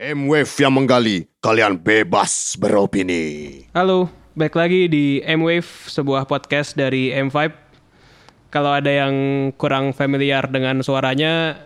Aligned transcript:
M-Wave 0.00 0.48
yang 0.64 0.72
menggali, 0.72 1.28
kalian 1.44 1.76
bebas 1.76 2.56
beropini. 2.56 3.68
Halo, 3.76 4.08
balik 4.32 4.56
lagi 4.56 4.88
di 4.88 5.20
M-Wave, 5.20 5.92
sebuah 5.92 6.24
podcast 6.24 6.72
dari 6.72 7.12
M5. 7.12 7.52
Kalau 8.48 8.72
ada 8.72 8.88
yang 8.88 9.12
kurang 9.60 9.92
familiar 9.92 10.48
dengan 10.48 10.80
suaranya, 10.80 11.60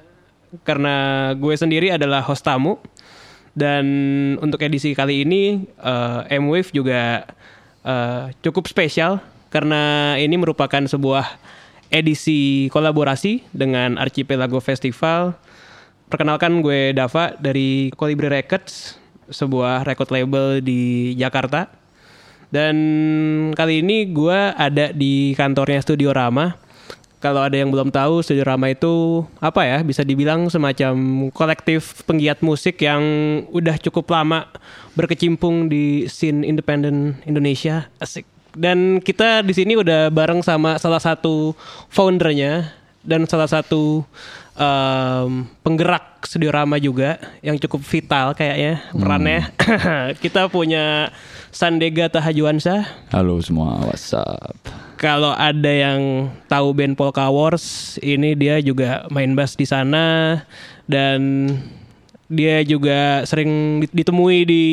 karena 0.66 1.30
gue 1.38 1.54
sendiri 1.54 1.94
adalah 1.94 2.26
host 2.26 2.42
tamu. 2.42 2.82
Dan 3.54 3.86
untuk 4.42 4.66
edisi 4.66 4.98
kali 4.98 5.22
ini, 5.22 5.70
uh, 5.78 6.26
M-Wave 6.26 6.74
juga 6.74 7.30
uh, 7.86 8.34
cukup 8.42 8.66
spesial, 8.66 9.22
karena 9.54 10.18
ini 10.18 10.34
merupakan 10.34 10.82
sebuah 10.82 11.38
edisi 11.86 12.66
kolaborasi 12.74 13.46
dengan 13.54 13.94
Archipelago 13.94 14.58
Festival 14.58 15.38
Perkenalkan 16.08 16.60
gue 16.60 16.92
Dava 16.92 17.32
dari 17.40 17.88
Colibri 17.96 18.28
Records, 18.28 19.00
sebuah 19.32 19.88
record 19.88 20.12
label 20.12 20.60
di 20.60 21.12
Jakarta. 21.16 21.68
Dan 22.52 22.76
kali 23.56 23.82
ini 23.82 24.06
gue 24.12 24.38
ada 24.54 24.92
di 24.94 25.34
kantornya 25.34 25.82
Studio 25.82 26.14
Rama. 26.14 26.54
Kalau 27.18 27.40
ada 27.40 27.56
yang 27.56 27.72
belum 27.72 27.88
tahu, 27.88 28.20
Studio 28.20 28.44
Rama 28.44 28.68
itu 28.68 29.24
apa 29.40 29.64
ya? 29.64 29.80
Bisa 29.80 30.04
dibilang 30.04 30.52
semacam 30.52 30.94
kolektif 31.32 32.04
penggiat 32.04 32.44
musik 32.44 32.84
yang 32.84 33.00
udah 33.48 33.80
cukup 33.80 34.12
lama 34.12 34.44
berkecimpung 34.92 35.72
di 35.72 36.04
scene 36.04 36.44
independen 36.44 37.16
Indonesia. 37.24 37.88
Asik. 37.96 38.28
Dan 38.54 39.02
kita 39.02 39.42
di 39.42 39.50
sini 39.50 39.74
udah 39.74 40.12
bareng 40.14 40.44
sama 40.44 40.78
salah 40.78 41.02
satu 41.02 41.58
foundernya 41.90 42.70
dan 43.02 43.26
salah 43.26 43.50
satu 43.50 44.06
um, 44.58 45.46
penggerak 45.60 46.22
studio 46.24 46.54
Rama 46.54 46.78
juga 46.80 47.18
yang 47.44 47.58
cukup 47.60 47.82
vital 47.84 48.34
kayaknya 48.34 48.82
perannya. 48.94 49.40
Hmm. 49.60 50.08
kita 50.24 50.48
punya 50.48 51.10
Sandega 51.54 52.10
Tahajuansa. 52.10 52.86
Halo 53.14 53.38
semua, 53.42 53.78
WhatsApp. 53.86 54.58
Kalau 54.98 55.34
ada 55.36 55.68
yang 55.68 56.32
tahu 56.48 56.72
band 56.72 56.96
Polka 56.96 57.28
Wars, 57.28 57.98
ini 58.00 58.32
dia 58.38 58.62
juga 58.62 59.04
main 59.12 59.34
bass 59.36 59.58
di 59.58 59.66
sana 59.68 60.40
dan 60.88 61.50
dia 62.30 62.64
juga 62.64 63.22
sering 63.28 63.84
ditemui 63.92 64.38
di 64.48 64.64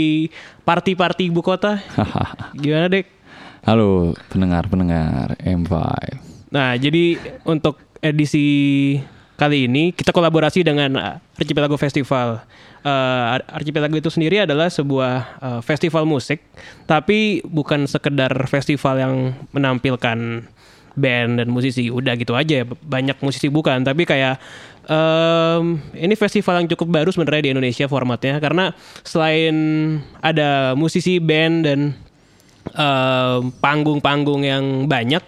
party-party 0.63 1.27
ibu 1.27 1.43
kota. 1.43 1.83
Gimana, 2.61 2.87
Dek? 2.87 3.05
Halo 3.61 4.17
pendengar-pendengar 4.31 5.37
M5. 5.37 5.73
Nah, 6.49 6.73
jadi 6.79 7.21
untuk 7.45 7.77
edisi 8.01 8.97
kali 9.41 9.65
ini 9.65 9.89
kita 9.89 10.13
kolaborasi 10.13 10.61
dengan 10.61 10.93
uh, 11.01 11.17
Archipelago 11.33 11.73
Festival. 11.73 12.45
Uh, 12.85 13.41
Archipelago 13.49 13.97
itu 13.97 14.13
sendiri 14.13 14.45
adalah 14.45 14.69
sebuah 14.69 15.41
uh, 15.41 15.59
festival 15.65 16.05
musik, 16.05 16.45
tapi 16.85 17.41
bukan 17.41 17.89
sekedar 17.89 18.29
festival 18.45 19.01
yang 19.01 19.13
menampilkan 19.49 20.45
band 20.93 21.31
dan 21.41 21.47
musisi. 21.49 21.89
Udah 21.89 22.13
gitu 22.21 22.37
aja, 22.37 22.61
banyak 22.69 23.17
musisi 23.25 23.49
bukan, 23.49 23.81
tapi 23.81 24.05
kayak 24.05 24.37
um, 24.85 25.81
ini 25.97 26.13
festival 26.13 26.61
yang 26.61 26.69
cukup 26.77 27.01
baru 27.01 27.09
sebenarnya 27.09 27.49
di 27.49 27.51
Indonesia 27.57 27.89
formatnya 27.89 28.37
karena 28.37 28.77
selain 29.01 29.55
ada 30.21 30.77
musisi 30.77 31.17
band 31.17 31.55
dan 31.65 31.79
panggung-panggung 33.57 34.45
uh, 34.45 34.49
yang 34.53 34.65
banyak, 34.85 35.25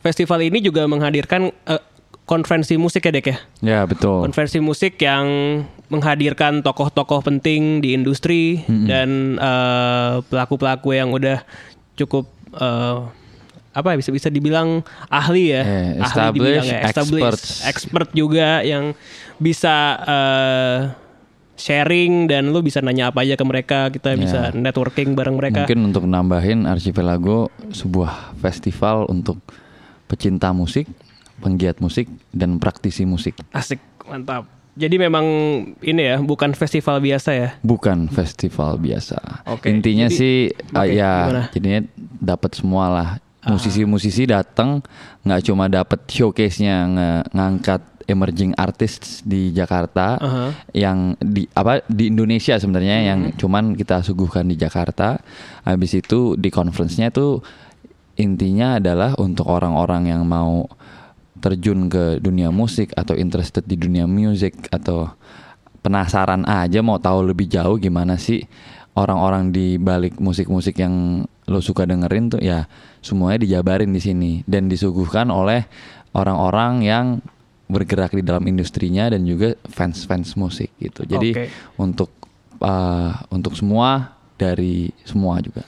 festival 0.00 0.40
ini 0.40 0.64
juga 0.64 0.88
menghadirkan 0.88 1.52
uh, 1.68 1.89
konferensi 2.30 2.78
musik 2.78 3.02
ya 3.02 3.10
Dek 3.10 3.26
ya? 3.26 3.36
Ya 3.58 3.80
betul. 3.82 4.22
Konferensi 4.22 4.62
musik 4.62 5.02
yang 5.02 5.26
menghadirkan 5.90 6.62
tokoh-tokoh 6.62 7.26
penting 7.26 7.82
di 7.82 7.98
industri 7.98 8.62
mm 8.62 8.70
-hmm. 8.70 8.86
dan 8.86 9.08
pelaku 10.30 10.54
pelaku-pelaku 10.54 10.88
yang 10.94 11.10
udah 11.10 11.42
cukup 11.98 12.30
uh, 12.54 13.10
apa 13.70 13.94
ya, 13.94 13.96
bisa 14.02 14.10
bisa 14.10 14.28
dibilang 14.30 14.82
ahli 15.06 15.54
ya, 15.54 15.62
yeah, 15.62 16.02
ahli 16.02 16.42
dibilang 16.42 16.66
ya, 16.66 16.78
established, 16.90 17.62
expert 17.66 18.10
juga 18.10 18.66
yang 18.66 18.98
bisa 19.38 19.94
uh, 20.02 20.78
sharing 21.54 22.26
dan 22.26 22.50
lu 22.50 22.66
bisa 22.66 22.82
nanya 22.82 23.14
apa 23.14 23.22
aja 23.22 23.38
ke 23.38 23.44
mereka, 23.46 23.86
kita 23.94 24.14
yeah. 24.14 24.18
bisa 24.18 24.40
networking 24.58 25.14
bareng 25.14 25.38
mereka. 25.38 25.70
Mungkin 25.70 25.86
untuk 25.86 26.02
nambahin 26.10 26.66
Archipelago 26.66 27.46
sebuah 27.70 28.34
festival 28.42 29.06
untuk 29.06 29.38
pecinta 30.10 30.50
musik 30.50 30.90
penggiat 31.40 31.80
musik 31.80 32.06
dan 32.30 32.60
praktisi 32.60 33.08
musik. 33.08 33.34
Asik, 33.50 33.80
mantap. 34.04 34.60
Jadi 34.78 34.96
memang 34.96 35.26
ini 35.82 36.02
ya, 36.14 36.16
bukan 36.22 36.54
festival 36.54 37.02
biasa 37.02 37.30
ya? 37.34 37.48
Bukan 37.60 38.06
festival 38.06 38.78
biasa. 38.78 39.42
Okay. 39.58 39.74
Intinya 39.74 40.06
Jadi, 40.06 40.16
sih 40.16 40.36
okay, 40.72 40.78
uh, 40.78 40.86
ya, 40.86 41.12
gimana? 41.26 41.42
jadinya 41.50 41.80
dapat 42.00 42.50
semua 42.54 42.84
lah. 42.88 43.08
Ah. 43.40 43.56
Musisi-musisi 43.56 44.28
datang 44.28 44.84
nggak 45.24 45.42
cuma 45.48 45.66
dapat 45.66 46.04
showcase-nya 46.06 46.86
ng 46.86 46.96
ngangkat 47.32 47.82
emerging 48.10 48.52
artists 48.58 49.22
di 49.22 49.54
Jakarta 49.54 50.18
uh 50.18 50.26
-huh. 50.26 50.50
yang 50.74 51.14
di 51.22 51.46
apa 51.54 51.80
di 51.86 52.10
Indonesia 52.10 52.58
sebenarnya 52.58 52.96
uh 52.96 53.00
-huh. 53.00 53.10
yang 53.10 53.20
cuman 53.38 53.64
kita 53.78 54.02
suguhkan 54.04 54.44
di 54.46 54.56
Jakarta. 54.60 55.18
Habis 55.64 55.98
itu 55.98 56.36
di 56.36 56.48
conference-nya 56.52 57.10
tuh 57.10 57.40
intinya 58.20 58.76
adalah 58.76 59.16
untuk 59.16 59.48
orang-orang 59.48 60.12
yang 60.12 60.22
mau 60.28 60.68
terjun 61.40 61.88
ke 61.88 62.20
dunia 62.20 62.52
musik 62.52 62.92
atau 62.94 63.16
interested 63.16 63.64
di 63.64 63.80
dunia 63.80 64.04
musik 64.04 64.68
atau 64.68 65.10
penasaran 65.80 66.44
aja 66.44 66.84
mau 66.84 67.00
tahu 67.00 67.32
lebih 67.32 67.48
jauh 67.48 67.80
gimana 67.80 68.20
sih 68.20 68.44
orang-orang 68.94 69.48
di 69.48 69.80
balik 69.80 70.20
musik-musik 70.20 70.76
yang 70.76 71.24
lo 71.50 71.60
suka 71.64 71.88
dengerin 71.88 72.30
tuh 72.30 72.40
ya 72.44 72.68
semuanya 73.00 73.42
dijabarin 73.42 73.90
di 73.90 73.98
sini 73.98 74.32
dan 74.44 74.68
disuguhkan 74.68 75.32
oleh 75.32 75.64
orang-orang 76.12 76.84
yang 76.84 77.06
bergerak 77.70 78.12
di 78.12 78.22
dalam 78.26 78.42
industrinya 78.50 79.06
dan 79.08 79.22
juga 79.22 79.54
fans-fans 79.70 80.34
musik 80.34 80.74
gitu. 80.82 81.06
Jadi 81.06 81.30
okay. 81.30 81.48
untuk 81.78 82.10
uh, 82.58 83.14
untuk 83.30 83.54
semua 83.54 84.18
dari 84.34 84.90
semua 85.06 85.38
juga. 85.38 85.62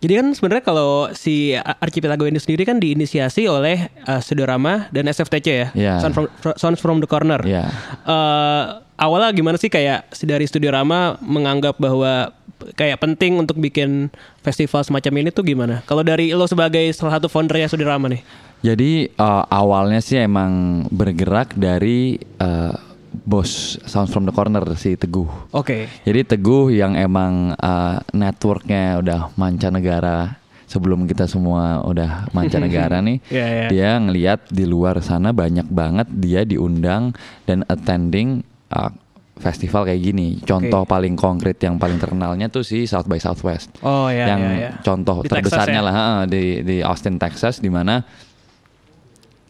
Jadi 0.00 0.12
kan 0.16 0.26
sebenarnya 0.32 0.64
kalau 0.64 1.12
si 1.12 1.52
Archipelago 1.56 2.24
ini 2.24 2.40
sendiri 2.40 2.64
kan 2.64 2.80
diinisiasi 2.80 3.44
oleh 3.44 3.92
uh, 4.08 4.24
Sudorama 4.24 4.88
dan 4.88 5.04
SFTC 5.12 5.46
ya, 5.46 5.68
yeah. 5.76 5.98
Sound 6.00 6.16
from 6.16 6.26
Sounds 6.56 6.80
from 6.80 7.04
the 7.04 7.08
Corner. 7.08 7.40
Yeah. 7.44 7.68
Uh, 8.08 8.80
awalnya 8.96 9.36
gimana 9.36 9.60
sih 9.60 9.68
kayak 9.68 10.08
dari 10.24 10.48
Studio 10.48 10.72
Rama 10.72 11.20
menganggap 11.20 11.76
bahwa 11.76 12.32
kayak 12.76 13.00
penting 13.00 13.40
untuk 13.40 13.60
bikin 13.60 14.08
festival 14.40 14.80
semacam 14.84 15.20
ini 15.20 15.28
tuh 15.32 15.44
gimana? 15.44 15.84
Kalau 15.84 16.00
dari 16.00 16.32
lo 16.32 16.48
sebagai 16.48 16.88
salah 16.96 17.20
satu 17.20 17.28
foundernya 17.28 17.68
Studio 17.68 17.88
Rama 17.88 18.08
nih. 18.08 18.24
Jadi 18.60 19.08
uh, 19.16 19.44
awalnya 19.48 20.04
sih 20.04 20.20
emang 20.20 20.84
bergerak 20.92 21.56
dari 21.56 22.20
uh, 22.40 22.89
bos 23.12 23.76
Sound 23.84 24.08
from 24.10 24.24
the 24.26 24.34
Corner 24.34 24.62
si 24.78 24.94
Teguh. 24.94 25.26
Oke. 25.50 25.50
Okay. 25.52 25.82
Jadi 26.06 26.36
Teguh 26.36 26.70
yang 26.70 26.94
emang 26.94 27.54
uh, 27.58 27.98
networknya 28.14 29.02
udah 29.02 29.20
mancanegara 29.34 30.40
sebelum 30.70 31.10
kita 31.10 31.26
semua 31.26 31.82
udah 31.82 32.30
mancanegara 32.30 33.02
nih, 33.06 33.18
yeah, 33.26 33.48
yeah. 33.66 33.70
dia 33.70 33.90
ngelihat 33.98 34.46
di 34.54 34.62
luar 34.62 35.02
sana 35.02 35.34
banyak 35.34 35.66
banget 35.66 36.06
dia 36.14 36.46
diundang 36.46 37.10
dan 37.42 37.66
attending 37.66 38.46
uh, 38.70 38.94
festival 39.40 39.88
kayak 39.88 39.98
gini. 39.98 40.38
Contoh 40.44 40.86
okay. 40.86 40.92
paling 40.94 41.14
konkret 41.18 41.58
yang 41.64 41.80
paling 41.80 41.98
terkenalnya 41.98 42.46
tuh 42.52 42.62
si 42.62 42.86
South 42.86 43.10
by 43.10 43.18
Southwest. 43.18 43.72
Oh 43.82 44.06
iya. 44.06 44.36
Yang 44.36 44.40
yeah, 44.46 44.60
yeah. 44.60 44.72
contoh 44.84 45.16
di 45.24 45.28
terbesarnya 45.32 45.80
Texas, 45.82 45.90
ya? 45.90 45.96
lah 45.98 46.28
di 46.28 46.44
di 46.62 46.76
Austin 46.84 47.16
Texas 47.18 47.54
di 47.58 47.72
mana 47.72 48.04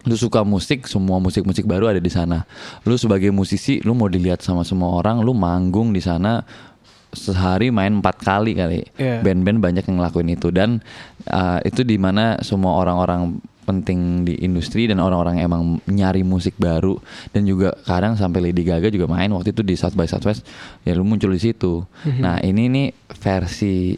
lu 0.09 0.16
suka 0.16 0.41
musik 0.47 0.88
semua 0.88 1.21
musik-musik 1.21 1.69
baru 1.69 1.93
ada 1.93 2.00
di 2.00 2.09
sana 2.09 2.49
lu 2.88 2.97
sebagai 2.97 3.28
musisi 3.28 3.84
lu 3.84 3.93
mau 3.93 4.09
dilihat 4.09 4.41
sama 4.41 4.65
semua 4.65 4.97
orang 4.97 5.21
lu 5.21 5.37
manggung 5.37 5.93
di 5.93 6.00
sana 6.00 6.41
sehari 7.11 7.75
main 7.75 7.99
empat 7.99 8.23
kali 8.23 8.55
kali 8.55 8.81
yeah. 8.97 9.20
band-band 9.20 9.58
banyak 9.58 9.85
yang 9.85 9.99
ngelakuin 9.99 10.31
itu 10.31 10.49
dan 10.55 10.79
uh, 11.26 11.58
itu 11.67 11.82
di 11.82 11.99
mana 11.99 12.38
semua 12.41 12.79
orang-orang 12.79 13.43
penting 13.67 14.26
di 14.26 14.35
industri 14.43 14.91
dan 14.91 14.99
orang-orang 14.99 15.43
emang 15.43 15.79
nyari 15.87 16.26
musik 16.26 16.58
baru 16.58 16.99
dan 17.31 17.46
juga 17.46 17.76
kadang 17.87 18.19
sampai 18.19 18.50
Lady 18.50 18.67
Gaga 18.67 18.91
juga 18.91 19.06
main 19.06 19.31
waktu 19.31 19.55
itu 19.55 19.62
di 19.62 19.79
South 19.79 19.94
by 19.94 20.11
Southwest 20.11 20.43
ya 20.82 20.96
lu 20.96 21.06
muncul 21.06 21.31
di 21.31 21.38
situ 21.38 21.85
mm-hmm. 21.85 22.23
nah 22.23 22.37
ini 22.43 22.67
nih 22.67 22.88
versi 23.20 23.94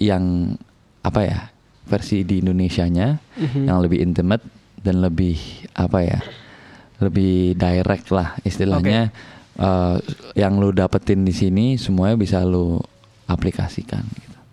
yang 0.00 0.56
apa 1.04 1.20
ya 1.26 1.40
versi 1.84 2.24
di 2.24 2.40
Indonesia-nya 2.40 3.08
mm-hmm. 3.18 3.64
yang 3.66 3.78
lebih 3.82 3.98
intimate 4.00 4.59
dan 4.80 5.04
lebih 5.04 5.36
apa 5.76 5.98
ya 6.04 6.20
lebih 7.00 7.56
direct 7.56 8.12
lah 8.12 8.36
istilahnya 8.44 9.08
okay. 9.08 9.62
uh, 9.64 9.96
eh, 9.96 9.96
yang 10.36 10.60
lu 10.60 10.70
dapetin 10.70 11.24
di 11.24 11.32
sini 11.32 11.80
semuanya 11.80 12.16
bisa 12.20 12.44
lu 12.44 12.76
aplikasikan. 13.24 14.04
Gitu. 14.04 14.36
Oke, 14.36 14.44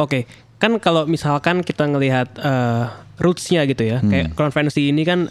okay. 0.00 0.22
kan 0.56 0.80
kalau 0.80 1.04
misalkan 1.04 1.60
kita 1.60 1.84
ngelihat 1.84 2.40
uh, 2.40 2.88
rootsnya 3.20 3.68
gitu 3.68 3.84
ya, 3.84 4.00
hmm. 4.00 4.08
kayak 4.08 4.28
konvensi 4.32 4.88
ini 4.88 5.04
kan 5.04 5.28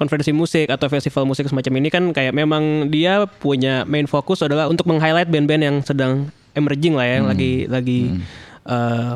konferensi 0.00 0.32
musik 0.34 0.72
atau 0.72 0.88
festival 0.90 1.28
musik 1.28 1.46
semacam 1.46 1.84
ini 1.84 1.88
kan 1.92 2.04
kayak 2.10 2.34
memang 2.34 2.90
dia 2.90 3.28
punya 3.28 3.86
main 3.86 4.08
fokus 4.08 4.42
adalah 4.42 4.66
untuk 4.66 4.88
meng-highlight 4.90 5.30
band-band 5.30 5.62
yang 5.62 5.76
sedang 5.84 6.32
emerging 6.56 6.96
lah 6.96 7.06
ya, 7.06 7.14
yang 7.20 7.26
hmm. 7.28 7.34
lagi 7.36 7.52
lagi 7.68 8.00
hmm. 8.08 8.22
uh, 8.64 9.14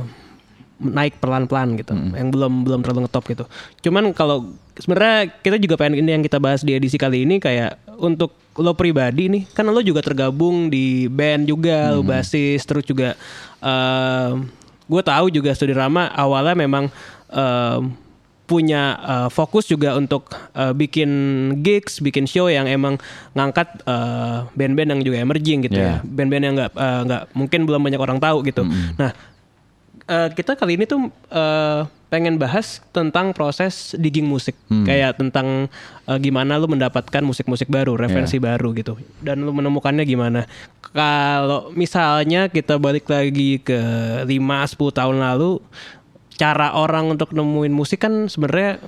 naik 0.79 1.19
pelan-pelan 1.19 1.75
gitu, 1.75 1.91
hmm. 1.95 2.15
yang 2.15 2.31
belum 2.31 2.53
belum 2.63 2.81
terlalu 2.87 3.07
ngetop 3.07 3.25
gitu. 3.27 3.45
Cuman 3.83 4.15
kalau 4.15 4.55
sebenarnya 4.79 5.31
kita 5.43 5.59
juga 5.59 5.75
pengen 5.75 5.99
ini 6.01 6.15
yang 6.15 6.23
kita 6.23 6.39
bahas 6.39 6.63
di 6.63 6.75
edisi 6.75 6.95
kali 6.95 7.27
ini 7.27 7.43
kayak 7.43 7.99
untuk 7.99 8.35
lo 8.59 8.75
pribadi 8.79 9.27
nih, 9.27 9.43
kan 9.51 9.67
lo 9.67 9.83
juga 9.83 10.03
tergabung 10.03 10.71
di 10.71 11.11
band 11.11 11.51
juga, 11.51 11.91
hmm. 11.91 11.95
lo 11.99 12.03
basis 12.07 12.63
terus 12.63 12.87
juga 12.87 13.19
uh, 13.59 14.39
gue 14.89 15.03
tahu 15.05 15.27
juga 15.29 15.53
studi 15.53 15.75
Rama 15.77 16.09
awalnya 16.15 16.55
memang 16.57 16.89
uh, 17.35 17.83
punya 18.49 18.97
uh, 19.05 19.29
fokus 19.29 19.69
juga 19.69 19.93
untuk 19.99 20.33
uh, 20.57 20.73
bikin 20.73 21.11
gigs, 21.61 22.01
bikin 22.01 22.25
show 22.25 22.49
yang 22.49 22.65
emang 22.65 22.97
ngangkat 23.37 23.85
band-band 24.57 24.89
uh, 24.89 24.93
yang 24.97 25.03
juga 25.05 25.17
emerging 25.21 25.69
gitu 25.69 25.77
yeah. 25.77 26.01
ya, 26.01 26.09
band-band 26.09 26.45
yang 26.49 26.55
nggak 26.57 26.73
nggak 26.79 27.23
uh, 27.29 27.31
mungkin 27.37 27.61
belum 27.69 27.85
banyak 27.85 28.01
orang 28.01 28.17
tahu 28.17 28.41
gitu. 28.49 28.65
Mm 28.65 28.73
-hmm. 28.73 28.91
Nah 28.97 29.13
uh, 30.09 30.29
kita 30.33 30.57
kali 30.57 30.81
ini 30.81 30.85
tuh 30.89 31.13
uh, 31.31 31.87
pengen 32.09 32.41
bahas 32.41 32.81
tentang 32.91 33.37
proses 33.37 33.93
digging 34.01 34.25
musik, 34.25 34.57
hmm. 34.73 34.89
kayak 34.89 35.21
tentang 35.21 35.69
uh, 36.09 36.17
gimana 36.17 36.57
lu 36.57 36.65
mendapatkan 36.67 37.21
musik-musik 37.21 37.69
baru, 37.69 38.01
referensi 38.01 38.41
yeah. 38.41 38.57
baru 38.57 38.73
gitu, 38.73 38.97
dan 39.21 39.45
lu 39.45 39.53
menemukannya 39.53 40.09
gimana. 40.09 40.49
Kalau 40.89 41.69
misalnya 41.77 42.49
kita 42.49 42.81
balik 42.81 43.05
lagi 43.13 43.61
ke 43.61 43.77
5-10 44.25 44.99
tahun 44.99 45.17
lalu, 45.21 45.61
cara 46.41 46.73
orang 46.73 47.13
untuk 47.13 47.37
nemuin 47.37 47.75
musik 47.77 48.09
kan 48.09 48.33
sebenarnya 48.33 48.81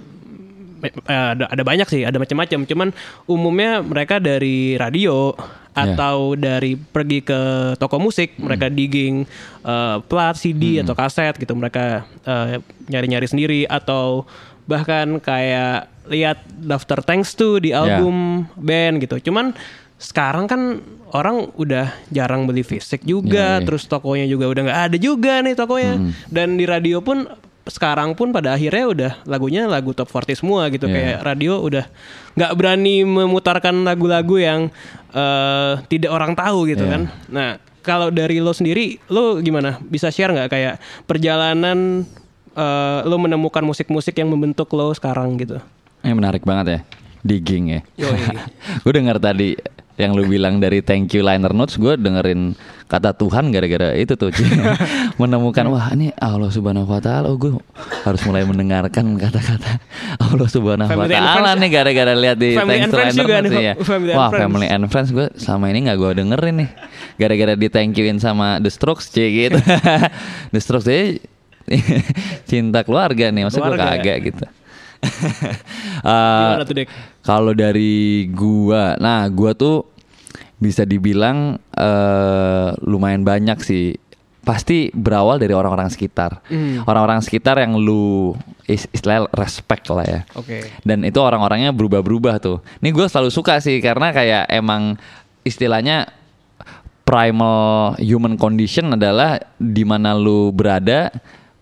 ada 1.07 1.45
ada 1.47 1.63
banyak 1.63 1.89
sih, 1.89 2.03
ada 2.03 2.17
macam-macam. 2.17 2.67
Cuman 2.67 2.89
umumnya 3.29 3.85
mereka 3.85 4.19
dari 4.19 4.75
radio 4.81 5.37
Iya. 5.71 5.95
atau 5.95 6.35
yeah. 6.35 6.39
dari 6.39 6.73
pergi 6.75 7.23
ke 7.23 7.41
toko 7.79 8.03
musik 8.03 8.35
mm. 8.35 8.43
mereka 8.43 8.67
digging 8.67 9.23
uh, 9.63 10.03
plat 10.03 10.35
CD 10.35 10.79
mm. 10.79 10.83
atau 10.87 10.95
kaset 10.99 11.35
gitu 11.39 11.55
mereka 11.55 12.03
nyari 12.27 12.59
eh, 12.59 12.89
nyari-nyari 12.91 13.27
sendiri 13.31 13.61
atau 13.71 14.27
bahkan 14.67 15.23
kayak 15.23 15.87
lihat 16.11 16.43
daftar 16.59 17.03
thanks 17.07 17.39
to 17.39 17.63
di 17.63 17.71
iya. 17.71 17.83
album 17.83 18.47
yeah. 18.47 18.59
band 18.59 18.95
gitu 19.03 19.31
cuman 19.31 19.55
sekarang 20.01 20.51
kan 20.51 20.81
orang 21.13 21.53
udah 21.55 21.93
jarang 22.11 22.51
beli 22.51 22.67
fisik 22.67 23.07
juga 23.07 23.39
yeah, 23.39 23.55
yeah. 23.61 23.67
terus 23.67 23.87
tokonya 23.87 24.27
juga 24.27 24.51
udah 24.51 24.63
nggak 24.67 24.83
ada 24.91 24.97
juga 24.99 25.39
nih 25.39 25.55
tokonya 25.55 25.95
mm. 26.03 26.35
dan 26.35 26.59
di 26.59 26.65
radio 26.67 26.99
pun 26.99 27.31
sekarang 27.69 28.17
pun 28.17 28.33
pada 28.33 28.57
akhirnya 28.57 28.85
udah 28.89 29.13
lagunya 29.29 29.69
lagu 29.69 29.93
top 29.93 30.09
40 30.09 30.41
semua 30.41 30.67
gitu. 30.73 30.89
Yeah. 30.89 30.97
kayak 30.97 31.19
radio 31.25 31.53
udah 31.61 31.85
nggak 32.35 32.53
berani 32.57 33.05
memutarkan 33.05 33.85
lagu-lagu 33.85 34.37
yang 34.41 34.61
uh, 35.13 35.81
tidak 35.91 36.11
orang 36.11 36.33
tahu 36.33 36.71
gitu 36.71 36.85
yeah. 36.85 36.93
kan. 36.93 37.03
Nah 37.29 37.51
kalau 37.81 38.09
dari 38.09 38.41
lo 38.41 38.53
sendiri 38.53 39.01
lo 39.13 39.41
gimana? 39.41 39.81
Bisa 39.81 40.09
share 40.09 40.33
nggak 40.33 40.51
kayak 40.53 40.75
perjalanan 41.05 42.05
uh, 42.57 43.01
lo 43.05 43.17
menemukan 43.21 43.65
musik-musik 43.65 44.17
yang 44.17 44.29
membentuk 44.33 44.69
lo 44.73 44.93
sekarang 44.97 45.37
gitu? 45.41 45.61
Ini 46.01 46.17
menarik 46.17 46.45
banget 46.49 46.67
ya 46.69 46.81
digging 47.21 47.65
ya. 47.77 47.81
Gue 48.85 48.93
dengar 48.97 49.21
tadi 49.21 49.57
yang 50.01 50.17
lu 50.17 50.25
bilang 50.25 50.57
dari 50.59 50.81
thank 50.81 51.13
you 51.13 51.21
liner 51.21 51.53
notes 51.53 51.77
gue 51.77 52.01
dengerin 52.01 52.57
kata 52.89 53.15
Tuhan 53.15 53.53
gara-gara 53.53 53.95
itu 53.95 54.17
tuh. 54.17 54.33
Menemukan 55.21 55.69
wah 55.69 55.93
ini 55.93 56.11
Allah 56.17 56.49
subhanahu 56.49 56.89
wa 56.89 56.99
taala. 56.99 57.29
Oh 57.29 57.37
gue 57.37 57.53
harus 58.03 58.21
mulai 58.25 58.43
mendengarkan 58.49 59.15
kata-kata 59.21 59.79
Allah 60.19 60.49
subhanahu 60.49 60.89
wa 60.89 61.07
taala 61.07 61.55
nih 61.61 61.71
gara-gara 61.71 62.13
lihat 62.17 62.37
di 62.41 62.57
family 62.57 62.89
thanks 62.89 62.91
to 62.91 62.97
liner 62.97 63.15
juga 63.15 63.35
notes 63.45 63.61
ya. 63.61 63.75
Wah 64.17 64.31
family 64.33 64.67
and 64.67 64.89
friends 64.89 65.13
gue 65.13 65.29
sama 65.37 65.69
ini 65.69 65.87
nggak 65.87 65.99
gue 66.01 66.11
dengerin 66.25 66.55
nih. 66.65 66.71
Gara-gara 67.21 67.53
di 67.55 67.69
thank 67.69 67.95
youin 68.01 68.17
sama 68.17 68.59
The 68.59 68.73
Strokes 68.73 69.13
cie 69.13 69.29
gitu. 69.29 69.61
The 70.57 70.61
Strokes 70.65 70.89
deh 70.89 71.21
cinta 72.51 72.83
keluarga 72.83 73.31
nih. 73.31 73.47
Maksud 73.47 73.61
gue 73.61 73.77
kagak 73.77 74.19
gitu. 74.25 74.45
Uh, 76.05 76.61
Kalau 77.21 77.53
dari 77.53 78.25
gua, 78.33 78.97
nah 78.97 79.29
gua 79.29 79.53
tuh 79.53 79.85
bisa 80.61 80.85
dibilang 80.85 81.57
uh, 81.77 82.69
lumayan 82.85 83.25
banyak 83.25 83.59
sih. 83.65 83.97
Pasti 84.41 84.89
berawal 84.97 85.37
dari 85.37 85.53
orang-orang 85.53 85.93
sekitar. 85.93 86.41
Hmm. 86.49 86.81
Orang-orang 86.89 87.21
sekitar 87.21 87.61
yang 87.61 87.77
lu 87.77 88.33
istilah 88.65 89.29
respect 89.37 89.85
lah 89.93 90.07
ya. 90.07 90.21
Oke. 90.33 90.61
Okay. 90.61 90.63
Dan 90.81 91.05
itu 91.05 91.21
orang-orangnya 91.21 91.77
berubah-berubah 91.77 92.41
tuh. 92.41 92.59
Ini 92.81 92.89
gue 92.89 93.07
selalu 93.09 93.29
suka 93.29 93.61
sih 93.61 93.85
karena 93.85 94.17
kayak 94.17 94.49
emang 94.49 94.97
istilahnya 95.45 96.09
primal 97.05 97.99
human 97.99 98.39
condition 98.39 98.95
adalah 98.95 99.43
di 99.59 99.83
mana 99.83 100.15
lu 100.15 100.55
berada 100.55 101.11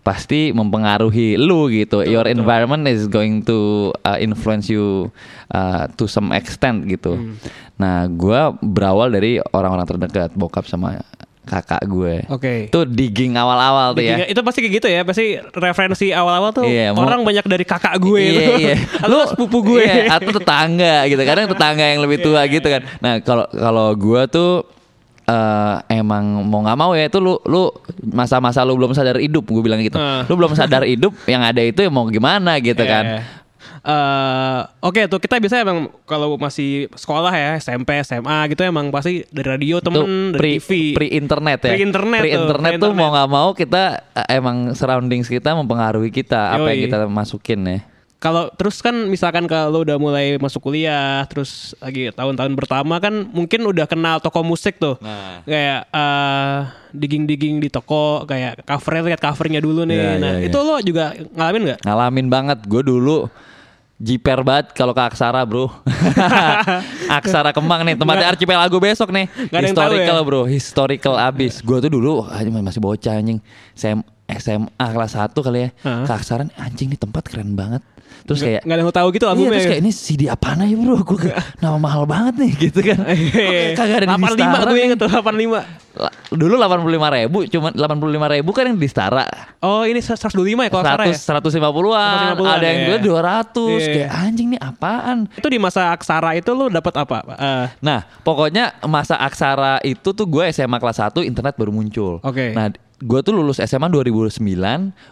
pasti 0.09 0.57
mempengaruhi 0.57 1.37
lu 1.37 1.69
gitu. 1.69 2.01
Betul, 2.01 2.09
Your 2.17 2.25
betul. 2.25 2.41
environment 2.41 2.89
is 2.89 3.05
going 3.05 3.45
to 3.45 3.93
uh, 4.09 4.17
influence 4.17 4.73
you 4.73 5.13
uh, 5.53 5.85
to 6.01 6.09
some 6.09 6.33
extent 6.33 6.89
gitu. 6.89 7.21
Hmm. 7.21 7.37
Nah, 7.77 8.09
gue 8.09 8.41
berawal 8.65 9.13
dari 9.13 9.37
orang-orang 9.53 9.85
terdekat, 9.85 10.33
bokap 10.33 10.65
sama 10.65 11.05
kakak 11.45 11.85
gue. 11.85 12.25
Oke. 12.29 12.41
Okay. 12.41 12.59
Itu 12.73 12.89
digging 12.89 13.37
awal-awal 13.37 13.93
tuh 13.93 14.05
ya. 14.05 14.25
Itu 14.25 14.41
pasti 14.41 14.65
kayak 14.65 14.75
gitu 14.81 14.89
ya. 14.89 15.01
Pasti 15.05 15.37
referensi 15.57 16.09
awal-awal 16.13 16.57
tuh 16.57 16.65
iya, 16.69 16.93
orang 16.93 17.25
banyak 17.25 17.45
dari 17.45 17.65
kakak 17.69 17.97
gue 18.01 18.21
iya, 18.21 18.33
itu. 18.33 18.53
Iya. 18.65 18.75
Lu 19.13 19.19
sepupu 19.29 19.77
gue. 19.77 19.85
Iya, 19.85 20.17
atau 20.17 20.33
tetangga 20.33 20.97
gitu. 21.09 21.21
Kadang 21.25 21.47
tetangga 21.53 21.85
yang 21.85 22.01
lebih 22.01 22.21
tua 22.25 22.49
iya, 22.49 22.53
gitu 22.53 22.69
kan. 22.69 22.83
Nah, 23.01 23.15
kalau 23.21 23.45
kalau 23.49 23.89
gue 23.93 24.23
tuh 24.29 24.78
uh, 25.29 25.85
emang 25.93 26.49
mau 26.49 26.65
nggak 26.65 26.79
mau 26.79 26.91
ya 26.97 27.07
itu 27.07 27.21
lu 27.21 27.37
lu 27.45 27.69
masa-masa 28.09 28.65
lu 28.65 28.75
belum 28.81 28.97
sadar 28.97 29.21
hidup 29.21 29.45
gue 29.45 29.63
bilang 29.63 29.79
gitu 29.85 30.01
uh. 30.01 30.25
lu 30.27 30.35
belum 30.35 30.57
sadar 30.57 30.89
hidup 30.91 31.13
yang 31.29 31.45
ada 31.45 31.61
itu 31.61 31.85
ya 31.85 31.91
mau 31.93 32.09
gimana 32.09 32.57
gitu 32.59 32.83
yeah. 32.83 32.91
kan 32.91 33.07
Uh, 33.79 34.67
Oke 34.83 35.01
okay, 35.01 35.05
tuh 35.07 35.23
kita 35.23 35.39
bisa 35.39 35.63
emang 35.63 35.87
kalau 36.03 36.35
masih 36.35 36.91
sekolah 36.99 37.31
ya 37.31 37.55
SMP 37.63 37.95
SMA 38.03 38.51
gitu 38.51 38.67
emang 38.67 38.91
pasti 38.91 39.23
dari 39.31 39.55
radio 39.55 39.79
temen 39.79 40.35
dari 40.35 40.59
TV 40.59 40.99
pre 40.99 41.07
internet 41.15 41.63
ya 41.63 41.73
pre 41.79 41.83
internet 41.87 42.21
pre 42.27 42.31
internet 42.35 42.73
tuh, 42.83 42.91
tuh 42.91 42.99
mau 42.99 43.15
nggak 43.15 43.31
mau 43.31 43.49
kita 43.55 44.03
emang 44.35 44.75
surroundings 44.75 45.31
kita 45.31 45.55
mempengaruhi 45.55 46.11
kita 46.11 46.37
Yoi. 46.37 46.55
apa 46.59 46.67
yang 46.75 46.81
kita 46.91 46.97
masukin 47.07 47.61
ya 47.65 47.79
kalau 48.19 48.51
terus 48.59 48.83
kan 48.83 49.07
misalkan 49.07 49.47
kalau 49.47 49.87
udah 49.87 49.95
mulai 49.95 50.43
masuk 50.43 50.59
kuliah 50.71 51.23
terus 51.31 51.79
lagi 51.79 52.11
tahun-tahun 52.11 52.51
pertama 52.59 52.99
kan 52.99 53.15
mungkin 53.31 53.63
udah 53.63 53.87
kenal 53.87 54.19
toko 54.19 54.43
musik 54.43 54.83
tuh. 54.83 54.99
Nah. 54.99 55.47
kayak 55.47 55.87
uh, 55.95 56.67
digging-digging 56.91 57.63
di 57.63 57.71
toko 57.71 58.27
kayak 58.27 58.67
covernya 58.67 59.15
lihat 59.15 59.23
covernya 59.23 59.61
dulu 59.63 59.87
nih. 59.87 59.99
Yeah, 59.99 60.15
nah 60.19 60.33
yeah, 60.35 60.47
itu 60.51 60.59
yeah. 60.59 60.67
lo 60.67 60.77
juga 60.83 61.05
ngalamin 61.31 61.63
nggak? 61.71 61.79
Ngalamin 61.87 62.27
banget. 62.27 62.59
Gue 62.67 62.83
dulu 62.83 63.31
Jiper 63.99 64.43
banget 64.43 64.75
kalau 64.75 64.91
ke 64.91 65.03
Aksara 65.03 65.47
bro. 65.47 65.71
Aksara 67.19 67.51
Kemang 67.51 67.83
nih 67.83 67.99
Tempatnya 67.99 68.35
archipelago 68.35 68.79
besok 68.83 69.15
nih. 69.15 69.31
Gak 69.51 69.63
Historical 69.63 70.19
ya? 70.19 70.27
bro. 70.27 70.43
Historical 70.43 71.15
abis. 71.23 71.63
Gue 71.63 71.79
tuh 71.79 71.91
dulu 71.91 72.27
Masih 72.63 72.83
bocah 72.83 73.15
anjing. 73.15 73.39
SMA, 73.79 74.03
SMA 74.29 74.87
kelas 74.93 75.17
1 75.17 75.33
kali 75.33 75.59
ya 75.65 75.69
uh 75.73 75.89
-huh. 75.89 76.05
Ke 76.05 76.13
Aksara 76.13 76.45
Anjing 76.61 76.93
nih 76.93 77.01
tempat 77.01 77.25
keren 77.27 77.57
banget 77.57 77.81
Terus 78.29 78.41
kayak 78.45 78.63
nggak 78.69 78.77
ada 78.77 78.83
yang 78.85 78.93
tahu 78.93 79.09
gitu 79.17 79.25
albumnya. 79.25 79.49
Iya, 79.49 79.57
terus 79.57 79.69
kayak 79.73 79.81
ini 79.81 79.93
CD 79.93 80.23
apa 80.29 80.49
ya 80.61 80.77
bro? 80.77 81.01
Gue 81.01 81.33
nama 81.65 81.79
mahal 81.81 82.05
banget 82.05 82.35
nih 82.37 82.53
gitu 82.69 82.81
kan. 82.85 82.99
Iya. 83.09 83.73
Kagak 83.73 84.05
ada 84.05 84.07
di 84.13 84.25
Stara. 84.37 84.69
gue 84.69 84.83
inget 84.85 84.99
tuh 85.01 85.09
85. 85.09 86.37
Dulu 86.37 86.55
85 86.61 87.17
ribu, 87.19 87.39
cuma 87.51 87.69
85 87.75 88.35
ribu 88.39 88.51
kan 88.53 88.65
yang 88.69 88.79
di 88.79 88.89
Stara. 88.89 89.27
Oh 89.65 89.83
ini 89.89 90.05
125 90.05 90.37
ya 90.37 90.71
kalau 90.71 90.85
100, 90.85 91.09
ya? 91.09 91.17
150-an. 91.41 92.37
150 92.37 92.45
ada 92.45 92.67
yang 92.69 92.81
iya. 92.85 92.99
200. 93.01 93.01
Iya. 93.01 93.87
Kayak 93.97 94.11
anjing 94.13 94.49
nih 94.53 94.61
apaan? 94.61 95.19
Itu 95.33 95.49
di 95.49 95.59
masa 95.59 95.91
Aksara 95.97 96.37
itu 96.37 96.51
lu 96.53 96.69
dapat 96.69 96.95
apa? 97.01 97.19
Uh. 97.33 97.67
Nah 97.81 98.05
pokoknya 98.23 98.77
masa 98.85 99.17
Aksara 99.19 99.81
itu 99.83 100.13
tuh 100.13 100.27
gue 100.29 100.45
SMA 100.53 100.77
kelas 100.77 101.01
1 101.01 101.25
internet 101.25 101.57
baru 101.57 101.73
muncul. 101.73 102.21
Oke. 102.21 102.37
Okay. 102.37 102.51
Nah 102.53 102.69
gue 102.99 103.21
tuh 103.23 103.31
lulus 103.31 103.63
SMA 103.63 103.87
2009, 103.91 104.43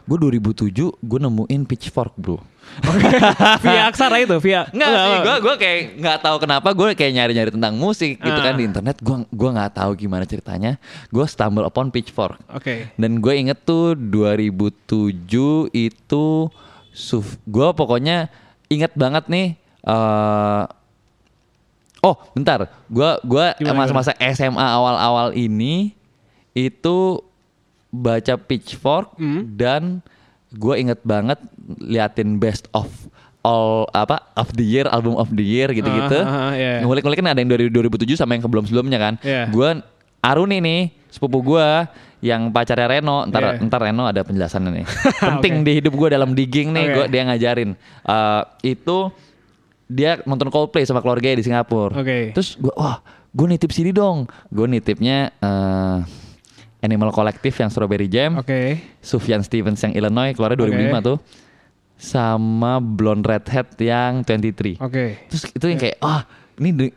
gue 0.06 0.16
2007 0.18 0.70
gue 0.74 1.18
nemuin 1.22 1.62
Pitchfork 1.66 2.14
bro. 2.18 2.42
via 3.64 3.86
aksara 3.86 4.20
itu 4.20 4.36
via 4.42 4.66
nggak 4.74 4.90
sih 4.90 5.16
gue 5.22 5.36
gue 5.38 5.54
kayak 5.54 5.80
nggak 6.02 6.18
tahu 6.18 6.36
kenapa 6.42 6.68
gue 6.74 6.88
kayak 6.98 7.12
nyari 7.14 7.32
nyari 7.32 7.50
tentang 7.54 7.78
musik 7.78 8.18
gitu 8.18 8.40
kan 8.42 8.58
di 8.58 8.66
ah. 8.66 8.68
internet 8.68 8.96
gue 9.00 9.16
gue 9.22 9.50
nggak 9.54 9.72
tahu 9.78 9.90
gimana 9.94 10.26
ceritanya 10.26 10.76
gue 11.08 11.24
stumble 11.30 11.64
upon 11.64 11.94
Pitchfork 11.94 12.36
oke 12.50 12.60
okay. 12.60 12.90
dan 12.98 13.22
gue 13.22 13.32
inget 13.38 13.62
tuh 13.62 13.94
2007 13.94 15.22
itu 15.72 16.26
suf 16.90 17.38
gue 17.46 17.68
pokoknya 17.70 18.28
inget 18.66 18.92
banget 18.98 19.24
nih 19.30 19.54
uh, 19.86 20.66
oh 22.02 22.16
bentar 22.34 22.66
gue 22.90 23.10
gue 23.24 23.46
masa-masa 23.72 24.12
SMA 24.34 24.66
awal-awal 24.66 25.32
ini 25.32 25.94
itu 26.56 27.20
baca 28.02 28.36
Pitchfork 28.36 29.16
hmm. 29.16 29.56
dan 29.56 30.04
gue 30.52 30.74
inget 30.78 31.00
banget 31.02 31.40
liatin 31.80 32.38
best 32.38 32.70
of 32.76 32.88
all 33.46 33.86
apa 33.94 34.18
of 34.34 34.50
the 34.58 34.66
year 34.66 34.90
album 34.90 35.14
of 35.14 35.30
the 35.30 35.44
year 35.44 35.70
gitu-gitu. 35.70 36.18
Uh, 36.18 36.26
uh, 36.26 36.46
uh, 36.50 36.52
yeah. 36.54 36.82
Ngulik-ngulik 36.82 37.18
kan 37.22 37.30
ada 37.30 37.38
yang 37.38 37.50
dari 37.50 37.70
2007 37.70 38.18
sama 38.18 38.34
yang 38.34 38.42
sebelum 38.42 38.64
sebelumnya 38.66 38.98
kan. 38.98 39.14
Yeah. 39.22 39.46
Gue 39.54 39.78
Aruni 40.26 40.58
nih 40.58 40.80
sepupu 41.06 41.38
gue 41.54 41.66
yang 42.24 42.50
pacarnya 42.50 42.98
Reno 42.98 43.28
ntar 43.30 43.56
yeah. 43.56 43.64
ntar 43.68 43.80
Reno 43.86 44.08
ada 44.08 44.24
penjelasannya 44.24 44.70
nih 44.82 44.86
penting 45.30 45.54
okay. 45.60 45.64
di 45.64 45.72
hidup 45.78 45.92
gue 45.94 46.08
dalam 46.10 46.32
digging 46.32 46.72
nih 46.72 46.84
okay. 46.88 46.94
gue 46.96 47.04
dia 47.12 47.22
ngajarin 47.28 47.70
uh, 48.08 48.42
itu 48.64 49.12
dia 49.86 50.18
nonton 50.26 50.50
Coldplay 50.50 50.82
sama 50.88 51.04
keluarga 51.04 51.30
di 51.30 51.44
Singapura 51.44 51.94
okay. 51.94 52.32
terus 52.32 52.56
gue 52.56 52.72
wah 52.74 53.04
gue 53.36 53.46
nitip 53.46 53.70
sini 53.70 53.92
dong 53.92 54.26
gue 54.48 54.66
nitipnya 54.66 55.30
uh, 55.44 56.02
Animal 56.86 57.10
Collective 57.10 57.52
yang 57.58 57.70
Strawberry 57.74 58.06
Jam 58.06 58.38
okay. 58.38 58.78
Sufjan 59.02 59.42
Stevens 59.42 59.82
yang 59.82 59.92
Illinois 59.98 60.30
keluarnya 60.32 60.62
2005 60.62 60.70
okay. 60.70 61.02
tuh 61.02 61.18
sama 61.96 62.78
Blonde 62.78 63.26
Redhead 63.26 63.74
yang 63.82 64.22
23 64.22 64.78
Oke. 64.78 64.86
Okay. 64.86 65.10
Terus 65.32 65.42
itu 65.50 65.66
yang 65.66 65.80
kayak 65.82 65.96
ah 65.98 66.08
oh, 66.08 66.22
ini 66.62 66.92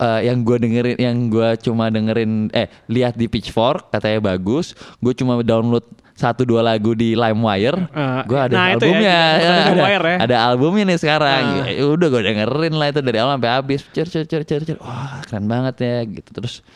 uh, 0.00 0.20
yang 0.24 0.42
gue 0.42 0.56
dengerin 0.58 0.96
yang 0.98 1.16
gue 1.28 1.48
cuma 1.62 1.92
dengerin 1.92 2.50
eh 2.54 2.66
lihat 2.88 3.14
di 3.14 3.26
Pitchfork 3.28 3.92
katanya 3.92 4.34
bagus 4.34 4.72
gue 5.02 5.12
cuma 5.14 5.38
download 5.44 5.84
satu 6.18 6.42
dua 6.42 6.66
lagu 6.66 6.98
di 6.98 7.14
LimeWire, 7.14 7.78
uh, 7.94 8.26
gue 8.26 8.34
ada 8.34 8.50
nah 8.50 8.74
albumnya, 8.74 9.18
ya, 9.38 9.54
ada, 9.70 9.82
ya. 9.86 10.16
ada 10.18 10.36
albumnya 10.50 10.90
nih 10.90 10.98
sekarang, 10.98 11.62
uh. 11.62 11.66
ya, 11.70 11.86
udah 11.86 12.06
gue 12.10 12.22
dengerin 12.26 12.74
lah 12.74 12.90
itu 12.90 13.00
dari 13.06 13.22
awal 13.22 13.38
sampai 13.38 13.50
habis, 13.54 13.80
cer 13.94 14.10
cer 14.10 14.26
cer 14.26 14.42
cer 14.42 14.62
cer, 14.66 14.76
wah 14.82 15.22
keren 15.22 15.46
banget 15.46 15.78
ya 15.78 15.96
gitu 16.10 16.30
terus 16.34 16.66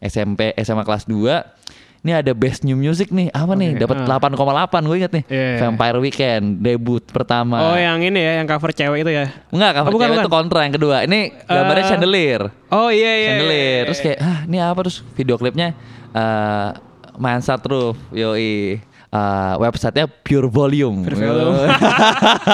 SMP 0.00 0.56
SMA 0.64 0.80
kelas 0.88 1.04
2 1.04 1.65
ini 2.06 2.14
ada 2.14 2.30
best 2.38 2.62
new 2.62 2.78
music 2.78 3.10
nih 3.10 3.34
apa 3.34 3.58
okay. 3.58 3.74
nih 3.74 3.82
dapat 3.82 4.06
uh. 4.06 4.14
8,8 4.14 4.86
gue 4.86 4.96
inget 5.02 5.12
nih 5.18 5.24
yeah. 5.26 5.58
Vampire 5.58 5.98
Weekend 5.98 6.62
debut 6.62 7.02
pertama 7.02 7.58
oh 7.58 7.74
yang 7.74 7.98
ini 7.98 8.22
ya 8.22 8.38
yang 8.38 8.46
cover 8.46 8.70
cewek 8.70 9.02
itu 9.02 9.10
ya 9.10 9.26
enggak 9.50 9.82
cover 9.82 9.90
oh, 9.90 9.94
bukan, 9.98 10.06
cewek 10.06 10.14
bukan. 10.14 10.22
itu 10.22 10.30
kontra 10.30 10.60
yang 10.62 10.74
kedua 10.78 10.96
ini 11.02 11.34
gambarnya 11.50 11.82
uh, 11.82 11.90
chandelier 11.90 12.42
oh 12.70 12.88
iya 12.94 13.12
iya 13.18 13.28
chandelier 13.34 13.58
iya, 13.58 13.66
iya. 13.66 13.86
terus 13.90 13.98
kayak 13.98 14.18
ah 14.22 14.38
ini 14.46 14.56
apa 14.62 14.80
terus 14.86 15.02
video 15.18 15.34
klipnya 15.34 15.74
uh, 16.14 16.78
Mansard 17.18 17.66
Roof 17.66 17.98
yoi 18.14 18.78
uh, 19.10 19.54
websitenya 19.60 20.06
Pure 20.08 20.48
Volume, 20.50 21.06
Pure 21.06 21.18
Volume. 21.18 21.58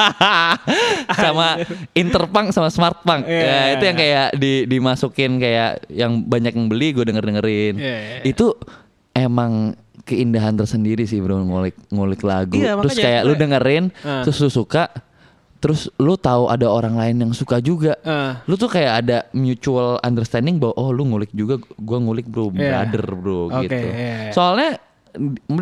sama 1.25 1.61
Interpunk 1.92 2.54
sama 2.54 2.68
Smartpunk 2.71 3.26
yeah, 3.26 3.73
ya, 3.73 3.78
itu 3.78 3.85
yang 3.85 3.97
kayak 3.99 4.26
di, 4.38 4.52
dimasukin 4.68 5.42
kayak 5.42 5.85
yang 5.90 6.23
banyak 6.25 6.52
yang 6.54 6.66
beli 6.71 6.94
gue 6.94 7.04
denger 7.04 7.25
dengerin 7.25 7.75
yeah, 7.76 7.99
yeah. 8.21 8.23
itu 8.25 8.54
emang 9.12 9.76
keindahan 10.02 10.59
tersendiri 10.59 11.07
sih 11.07 11.23
bro 11.23 11.38
ngulik 11.38 11.76
ngulik 11.92 12.21
lagu 12.26 12.59
iya, 12.59 12.75
terus 12.75 12.99
kayak 12.99 13.23
lu 13.23 13.35
dengerin 13.38 13.95
uh. 14.02 14.26
terus 14.26 14.42
lu 14.42 14.50
suka 14.50 14.90
terus 15.62 15.87
lu 15.95 16.19
tahu 16.19 16.50
ada 16.50 16.66
orang 16.66 16.99
lain 16.99 17.16
yang 17.23 17.33
suka 17.33 17.62
juga 17.62 17.95
uh. 18.02 18.35
lu 18.50 18.59
tuh 18.59 18.66
kayak 18.66 19.07
ada 19.07 19.19
mutual 19.31 20.02
understanding 20.02 20.59
bahwa 20.59 20.75
oh 20.75 20.90
lu 20.90 21.07
ngulik 21.07 21.31
juga 21.31 21.62
gua 21.78 22.02
ngulik 22.02 22.26
bro 22.26 22.50
yeah. 22.50 22.83
brother 22.83 23.04
bro 23.14 23.40
okay, 23.47 23.62
gitu 23.71 23.87
yeah. 23.87 23.95
Iya. 23.95 24.33
soalnya 24.35 24.71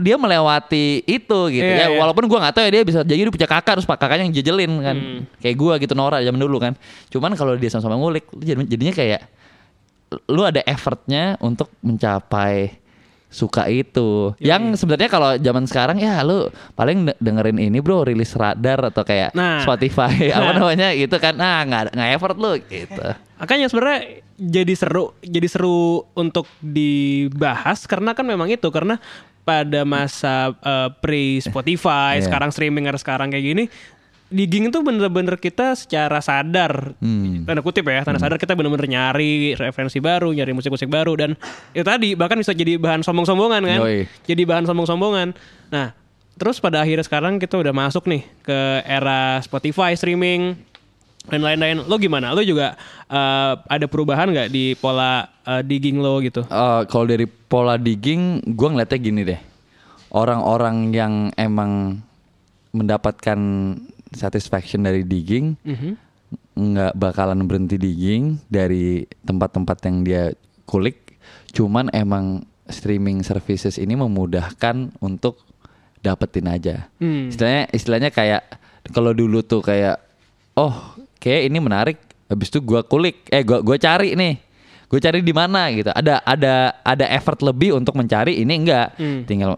dia 0.00 0.16
melewati 0.16 1.04
itu 1.04 1.40
gitu 1.52 1.68
yeah, 1.68 1.84
ya 1.84 1.86
yeah. 1.92 2.00
walaupun 2.00 2.24
gua 2.32 2.48
nggak 2.48 2.54
tahu 2.56 2.64
ya 2.64 2.72
dia 2.80 2.82
bisa 2.86 3.00
jadi 3.04 3.28
dia 3.28 3.34
punya 3.34 3.50
kakak 3.50 3.76
terus 3.76 3.84
pak 3.84 4.00
kakaknya 4.00 4.24
yang 4.24 4.34
jejelin 4.40 4.72
kan 4.80 4.96
hmm. 4.96 5.20
kayak 5.36 5.56
gua 5.60 5.76
gitu 5.76 5.92
Nora 5.92 6.24
zaman 6.24 6.40
dulu 6.40 6.56
kan 6.56 6.72
cuman 7.12 7.36
kalau 7.36 7.52
dia 7.60 7.68
sama-sama 7.68 8.00
ngulik 8.00 8.24
jadinya 8.40 8.94
kayak 8.96 9.20
lu 10.32 10.42
ada 10.42 10.64
effortnya 10.64 11.36
untuk 11.38 11.70
mencapai 11.84 12.79
suka 13.30 13.70
itu. 13.70 14.34
Iya, 14.36 14.58
yang 14.58 14.74
iya. 14.74 14.76
sebenarnya 14.76 15.08
kalau 15.08 15.30
zaman 15.38 15.64
sekarang 15.70 15.96
ya 16.02 16.20
lu 16.26 16.50
paling 16.74 17.14
dengerin 17.22 17.62
ini 17.62 17.78
bro 17.78 18.02
rilis 18.02 18.34
radar 18.34 18.90
atau 18.90 19.06
kayak 19.06 19.30
nah, 19.32 19.62
Spotify 19.62 20.34
nah. 20.34 20.36
apa 20.42 20.50
namanya 20.58 20.88
gitu 20.98 21.16
kan. 21.22 21.38
Nah, 21.38 21.62
nggak 21.62 21.94
nggak 21.94 22.10
effort 22.18 22.36
lu 22.36 22.58
gitu. 22.66 23.06
Makanya 23.38 23.70
sebenarnya 23.70 24.20
jadi 24.36 24.74
seru 24.74 25.14
jadi 25.22 25.48
seru 25.48 26.04
untuk 26.18 26.50
dibahas 26.58 27.86
karena 27.86 28.12
kan 28.12 28.26
memang 28.26 28.50
itu 28.50 28.68
karena 28.68 28.98
pada 29.46 29.88
masa 29.88 30.52
uh, 30.60 30.88
pre 31.00 31.40
Spotify 31.40 32.20
yeah. 32.20 32.24
sekarang 32.28 32.50
streaming 32.52 32.86
sekarang 32.98 33.32
kayak 33.32 33.44
gini 33.44 33.64
digging 34.30 34.70
itu 34.70 34.78
bener-bener 34.80 35.36
kita 35.36 35.74
secara 35.74 36.22
sadar. 36.22 36.94
Hmm. 37.02 37.42
tanda 37.44 37.60
kutip 37.60 37.82
ya 37.90 38.06
tanda 38.06 38.22
hmm. 38.22 38.24
sadar 38.24 38.38
kita 38.38 38.54
bener-bener 38.54 38.86
nyari 38.86 39.58
referensi 39.58 39.98
baru 39.98 40.30
nyari 40.30 40.54
musik-musik 40.54 40.86
baru 40.86 41.18
dan 41.18 41.34
itu 41.74 41.82
tadi 41.82 42.14
bahkan 42.14 42.38
bisa 42.38 42.54
jadi 42.54 42.78
bahan 42.78 43.02
sombong-sombongan 43.02 43.62
kan? 43.66 43.80
Yoi. 43.82 44.06
jadi 44.24 44.42
bahan 44.46 44.64
sombong-sombongan. 44.70 45.34
Nah 45.74 45.92
terus 46.38 46.62
pada 46.62 46.80
akhirnya 46.80 47.04
sekarang 47.04 47.36
kita 47.42 47.58
udah 47.58 47.74
masuk 47.74 48.06
nih 48.06 48.22
ke 48.46 48.58
era 48.86 49.42
Spotify 49.42 49.92
streaming 49.98 50.56
dan 51.28 51.44
lain-lain. 51.44 51.84
Lo 51.84 51.98
gimana? 52.00 52.32
Lo 52.32 52.40
juga 52.40 52.78
uh, 53.10 53.60
ada 53.66 53.84
perubahan 53.90 54.30
nggak 54.30 54.48
di 54.48 54.78
pola 54.78 55.28
uh, 55.44 55.60
digging 55.60 56.00
lo 56.00 56.22
gitu? 56.24 56.46
Uh, 56.48 56.86
kalau 56.86 57.04
dari 57.10 57.26
pola 57.26 57.76
digging 57.76 58.40
gue 58.46 58.68
ngeliatnya 58.70 58.98
gini 59.02 59.20
deh. 59.26 59.40
Orang-orang 60.10 60.90
yang 60.90 61.14
emang 61.38 62.02
mendapatkan 62.70 63.38
satisfaction 64.14 64.86
dari 64.86 65.06
digging 65.06 65.54
mm-hmm. 65.62 65.92
nggak 66.56 66.92
bakalan 66.98 67.46
berhenti 67.46 67.78
digging 67.78 68.38
dari 68.50 69.06
tempat-tempat 69.24 69.78
yang 69.86 69.96
dia 70.02 70.24
kulik 70.66 71.18
cuman 71.50 71.90
emang 71.90 72.46
streaming 72.70 73.26
services 73.26 73.78
ini 73.78 73.98
memudahkan 73.98 74.94
untuk 75.02 75.42
dapetin 76.00 76.46
aja 76.50 76.90
mm. 77.02 77.34
istilahnya 77.34 77.64
istilahnya 77.74 78.10
kayak 78.14 78.42
kalau 78.94 79.12
dulu 79.12 79.42
tuh 79.42 79.60
kayak 79.60 79.98
oh 80.56 80.96
kayak 81.20 81.50
ini 81.50 81.58
menarik 81.60 81.98
habis 82.30 82.48
itu 82.48 82.62
gua 82.62 82.86
kulik 82.86 83.26
eh 83.28 83.42
gua 83.42 83.60
gua 83.60 83.76
cari 83.76 84.14
nih 84.14 84.49
gue 84.90 84.98
cari 84.98 85.22
di 85.22 85.30
mana 85.30 85.70
gitu 85.70 85.94
ada 85.94 86.18
ada 86.26 86.74
ada 86.82 87.06
effort 87.14 87.38
lebih 87.46 87.78
untuk 87.78 87.94
mencari 87.94 88.42
ini 88.42 88.54
enggak 88.58 88.98
hmm. 88.98 89.22
tinggal 89.22 89.54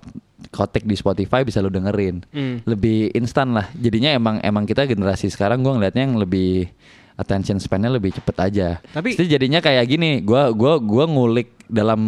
kotek 0.52 0.84
di 0.84 0.92
Spotify 0.92 1.40
bisa 1.40 1.64
lo 1.64 1.72
dengerin 1.72 2.20
hmm. 2.28 2.68
lebih 2.68 3.08
instan 3.16 3.56
lah 3.56 3.72
jadinya 3.72 4.12
emang 4.12 4.36
emang 4.44 4.68
kita 4.68 4.84
generasi 4.84 5.32
sekarang 5.32 5.64
gue 5.64 5.72
ngeliatnya 5.72 6.04
yang 6.04 6.20
lebih 6.20 6.68
attention 7.16 7.56
span-nya 7.56 7.88
lebih 7.88 8.12
cepet 8.12 8.36
aja 8.36 8.68
tapi 8.92 9.16
Jadi 9.16 9.40
jadinya 9.40 9.64
kayak 9.64 9.84
gini 9.88 10.20
gue 10.20 10.42
gua 10.52 10.76
gua 10.80 11.04
ngulik 11.08 11.64
dalam 11.64 12.00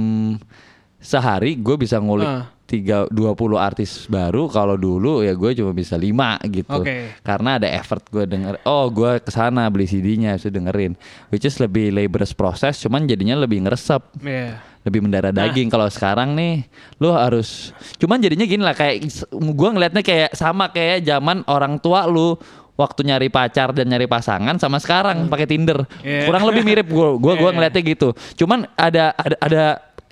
sehari 1.00 1.56
gue 1.56 1.76
bisa 1.80 1.96
ngulik 1.96 2.28
uh. 2.28 2.53
Tiga 2.64 3.04
dua 3.12 3.36
puluh 3.36 3.60
artis 3.60 4.08
baru 4.08 4.48
kalau 4.48 4.80
dulu 4.80 5.20
ya 5.20 5.36
gue 5.36 5.52
cuma 5.52 5.76
bisa 5.76 6.00
lima 6.00 6.40
gitu 6.48 6.80
okay. 6.80 7.12
karena 7.20 7.60
ada 7.60 7.68
effort 7.68 8.02
gue 8.08 8.24
denger 8.24 8.64
oh 8.64 8.88
gue 8.88 9.20
ke 9.20 9.28
sana 9.28 9.68
beli 9.68 9.84
CD-nya 9.84 10.40
bisa 10.40 10.48
dengerin 10.48 10.96
which 11.28 11.44
is 11.44 11.60
lebih 11.60 11.92
laborious 11.92 12.32
proses 12.32 12.80
cuman 12.80 13.04
jadinya 13.04 13.36
lebih 13.36 13.64
ngeresep 13.68 14.02
yeah 14.24 14.74
lebih 14.84 15.00
mendarah 15.00 15.32
nah. 15.32 15.48
daging. 15.48 15.72
Kalau 15.72 15.88
sekarang 15.88 16.36
nih, 16.36 16.68
lu 17.00 17.08
harus. 17.10 17.72
Cuman 17.96 18.20
jadinya 18.20 18.44
gini 18.44 18.60
lah 18.60 18.76
kayak 18.76 19.00
gue 19.32 19.68
ngelihatnya 19.72 20.04
kayak 20.04 20.36
sama 20.36 20.70
kayak 20.70 21.02
zaman 21.08 21.40
orang 21.48 21.80
tua 21.80 22.04
lu 22.04 22.36
waktu 22.74 23.06
nyari 23.06 23.30
pacar 23.30 23.70
dan 23.70 23.86
nyari 23.86 24.10
pasangan 24.10 24.58
sama 24.58 24.82
sekarang 24.82 25.26
hmm. 25.26 25.30
pakai 25.32 25.46
Tinder. 25.48 25.78
Yeah. 26.04 26.28
Kurang 26.28 26.44
lebih 26.46 26.62
mirip 26.66 26.86
gue. 26.92 27.08
Gue 27.16 27.32
yeah. 27.34 27.40
gua 27.40 27.50
ngeliatnya 27.56 27.82
gitu. 27.82 28.08
Cuman 28.36 28.68
ada 28.76 29.16
ada 29.16 29.36
ada 29.40 29.64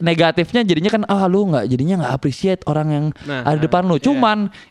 negatifnya 0.02 0.66
jadinya 0.66 0.90
kan 0.90 1.02
ah 1.06 1.30
lu 1.30 1.47
nggak 1.54 1.71
jadinya 1.71 2.02
nggak 2.02 2.12
appreciate 2.18 2.62
orang 2.66 2.88
yang 2.90 3.06
nah, 3.23 3.47
ada 3.47 3.62
depan 3.62 3.87
lu. 3.87 3.97
Iya. 3.97 4.04
Cuman 4.11 4.38
yeah 4.50 4.71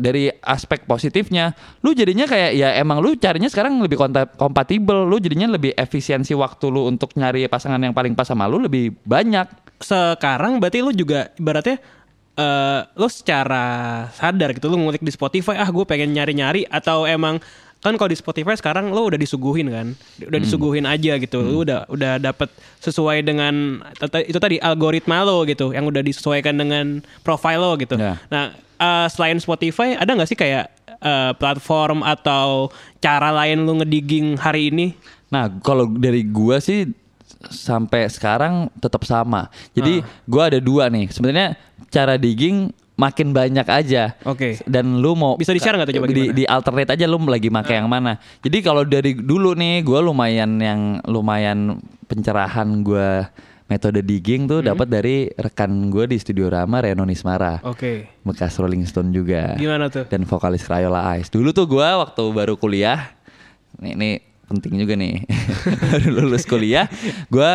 dari 0.00 0.32
aspek 0.40 0.88
positifnya 0.88 1.52
lu 1.84 1.92
jadinya 1.92 2.24
kayak 2.24 2.56
ya 2.56 2.72
emang 2.80 3.04
lu 3.04 3.12
carinya 3.20 3.52
sekarang 3.52 3.84
lebih 3.84 4.00
kompatibel 4.40 5.04
lu 5.04 5.20
jadinya 5.20 5.44
lebih 5.44 5.76
efisiensi 5.76 6.32
waktu 6.32 6.72
lu 6.72 6.88
untuk 6.88 7.12
nyari 7.12 7.44
pasangan 7.52 7.76
yang 7.76 7.92
paling 7.92 8.16
pas 8.16 8.24
sama 8.24 8.48
lu 8.48 8.56
lebih 8.56 8.96
banyak 9.04 9.44
sekarang 9.78 10.56
berarti 10.56 10.80
lu 10.80 10.90
juga 10.96 11.30
ibaratnya 11.36 11.76
uh, 12.40 12.80
lu 12.96 13.08
secara 13.12 14.08
sadar 14.16 14.56
gitu 14.56 14.72
lu 14.72 14.80
ngulik 14.80 15.04
di 15.04 15.12
Spotify 15.12 15.60
ah 15.60 15.68
gue 15.68 15.84
pengen 15.84 16.16
nyari-nyari 16.16 16.64
atau 16.64 17.04
emang 17.04 17.36
kan 17.78 17.94
kalau 17.94 18.10
di 18.10 18.18
Spotify 18.18 18.58
sekarang 18.58 18.90
lo 18.90 19.06
udah 19.06 19.18
disuguhin 19.18 19.70
kan 19.70 19.94
udah 20.18 20.38
hmm. 20.38 20.46
disuguhin 20.46 20.86
aja 20.86 21.14
gitu 21.18 21.38
hmm. 21.38 21.46
lo 21.46 21.58
udah 21.62 21.80
udah 21.86 22.12
dapet 22.18 22.50
sesuai 22.82 23.22
dengan 23.22 23.82
itu 24.26 24.38
tadi 24.42 24.58
algoritma 24.58 25.22
lo 25.22 25.46
gitu 25.46 25.70
yang 25.70 25.86
udah 25.86 26.02
disesuaikan 26.02 26.58
dengan 26.58 27.00
profile 27.22 27.62
lo 27.62 27.78
gitu 27.78 27.94
yeah. 27.94 28.18
nah 28.28 28.50
uh, 28.82 29.06
selain 29.06 29.38
Spotify 29.38 29.94
ada 29.94 30.10
nggak 30.10 30.30
sih 30.30 30.38
kayak 30.38 30.70
uh, 31.02 31.32
platform 31.36 32.02
atau 32.02 32.70
cara 32.98 33.30
lain 33.34 33.66
lu 33.66 33.82
ngedigging 33.82 34.38
hari 34.38 34.70
ini? 34.70 34.86
Nah, 35.28 35.50
kalau 35.60 35.90
dari 35.90 36.24
gua 36.24 36.62
sih 36.62 36.88
sampai 37.48 38.08
sekarang 38.10 38.72
tetap 38.82 39.04
sama. 39.06 39.52
Jadi 39.76 40.02
uh. 40.02 40.06
gua 40.26 40.50
ada 40.50 40.58
dua 40.62 40.88
nih. 40.88 41.10
Sebenarnya 41.12 41.58
cara 41.92 42.16
digging 42.18 42.72
makin 42.98 43.30
banyak 43.30 43.64
aja. 43.64 44.18
Oke. 44.26 44.58
Okay. 44.58 44.66
Dan 44.66 44.98
lu 44.98 45.14
mau 45.14 45.38
bisa 45.38 45.54
di 45.54 45.62
share 45.62 45.78
nggak 45.78 45.88
tuh 45.94 45.96
coba 46.02 46.10
di, 46.10 46.34
di 46.34 46.44
alternate 46.44 46.98
aja 46.98 47.06
lu 47.06 47.22
lagi 47.30 47.48
make 47.48 47.70
uh. 47.70 47.78
yang 47.78 47.86
mana. 47.86 48.18
Jadi 48.42 48.58
kalau 48.60 48.82
dari 48.82 49.14
dulu 49.14 49.54
nih 49.54 49.86
gue 49.86 50.00
lumayan 50.02 50.58
yang 50.58 50.98
lumayan 51.06 51.78
pencerahan 52.10 52.66
gue 52.82 53.22
metode 53.68 54.00
digging 54.02 54.48
tuh 54.48 54.64
hmm. 54.64 54.68
dapat 54.74 54.88
dari 54.88 55.16
rekan 55.30 55.92
gue 55.92 56.10
di 56.10 56.18
studio 56.18 56.50
Rama 56.50 56.82
Reno 56.82 57.06
Nismara. 57.06 57.62
Oke. 57.62 57.78
Okay. 57.78 57.96
Bekas 58.26 58.58
Rolling 58.58 58.82
Stone 58.84 59.14
juga. 59.14 59.54
Gimana 59.54 59.86
tuh? 59.86 60.10
Dan 60.10 60.26
vokalis 60.26 60.66
Crayola 60.66 61.14
Ice. 61.16 61.30
Dulu 61.30 61.54
tuh 61.54 61.70
gue 61.70 61.86
waktu 61.86 62.22
baru 62.34 62.58
kuliah 62.58 63.18
Nih, 63.78 63.94
nih 63.94 64.14
penting 64.48 64.80
juga 64.80 64.96
nih. 64.96 65.22
Baru 65.92 66.08
lulus 66.24 66.48
kuliah, 66.48 66.88
gue 67.28 67.50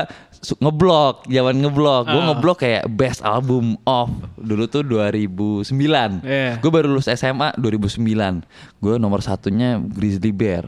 ngeblok, 0.62 1.26
zaman 1.26 1.56
ngeblok. 1.60 2.04
Gue 2.08 2.22
uh. 2.22 2.26
ngeblok 2.32 2.58
kayak 2.62 2.84
best 2.94 3.26
album 3.26 3.80
of 3.90 4.14
dulu 4.38 4.70
tuh 4.70 4.86
2009. 4.86 5.66
Yeah. 6.22 6.60
Gue 6.62 6.72
baru 6.72 6.92
lulus 6.94 7.10
SMA 7.10 7.56
2009. 7.58 8.00
Gue 8.84 8.96
nomor 9.00 9.24
satunya 9.24 9.80
Grizzly 9.80 10.36
Bear 10.36 10.68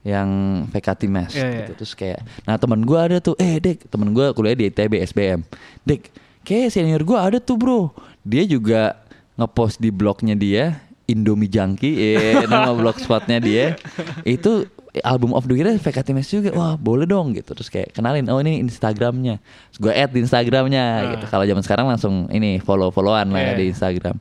yang 0.00 0.64
VKT 0.72 1.02
Mas 1.12 1.36
yeah, 1.36 1.44
yeah. 1.44 1.56
gitu. 1.64 1.72
Terus 1.84 1.92
kayak 1.92 2.20
nah 2.48 2.56
teman 2.56 2.80
gue 2.82 2.98
ada 2.98 3.16
tuh, 3.20 3.36
eh 3.36 3.60
Dek, 3.60 3.86
teman 3.92 4.16
gue 4.16 4.32
kuliah 4.32 4.56
di 4.56 4.72
ITB 4.72 5.04
SBM. 5.04 5.44
Dek, 5.84 6.08
kayak 6.42 6.72
senior 6.72 7.04
gue 7.04 7.18
ada 7.20 7.38
tuh, 7.38 7.60
Bro. 7.60 7.92
Dia 8.24 8.48
juga 8.48 8.96
ngepost 9.36 9.80
di 9.80 9.88
blognya 9.92 10.36
dia 10.36 10.80
Indomie 11.10 11.50
Junkie, 11.50 11.98
eh, 11.98 12.46
nama 12.46 12.70
blogspotnya 12.70 13.42
dia 13.42 13.74
itu 14.38 14.70
album 15.06 15.30
of 15.32 15.46
the 15.46 15.54
year 15.54 15.70
VKT 15.78 16.10
Mes 16.10 16.26
juga. 16.26 16.50
Wah 16.54 16.74
boleh 16.74 17.06
dong 17.06 17.30
gitu. 17.36 17.54
Terus 17.54 17.70
kayak 17.70 17.94
kenalin 17.94 18.26
oh 18.26 18.42
ini 18.42 18.58
Instagramnya. 18.58 19.38
Gue 19.78 19.94
add 19.94 20.10
di 20.10 20.26
Instagramnya 20.26 20.84
uh. 20.84 21.10
gitu. 21.16 21.24
Kalau 21.30 21.44
zaman 21.46 21.62
sekarang 21.62 21.86
langsung 21.86 22.26
ini 22.34 22.58
follow 22.58 22.90
followan 22.90 23.30
lah 23.30 23.40
yeah. 23.40 23.54
ya 23.54 23.60
di 23.60 23.64
Instagram. 23.70 24.16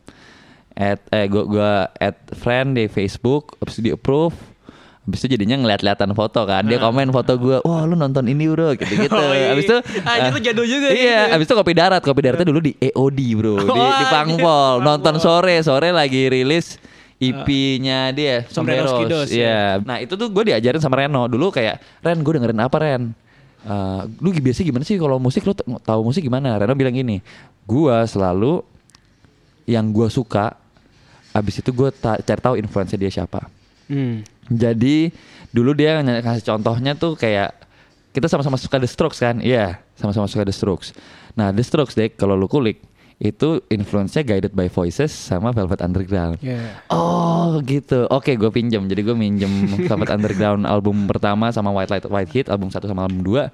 Add 0.78 1.02
eh 1.10 1.26
gue 1.26 1.44
gue 1.50 1.72
add 1.98 2.18
friend 2.38 2.78
di 2.78 2.86
Facebook 2.86 3.58
habis 3.60 3.82
itu 3.82 3.90
di 3.90 3.92
approve 3.92 4.38
Habis 5.10 5.26
itu 5.26 5.42
jadinya 5.42 5.58
ngeliat-liatan 5.66 6.14
foto 6.14 6.46
kan. 6.46 6.70
Dia 6.70 6.78
komen 6.78 7.10
foto 7.10 7.34
gue 7.42 7.58
Wah 7.66 7.82
lu 7.90 7.98
nonton 7.98 8.30
ini 8.30 8.46
bro 8.46 8.78
Gitu-gitu. 8.78 9.10
Oh, 9.18 9.34
iya. 9.34 9.58
Habis 9.58 9.66
itu 9.66 9.78
ah, 10.06 10.14
uh, 10.14 10.30
itu 10.30 10.38
jadul 10.46 10.70
juga 10.70 10.94
Iya 10.94 11.26
gitu. 11.26 11.34
Habis 11.34 11.46
itu 11.50 11.56
Kopi 11.58 11.74
Darat. 11.74 12.02
Kopi 12.06 12.22
Daratnya 12.22 12.46
dulu 12.46 12.62
di 12.62 12.78
EOD 12.78 13.20
bro. 13.34 13.58
Di, 13.58 13.82
di 13.82 14.06
Pangpol. 14.06 14.86
Nonton 14.86 15.18
sore. 15.18 15.58
Sore 15.66 15.90
lagi 15.90 16.30
rilis 16.30 16.78
IP-nya 17.20 18.16
dia 18.16 18.48
Sombreros. 18.48 19.28
Iya. 19.28 19.44
Ya. 19.44 19.84
Nah, 19.84 20.00
itu 20.00 20.16
tuh 20.16 20.32
gue 20.32 20.44
diajarin 20.56 20.80
sama 20.80 21.04
Reno. 21.04 21.28
Dulu 21.28 21.52
kayak 21.52 21.84
Ren, 22.00 22.24
gue 22.24 22.34
dengerin 22.40 22.60
apa 22.64 22.78
Ren? 22.80 23.12
Uh, 23.60 24.08
lu 24.24 24.32
biasa 24.32 24.64
gimana 24.64 24.88
sih 24.88 24.96
kalau 24.96 25.20
musik 25.20 25.44
lu 25.44 25.52
tahu 25.84 26.00
musik 26.08 26.24
gimana? 26.24 26.56
Reno 26.56 26.72
bilang 26.80 26.96
gini, 26.96 27.20
gue 27.68 27.98
selalu 28.08 28.64
yang 29.68 29.92
gue 29.92 30.08
suka, 30.08 30.56
abis 31.36 31.60
itu 31.60 31.70
gue 31.76 31.92
ta- 31.92 32.24
cari 32.24 32.40
tahu 32.40 32.56
influence 32.56 32.96
dia 32.96 33.12
siapa. 33.12 33.52
Hmm. 33.92 34.24
Jadi 34.48 35.12
dulu 35.52 35.76
dia 35.76 36.00
ngasih 36.00 36.42
contohnya 36.48 36.96
tuh 36.96 37.20
kayak 37.20 37.54
kita 38.16 38.26
sama-sama 38.32 38.58
suka 38.58 38.82
The 38.82 38.90
Strokes 38.90 39.20
kan? 39.22 39.44
Iya, 39.44 39.54
yeah, 39.54 39.70
sama-sama 40.00 40.26
suka 40.26 40.48
The 40.48 40.56
Strokes. 40.56 40.96
Nah, 41.38 41.54
The 41.54 41.62
Strokes 41.62 41.94
deh 41.94 42.10
kalau 42.16 42.34
lu 42.34 42.50
kulik 42.50 42.82
itu 43.20 43.60
influence-nya 43.68 44.24
Guided 44.24 44.56
by 44.56 44.72
Voices 44.72 45.12
sama 45.12 45.52
Velvet 45.52 45.84
Underground. 45.84 46.40
Yeah. 46.40 46.80
Oh 46.88 47.60
gitu. 47.68 48.08
Oke, 48.08 48.32
okay, 48.32 48.36
gue 48.40 48.48
pinjam. 48.48 48.88
Jadi 48.88 49.02
gue 49.04 49.16
minjem 49.16 49.52
Velvet 49.92 50.12
Underground 50.16 50.64
album 50.64 51.04
pertama 51.06 51.52
sama 51.52 51.76
White 51.76 51.92
Light 51.92 52.08
White 52.08 52.32
Heat 52.32 52.48
album 52.48 52.72
satu 52.72 52.88
sama 52.88 53.04
album 53.04 53.20
dua 53.22 53.52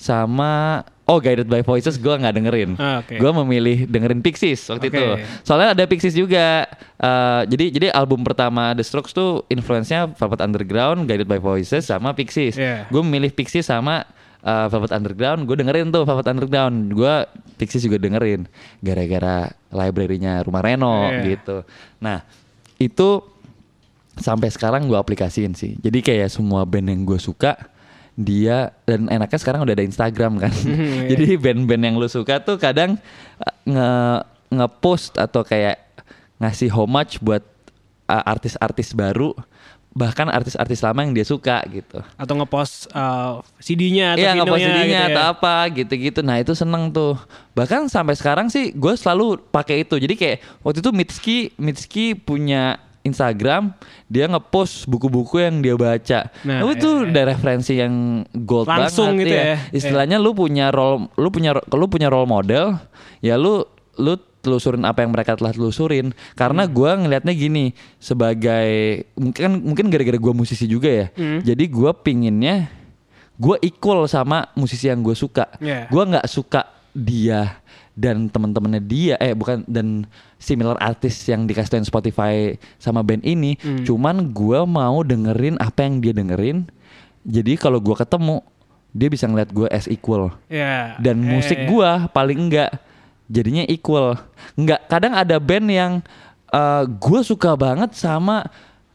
sama 0.00 0.82
Oh 1.02 1.18
Guided 1.18 1.50
by 1.50 1.66
Voices 1.66 1.98
gue 1.98 2.14
nggak 2.14 2.34
dengerin, 2.40 2.70
ah, 2.78 3.02
okay. 3.02 3.18
gue 3.18 3.30
memilih 3.42 3.90
dengerin 3.90 4.22
Pixies 4.22 4.70
waktu 4.70 4.86
okay. 4.86 4.96
itu. 4.96 5.04
Soalnya 5.42 5.74
ada 5.74 5.84
Pixies 5.84 6.14
juga. 6.14 6.64
Uh, 6.94 7.42
jadi 7.50 7.74
jadi 7.74 7.86
album 7.90 8.22
pertama 8.22 8.70
The 8.72 8.86
Strokes 8.86 9.10
tuh 9.10 9.42
influence-nya 9.50 10.14
Velvet 10.14 10.40
Underground, 10.40 11.10
Guided 11.10 11.26
by 11.26 11.42
Voices 11.42 11.90
sama 11.90 12.14
Pixies. 12.14 12.54
Yeah. 12.54 12.86
Gue 12.88 13.02
memilih 13.02 13.34
Pixies 13.34 13.66
sama 13.66 14.06
uh, 14.42 14.66
Velvet 14.68 14.92
Underground 14.92 15.40
gue 15.46 15.56
dengerin 15.58 15.88
tuh 15.94 16.02
Velvet 16.04 16.28
Underground. 16.28 16.76
Gue 16.92 17.14
Pixies 17.56 17.86
juga 17.86 17.98
dengerin. 18.02 18.46
Gara-gara 18.82 19.50
library-nya 19.70 20.42
Rumah 20.42 20.62
Reno 20.62 21.08
yeah. 21.08 21.24
gitu. 21.34 21.56
Nah 22.02 22.26
itu 22.76 23.22
sampai 24.18 24.52
sekarang 24.52 24.90
gue 24.90 24.98
aplikasiin 24.98 25.54
sih. 25.56 25.78
Jadi 25.80 26.04
kayak 26.04 26.28
semua 26.28 26.66
band 26.68 26.90
yang 26.90 27.02
gue 27.06 27.18
suka 27.18 27.56
dia 28.12 28.76
dan 28.84 29.08
enaknya 29.08 29.40
sekarang 29.40 29.64
udah 29.64 29.72
ada 29.72 29.86
Instagram 29.86 30.36
kan. 30.36 30.52
Yeah. 30.52 31.08
jadi 31.16 31.40
band-band 31.40 31.82
yang 31.82 31.96
lu 31.96 32.08
suka 32.10 32.42
tuh 32.44 32.60
kadang 32.60 33.00
uh, 33.40 33.50
nge 33.64 33.90
ngepost 34.52 35.16
atau 35.16 35.40
kayak 35.40 35.80
ngasih 36.36 36.68
homage 36.76 37.16
buat 37.24 37.40
uh, 38.10 38.24
artis-artis 38.28 38.92
baru 38.92 39.32
bahkan 39.92 40.24
artis-artis 40.32 40.80
lama 40.80 41.04
yang 41.04 41.12
dia 41.12 41.26
suka 41.28 41.60
gitu 41.68 42.00
atau 42.16 42.34
ngepost 42.40 42.88
uh, 42.96 43.44
CD-nya 43.60 44.16
atau 44.16 44.24
iya, 44.24 44.32
ngepost 44.40 44.62
CD-nya 44.64 44.84
gitu 44.88 44.96
ya. 44.96 45.12
atau 45.12 45.24
apa 45.36 45.54
gitu-gitu 45.68 46.20
nah 46.24 46.36
itu 46.40 46.52
seneng 46.56 46.88
tuh 46.88 47.20
bahkan 47.52 47.84
sampai 47.92 48.16
sekarang 48.16 48.48
sih 48.48 48.72
gue 48.72 48.94
selalu 48.96 49.36
pakai 49.52 49.84
itu 49.84 50.00
jadi 50.00 50.14
kayak 50.16 50.36
waktu 50.64 50.80
itu 50.80 50.90
Mitski 50.96 51.38
Mitski 51.60 52.16
punya 52.16 52.80
Instagram 53.02 53.74
dia 54.06 54.30
ngepost 54.30 54.86
buku-buku 54.86 55.42
yang 55.42 55.58
dia 55.58 55.74
baca. 55.74 56.30
Nah, 56.46 56.62
itu 56.70 56.86
iya, 56.86 57.02
iya. 57.02 57.10
udah 57.10 57.24
referensi 57.34 57.72
yang 57.74 57.94
gold 58.46 58.70
Langsung 58.70 59.18
banget 59.18 59.26
gitu 59.26 59.34
ya. 59.34 59.42
ya. 59.42 59.56
Istilahnya 59.74 60.16
iya. 60.22 60.24
lu 60.24 60.30
punya 60.38 60.70
role 60.70 61.10
lu 61.18 61.28
punya 61.34 61.50
lu 61.58 61.86
punya 61.90 62.08
role 62.08 62.30
model, 62.30 62.78
ya 63.18 63.34
lu 63.34 63.66
lu 63.98 64.14
telusurin 64.42 64.82
apa 64.82 65.06
yang 65.06 65.14
mereka 65.14 65.38
telah 65.38 65.54
telusurin 65.54 66.10
karena 66.34 66.66
hmm. 66.66 66.72
gue 66.74 66.90
ngelihatnya 67.06 67.34
gini 67.38 67.64
sebagai 68.02 68.68
mungkin 69.14 69.62
mungkin 69.62 69.86
gara-gara 69.88 70.18
gue 70.18 70.34
musisi 70.34 70.66
juga 70.66 70.90
ya 70.90 71.06
hmm. 71.14 71.46
jadi 71.46 71.64
gue 71.70 71.90
pinginnya 72.02 72.68
gue 73.38 73.56
equal 73.62 74.04
sama 74.10 74.50
musisi 74.58 74.90
yang 74.90 75.00
gue 75.00 75.14
suka 75.14 75.46
yeah. 75.62 75.86
gue 75.86 76.02
nggak 76.02 76.26
suka 76.26 76.68
dia 76.92 77.62
dan 77.94 78.28
teman-temannya 78.28 78.82
dia 78.82 79.14
eh 79.20 79.32
bukan 79.32 79.64
dan 79.68 80.04
similar 80.36 80.76
artis 80.82 81.22
yang 81.28 81.46
dikasih 81.46 81.86
Spotify 81.86 82.58
sama 82.82 83.00
band 83.06 83.22
ini 83.22 83.56
hmm. 83.56 83.86
cuman 83.86 84.34
gue 84.34 84.60
mau 84.66 85.00
dengerin 85.06 85.56
apa 85.62 85.86
yang 85.86 86.02
dia 86.02 86.12
dengerin 86.12 86.66
jadi 87.22 87.54
kalau 87.54 87.78
gue 87.78 87.94
ketemu 87.94 88.42
dia 88.92 89.08
bisa 89.08 89.24
ngeliat 89.24 89.54
gue 89.54 89.68
as 89.70 89.88
equal 89.88 90.34
yeah. 90.50 90.98
dan 91.00 91.20
musik 91.20 91.56
yeah. 91.56 91.68
gue 91.68 91.90
paling 92.12 92.38
enggak 92.48 92.70
jadinya 93.32 93.64
equal. 93.64 94.20
Nggak, 94.60 94.92
kadang 94.92 95.16
ada 95.16 95.40
band 95.40 95.66
yang 95.72 95.92
uh, 96.52 96.84
gue 96.84 97.20
suka 97.24 97.56
banget 97.56 97.96
sama 97.96 98.44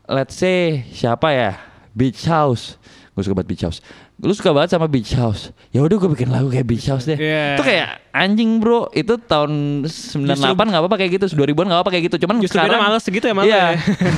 let's 0.06 0.38
say 0.38 0.86
siapa 0.94 1.34
ya? 1.34 1.58
Beach 1.98 2.22
House. 2.30 2.78
Gue 3.18 3.26
suka 3.26 3.42
banget 3.42 3.50
Beach 3.58 3.64
House. 3.66 3.82
Lu 4.22 4.34
suka 4.34 4.54
banget 4.54 4.78
sama 4.78 4.86
Beach 4.86 5.14
House. 5.18 5.50
Ya 5.74 5.82
udah 5.82 5.98
gue 5.98 6.10
bikin 6.14 6.30
lagu 6.30 6.54
kayak 6.54 6.70
Beach 6.70 6.86
House 6.86 7.10
deh. 7.10 7.18
Yeah. 7.18 7.58
Itu 7.58 7.66
kayak 7.66 8.14
anjing 8.14 8.62
bro. 8.62 8.94
Itu 8.94 9.18
tahun 9.18 9.86
98 9.86 10.54
nggak 10.54 10.82
apa-apa 10.86 10.98
kayak 11.02 11.22
gitu. 11.22 11.26
2000-an 11.34 11.66
nggak 11.70 11.78
apa-apa 11.82 11.92
kayak 11.98 12.04
gitu. 12.14 12.18
Cuman 12.26 12.38
Justru 12.38 12.62
sekarang 12.62 12.82
males 12.82 13.02
segitu 13.02 13.26
ya 13.26 13.34
malah. 13.34 13.50
Iya. 13.50 13.58
Ya. 13.58 13.70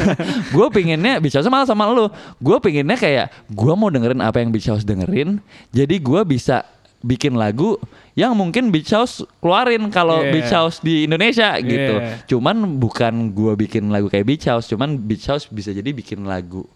gue 0.55 0.67
pinginnya 0.75 1.13
Beach 1.23 1.35
House 1.39 1.47
malah 1.47 1.67
sama 1.67 1.87
lu. 1.87 2.11
Gue 2.43 2.59
pinginnya 2.59 2.99
kayak 2.99 3.31
gue 3.47 3.73
mau 3.75 3.87
dengerin 3.87 4.19
apa 4.19 4.43
yang 4.43 4.51
Beach 4.51 4.67
House 4.67 4.83
dengerin. 4.83 5.39
Jadi 5.71 5.95
gue 5.99 6.21
bisa 6.27 6.67
bikin 6.99 7.39
lagu 7.39 7.79
yang 8.19 8.35
mungkin 8.35 8.67
Beach 8.67 8.91
House 8.91 9.23
keluarin 9.39 9.87
kalau 9.87 10.19
yeah. 10.19 10.33
Beach 10.35 10.51
House 10.51 10.83
di 10.83 11.07
Indonesia 11.07 11.55
yeah. 11.55 11.63
gitu. 11.63 11.93
Cuman 12.35 12.75
bukan 12.75 13.31
gua 13.31 13.55
bikin 13.55 13.87
lagu 13.87 14.11
kayak 14.11 14.27
Beach 14.27 14.45
House, 14.51 14.67
cuman 14.67 14.99
Beach 14.99 15.23
House 15.31 15.47
bisa 15.47 15.71
jadi 15.71 15.87
bikin 15.95 16.27
lagu 16.27 16.67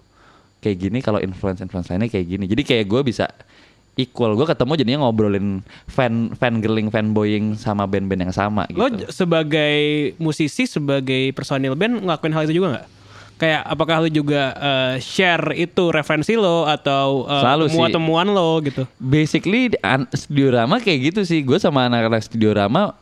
kayak 0.63 0.79
gini 0.79 1.03
kalau 1.03 1.19
influence 1.19 1.59
influence 1.59 1.91
lainnya 1.91 2.07
kayak 2.07 2.31
gini. 2.31 2.47
Jadi 2.47 2.63
kayak 2.63 2.85
gua 2.87 3.03
bisa 3.03 3.27
equal 3.93 4.33
gue 4.33 4.47
ketemu 4.49 4.73
jadinya 4.73 4.99
ngobrolin 5.05 5.61
fan 5.85 6.33
fan 6.33 6.57
girling 6.65 6.89
fanboying 6.89 7.53
sama 7.53 7.85
band-band 7.85 8.25
yang 8.25 8.33
sama 8.33 8.65
gitu. 8.65 8.81
Lo 8.81 8.89
sebagai 9.13 10.17
musisi 10.17 10.65
sebagai 10.65 11.29
personil 11.37 11.77
band 11.77 12.01
ngelakuin 12.01 12.33
hal 12.33 12.43
itu 12.49 12.57
juga 12.57 12.67
nggak? 12.73 12.87
Kayak 13.37 13.61
apakah 13.65 14.03
lu 14.05 14.09
juga 14.09 14.53
uh, 14.55 14.93
share 15.01 15.55
itu 15.57 15.89
referensi 15.89 16.33
lo 16.37 16.65
atau 16.65 17.27
uh, 17.27 17.43
temuan-temuan 17.67 18.27
lo 18.29 18.59
gitu? 18.63 18.83
Basically 18.97 19.73
studio 20.13 20.53
Rama 20.55 20.79
kayak 20.79 21.13
gitu 21.13 21.21
sih. 21.27 21.41
Gue 21.43 21.57
sama 21.57 21.87
anak-anak 21.89 22.23
studio 22.23 22.53
Rama 22.55 22.95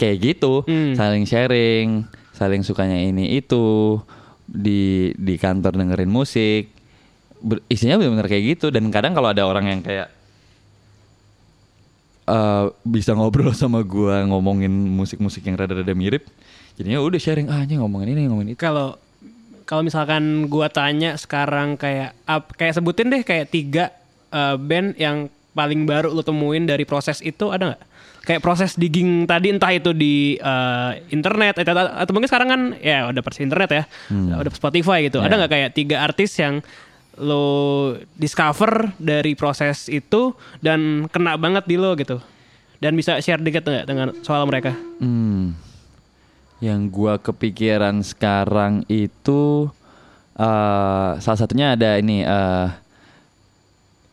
kayak 0.00 0.16
gitu, 0.22 0.64
hmm. 0.66 0.98
saling 0.98 1.24
sharing, 1.28 2.08
saling 2.34 2.62
sukanya 2.66 2.98
ini 2.98 3.38
itu 3.38 3.98
di 4.48 5.12
di 5.14 5.34
kantor 5.36 5.78
dengerin 5.78 6.10
musik. 6.10 6.72
Ber, 7.42 7.58
isinya 7.66 7.98
benar-benar 7.98 8.30
kayak 8.30 8.44
gitu 8.54 8.70
dan 8.70 8.86
kadang 8.94 9.18
kalau 9.18 9.34
ada 9.34 9.42
orang 9.42 9.66
yang 9.66 9.80
kayak 9.82 10.06
uh, 12.26 12.70
bisa 12.86 13.14
ngobrol 13.16 13.50
sama 13.58 13.82
gue 13.82 14.16
ngomongin 14.30 14.70
musik-musik 14.70 15.42
yang 15.46 15.58
rada-rada 15.58 15.94
mirip 15.94 16.26
jadinya 16.78 17.02
udah 17.02 17.20
sharing 17.20 17.48
ah 17.52 17.62
ini 17.66 17.78
ngomongin 17.78 18.16
ini 18.16 18.20
ngomongin 18.30 18.54
itu 18.54 18.60
kalau 18.60 18.96
kalau 19.64 19.82
misalkan 19.86 20.46
gua 20.46 20.68
tanya 20.68 21.14
sekarang 21.16 21.78
kayak 21.78 22.14
up, 22.26 22.52
kayak 22.54 22.76
sebutin 22.76 23.10
deh 23.10 23.22
kayak 23.22 23.50
tiga 23.50 23.94
uh, 24.32 24.58
band 24.58 24.96
yang 24.98 25.26
paling 25.52 25.84
baru 25.84 26.08
lo 26.10 26.24
temuin 26.24 26.64
dari 26.64 26.88
proses 26.88 27.20
itu 27.20 27.52
ada 27.52 27.74
nggak? 27.74 27.82
Kayak 28.22 28.40
proses 28.40 28.78
digging 28.78 29.26
tadi 29.26 29.50
entah 29.50 29.74
itu 29.74 29.90
di 29.90 30.38
uh, 30.38 30.94
internet 31.10 31.58
atau, 31.58 31.74
atau 31.74 32.12
mungkin 32.14 32.30
sekarang 32.30 32.48
kan 32.48 32.60
ya 32.78 33.10
udah 33.10 33.22
persis 33.22 33.42
internet 33.42 33.70
ya, 33.70 33.84
hmm. 34.14 34.38
udah 34.38 34.52
Spotify 34.54 35.02
gitu. 35.06 35.18
Yeah. 35.18 35.26
Ada 35.26 35.34
nggak 35.42 35.52
kayak 35.52 35.70
tiga 35.74 35.96
artis 36.06 36.38
yang 36.38 36.62
lo 37.18 37.92
discover 38.16 38.94
dari 38.96 39.36
proses 39.36 39.90
itu 39.92 40.32
dan 40.64 41.10
kena 41.10 41.34
banget 41.36 41.66
di 41.66 41.76
lo 41.76 41.98
gitu? 41.98 42.22
Dan 42.78 42.94
bisa 42.98 43.18
share 43.18 43.42
dikit 43.42 43.66
nggak 43.66 43.86
dengan 43.86 44.08
soal 44.22 44.46
mereka? 44.46 44.74
Hmm 45.02 45.71
yang 46.62 46.86
gua 46.86 47.18
kepikiran 47.18 48.06
sekarang 48.06 48.86
itu 48.86 49.66
uh, 50.38 51.18
salah 51.18 51.38
satunya 51.42 51.74
ada 51.74 51.98
ini 51.98 52.22
uh, 52.22 52.70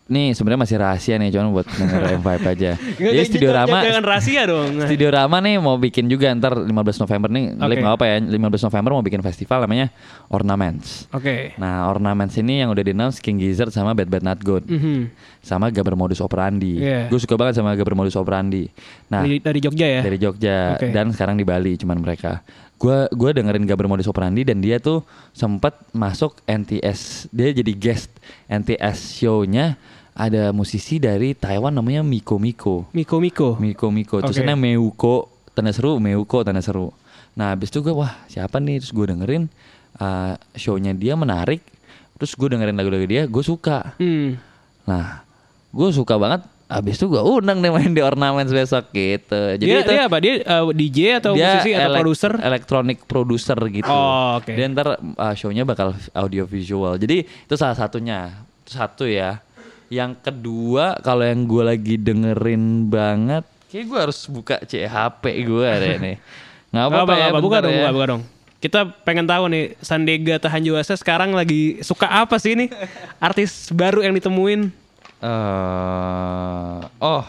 nih 0.09 0.33
sebenarnya 0.33 0.61
masih 0.65 0.77
rahasia 0.81 1.15
nih 1.21 1.29
cuman 1.29 1.53
buat 1.53 1.69
denger 1.69 2.01
M5 2.19 2.29
aja. 2.41 2.71
Jadi 2.75 3.23
Studio 3.29 3.53
Rama 3.53 3.79
jangan 3.85 4.03
rahasia 4.03 4.41
dong. 4.49 4.69
Studio 4.89 5.09
Rama 5.13 5.37
nih 5.39 5.55
mau 5.61 5.77
bikin 5.77 6.09
juga 6.09 6.33
ntar 6.33 6.57
15 6.57 6.73
November 7.05 7.29
nih, 7.29 7.45
okay. 7.55 7.77
nggak 7.79 7.95
apa 7.95 8.05
ya, 8.09 8.17
15 8.25 8.67
November 8.67 8.89
mau 8.97 9.03
bikin 9.05 9.21
festival 9.21 9.63
namanya 9.63 9.87
Ornaments. 10.33 11.05
Oke. 11.13 11.23
Okay. 11.23 11.41
Nah, 11.61 11.87
Ornaments 11.87 12.35
ini 12.41 12.65
yang 12.65 12.73
udah 12.73 12.83
di 12.83 12.91
announce 12.91 13.21
King 13.21 13.37
Gizzard 13.37 13.69
sama 13.69 13.93
Bad 13.93 14.09
Bad 14.09 14.25
Not 14.25 14.41
Good. 14.41 14.65
Mm 14.67 14.79
-hmm. 14.81 14.99
Sama 15.39 15.69
Gaber 15.69 15.93
Modus 15.93 16.19
Operandi. 16.19 16.81
Yeah. 16.81 17.07
Gue 17.07 17.21
suka 17.21 17.37
banget 17.37 17.61
sama 17.61 17.77
Gaber 17.77 17.93
Modus 17.93 18.17
Operandi. 18.17 18.65
Nah, 19.13 19.23
dari, 19.23 19.37
dari 19.39 19.59
Jogja 19.61 19.87
ya? 19.87 20.01
Dari 20.01 20.17
Jogja 20.17 20.75
okay. 20.75 20.89
dan 20.89 21.13
sekarang 21.13 21.37
di 21.37 21.45
Bali 21.45 21.77
cuman 21.77 22.01
mereka 22.01 22.41
gue 22.79 22.99
gue 23.11 23.31
dengerin 23.35 23.67
Gaber 23.67 23.91
Modus 23.91 24.07
Operandi 24.07 24.47
dan 24.47 24.63
dia 24.63 24.79
tuh 24.79 25.03
sempat 25.35 25.75
masuk 25.91 26.39
NTS 26.47 27.27
dia 27.29 27.51
jadi 27.51 27.75
guest 27.75 28.07
NTS 28.47 29.19
show-nya 29.19 29.75
ada 30.19 30.51
musisi 30.51 30.99
dari 30.99 31.31
Taiwan 31.31 31.71
namanya 31.71 32.03
Miko 32.03 32.35
Miko 32.35 32.91
Miko 32.91 33.23
Miko 33.23 33.55
Miko 33.55 33.87
Miko 33.87 34.15
okay. 34.19 34.27
terusnya 34.27 34.59
Meuko 34.59 35.31
tanda 35.55 35.71
seru 35.71 35.95
Meuko 36.03 36.43
tanda 36.43 36.59
seru 36.59 36.91
nah 37.39 37.55
abis 37.55 37.71
itu 37.71 37.79
gue 37.79 37.95
wah 37.95 38.19
siapa 38.27 38.59
nih 38.59 38.83
terus 38.83 38.91
gue 38.91 39.15
dengerin 39.15 39.47
uh, 39.95 40.35
show-nya 40.59 40.91
dia 40.91 41.15
menarik 41.15 41.63
terus 42.19 42.35
gue 42.35 42.51
dengerin 42.51 42.75
lagu-lagu 42.75 43.07
dia 43.07 43.23
gue 43.31 43.43
suka 43.47 43.95
hmm. 43.95 44.35
nah 44.83 45.23
gue 45.71 45.87
suka 45.95 46.19
banget 46.19 46.43
Abis 46.69 47.01
itu 47.01 47.09
gue 47.09 47.17
undang 47.17 47.65
deh 47.65 47.73
main 47.73 47.89
di 47.89 47.97
Ornaments 47.97 48.53
besok 48.53 48.93
gitu. 48.93 49.57
Jadi 49.57 49.65
dia, 49.65 49.81
itu, 49.81 49.89
dia 49.89 50.05
apa? 50.05 50.17
Dia 50.21 50.33
uh, 50.45 50.69
DJ 50.69 50.99
atau 51.17 51.33
dia 51.33 51.57
musisi 51.57 51.73
atau 51.73 51.97
produser? 51.97 52.31
Elektronik 52.45 52.99
produser 53.09 53.57
gitu. 53.73 53.89
Oh, 53.89 54.37
oke. 54.37 54.45
Okay. 54.45 54.53
Dan 54.53 54.77
ntar 54.77 55.01
uh, 55.01 55.33
show-nya 55.33 55.65
bakal 55.65 55.97
audio 56.13 56.45
visual. 56.45 56.93
Jadi 57.01 57.25
itu 57.25 57.55
salah 57.57 57.73
satunya. 57.73 58.45
Itu 58.61 58.77
satu 58.77 59.09
ya. 59.09 59.41
Yang 59.89 60.21
kedua 60.21 61.01
kalau 61.01 61.25
yang 61.25 61.49
gue 61.49 61.63
lagi 61.65 61.95
dengerin 61.97 62.85
banget, 62.87 63.43
kayak 63.73 63.85
gue 63.89 63.99
harus 63.99 64.19
buka 64.29 64.61
CHP 64.61 65.23
gue 65.45 65.69
deh 65.81 65.95
nih. 66.05 66.15
Nggak 66.69 66.85
apa-apa 66.85 67.13
ya. 67.17 67.27
Apa, 67.33 67.39
buka 67.41 67.57
dong, 67.65 67.73
ya. 67.73 67.77
buka, 67.81 67.91
buka 67.93 68.05
dong. 68.15 68.21
Kita 68.59 68.79
pengen 69.07 69.25
tahu 69.25 69.47
nih 69.49 69.65
Sandega 69.79 70.35
Tahanjuasa 70.37 70.93
sekarang 70.99 71.31
lagi 71.31 71.79
suka 71.79 72.05
apa 72.11 72.35
sih 72.37 72.59
nih 72.59 72.69
artis 73.17 73.71
baru 73.71 74.03
yang 74.03 74.13
ditemuin? 74.13 74.69
Uh, 75.19 76.83
oh. 76.99 77.23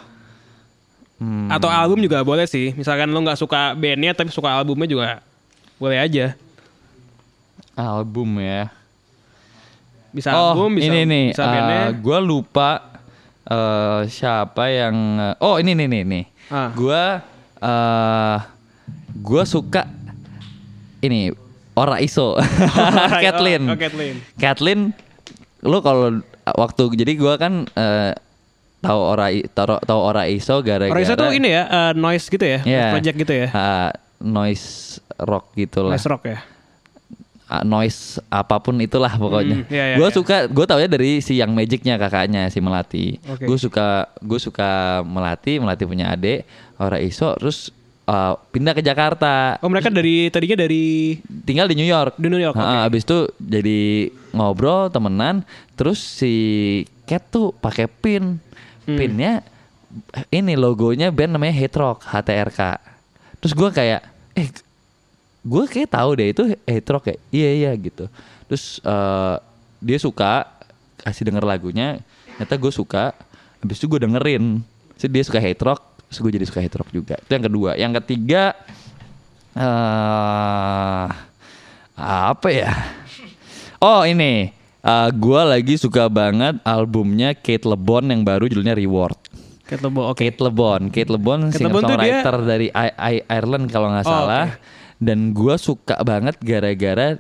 Hmm. 1.20 1.52
Atau 1.52 1.68
album 1.68 2.00
juga 2.00 2.24
boleh 2.26 2.48
sih. 2.48 2.72
Misalkan 2.74 3.12
lo 3.12 3.20
nggak 3.22 3.38
suka 3.38 3.76
bandnya 3.78 4.12
tapi 4.16 4.32
suka 4.34 4.50
albumnya 4.50 4.88
juga 4.90 5.08
boleh 5.78 6.02
aja. 6.02 6.34
Album 7.78 8.40
ya. 8.42 8.79
Bisa 10.10 10.34
oh, 10.34 10.54
album, 10.54 10.78
bisa 10.78 10.90
ini 10.90 11.00
nih. 11.06 11.26
Bisa 11.32 11.44
uh, 11.46 11.88
gue 11.94 12.18
lupa 12.22 13.00
uh, 13.46 14.02
siapa 14.10 14.70
yang. 14.70 14.96
Uh, 15.38 15.44
oh 15.44 15.54
ini 15.62 15.72
nih 15.78 15.86
nih 15.86 16.02
nih. 16.02 16.24
Ah. 16.50 16.70
Gue 16.74 17.02
uh, 17.62 18.36
gue 19.14 19.42
suka 19.46 19.86
ini 21.00 21.30
Ora 21.80 22.02
Iso. 22.02 22.36
Kathleen. 23.24 23.70
Oh, 23.70 23.78
Kathleen. 23.78 24.16
Kathleen. 24.36 24.80
Lo 25.62 25.80
kalau 25.80 26.20
waktu 26.44 26.82
jadi 26.98 27.12
gue 27.14 27.34
kan 27.38 27.64
uh, 27.78 28.12
tahu 28.80 29.00
ora 29.00 29.28
tahu 29.52 29.76
tahu 29.84 30.00
ora 30.00 30.24
iso 30.24 30.56
gara-gara 30.64 30.96
ora 30.96 31.04
iso 31.04 31.12
tuh 31.12 31.30
ini 31.36 31.52
ya 31.52 31.64
uh, 31.68 31.92
noise 31.92 32.32
gitu 32.32 32.40
ya 32.40 32.64
yeah, 32.64 32.96
project 32.96 33.16
gitu 33.20 33.32
ya 33.44 33.48
uh, 33.52 33.90
noise 34.24 34.98
rock 35.20 35.52
gitu 35.52 35.84
lah 35.84 36.00
noise 36.00 36.08
rock 36.08 36.22
ya 36.24 36.40
uh, 37.50 37.64
noise 37.66 38.22
apa 38.30 38.62
pun 38.62 38.78
itulah 38.78 39.10
pokoknya. 39.18 39.66
Mm, 39.66 39.68
yeah, 39.68 39.86
yeah, 39.92 39.98
gue 39.98 40.06
yeah. 40.06 40.14
suka, 40.14 40.36
gue 40.46 40.64
tau 40.64 40.78
ya 40.78 40.86
dari 40.86 41.18
si 41.18 41.42
yang 41.42 41.50
magicnya 41.50 41.98
kakaknya 41.98 42.46
si 42.48 42.62
melati. 42.62 43.18
Okay. 43.18 43.50
Gue 43.50 43.58
suka, 43.58 44.06
gue 44.22 44.38
suka 44.38 45.02
melati, 45.02 45.58
melati 45.58 45.82
punya 45.84 46.14
adik, 46.14 46.46
ora 46.78 47.02
iso, 47.02 47.34
terus 47.36 47.74
uh, 48.06 48.34
pindah 48.54 48.72
ke 48.72 48.82
Jakarta. 48.82 49.58
Oh 49.60 49.70
mereka 49.70 49.90
dari 49.90 50.30
tadinya 50.30 50.62
dari 50.62 51.18
tinggal 51.42 51.66
di 51.66 51.76
New 51.78 51.88
York. 51.88 52.14
Di 52.16 52.28
New 52.30 52.40
York. 52.40 52.54
Nah, 52.54 52.86
okay. 52.86 52.88
Abis 52.90 53.02
itu 53.06 53.18
jadi 53.38 54.10
ngobrol 54.30 54.90
temenan. 54.90 55.46
Terus 55.74 55.98
si 55.98 56.34
Cat 57.06 57.26
tuh 57.30 57.50
pakai 57.58 57.90
pin. 57.90 58.38
Hmm. 58.86 58.96
Pinnya 58.96 59.42
ini 60.30 60.54
logonya 60.54 61.10
band 61.10 61.34
namanya 61.34 61.54
Hate 61.54 61.76
Rock 61.78 62.06
HTRK. 62.06 62.60
Terus 63.42 63.52
gue 63.54 63.70
kayak 63.70 64.00
eh 64.38 64.48
gue 65.40 65.64
kayak 65.68 65.90
tahu 65.92 66.10
deh 66.16 66.28
itu 66.32 66.44
Hate 66.68 66.90
Rock 66.90 67.04
ya. 67.10 67.16
Iya 67.30 67.50
iya 67.54 67.70
gitu. 67.76 68.04
Terus 68.48 68.78
uh, 68.84 69.40
dia 69.80 69.98
suka 70.00 70.48
kasih 71.00 71.32
denger 71.32 71.44
lagunya. 71.44 72.00
Ternyata 72.36 72.54
gue 72.60 72.72
suka. 72.72 73.16
Habis 73.60 73.76
itu 73.80 73.86
gue 73.88 74.00
dengerin. 74.04 74.64
Jadi 75.00 75.10
dia 75.12 75.24
suka 75.24 75.40
Hate 75.40 75.64
Rock 75.64 75.90
Terus 76.10 76.26
gue 76.26 76.42
jadi 76.42 76.46
suka 76.50 76.58
rock 76.82 76.90
juga. 76.90 77.14
Itu 77.22 77.30
yang 77.38 77.46
kedua. 77.46 77.70
Yang 77.78 78.02
ketiga 78.02 78.58
uh, 79.54 81.06
apa 81.94 82.48
ya? 82.50 82.74
Oh 83.78 84.02
ini, 84.02 84.50
uh, 84.82 85.06
eh, 85.06 85.08
gue 85.14 85.40
lagi 85.46 85.78
suka 85.78 86.10
banget 86.10 86.58
albumnya 86.66 87.30
Kate 87.38 87.62
LeBon 87.62 88.10
yang 88.10 88.26
baru 88.26 88.50
judulnya 88.50 88.74
Reward. 88.74 89.22
Kate 89.70 89.86
LeBon. 89.86 90.04
Okay. 90.10 90.34
Kate 90.34 90.42
LeBon, 90.42 90.80
Kate 90.90 91.10
LeBon, 91.14 91.40
singer 91.54 91.78
songwriter 91.78 92.36
dia... 92.42 92.48
dari 92.50 92.68
I 92.74 92.90
I 92.90 93.14
Ireland 93.30 93.70
kalau 93.70 93.94
nggak 93.94 94.02
oh, 94.02 94.10
salah. 94.10 94.46
Okay. 94.50 94.58
Dan 95.00 95.32
gue 95.32 95.56
suka 95.56 95.96
banget 96.04 96.36
gara-gara 96.44 97.16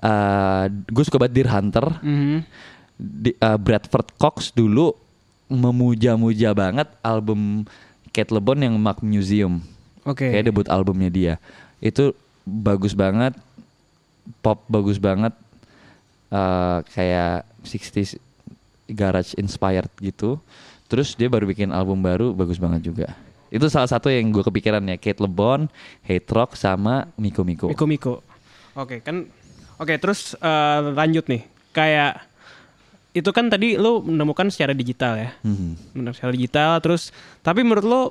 uh, 0.00 0.64
gue 0.70 1.04
suka 1.04 1.18
banget 1.18 1.34
Deer 1.34 1.50
Hunter. 1.50 1.86
Mm 2.00 2.16
-hmm. 2.16 2.38
Di, 2.96 3.30
uh, 3.42 3.58
Bradford 3.60 4.08
Cox 4.16 4.54
dulu 4.56 4.94
memuja-muja 5.46 6.56
banget 6.56 6.88
album 7.04 7.68
Kate 8.10 8.32
LeBon 8.32 8.64
yang 8.64 8.74
Mark 8.80 9.04
Museum. 9.04 9.60
Oke. 10.06 10.26
Okay. 10.26 10.30
Kayak 10.38 10.46
debut 10.48 10.68
albumnya 10.70 11.10
dia. 11.12 11.34
Itu 11.82 12.16
bagus 12.46 12.96
banget. 12.96 13.36
Pop 14.40 14.64
bagus 14.70 14.96
banget. 14.96 15.34
Uh, 16.26 16.82
kayak 16.90 17.46
60s 17.62 18.18
garage 18.90 19.34
inspired 19.38 19.90
gitu. 19.98 20.38
Terus 20.86 21.18
dia 21.18 21.26
baru 21.26 21.46
bikin 21.50 21.74
album 21.74 21.98
baru 22.02 22.30
bagus 22.30 22.58
banget 22.58 22.86
juga. 22.86 23.12
Itu 23.50 23.70
salah 23.70 23.86
satu 23.86 24.10
yang 24.10 24.32
gue 24.34 24.42
kepikiran 24.42 24.82
ya. 24.86 24.96
Kate 24.98 25.22
LeBon, 25.22 25.70
Hate 26.02 26.28
Rock 26.32 26.58
sama 26.58 27.10
Miko 27.18 27.46
Miko. 27.46 27.66
Miko 27.70 27.86
Miko. 27.86 28.14
Oke, 28.76 28.98
okay, 28.98 28.98
kan 29.00 29.28
Oke, 29.76 29.92
okay, 29.92 29.96
terus 30.00 30.32
uh, 30.40 30.92
lanjut 30.96 31.28
nih. 31.28 31.44
Kayak 31.76 32.24
itu 33.12 33.28
kan 33.32 33.48
tadi 33.52 33.76
lo 33.76 34.00
menemukan 34.00 34.48
secara 34.48 34.72
digital 34.72 35.20
ya, 35.20 35.30
hmm. 35.44 36.12
secara 36.16 36.32
digital. 36.32 36.80
Terus 36.80 37.12
tapi 37.44 37.60
menurut 37.60 37.84
lo 37.84 38.02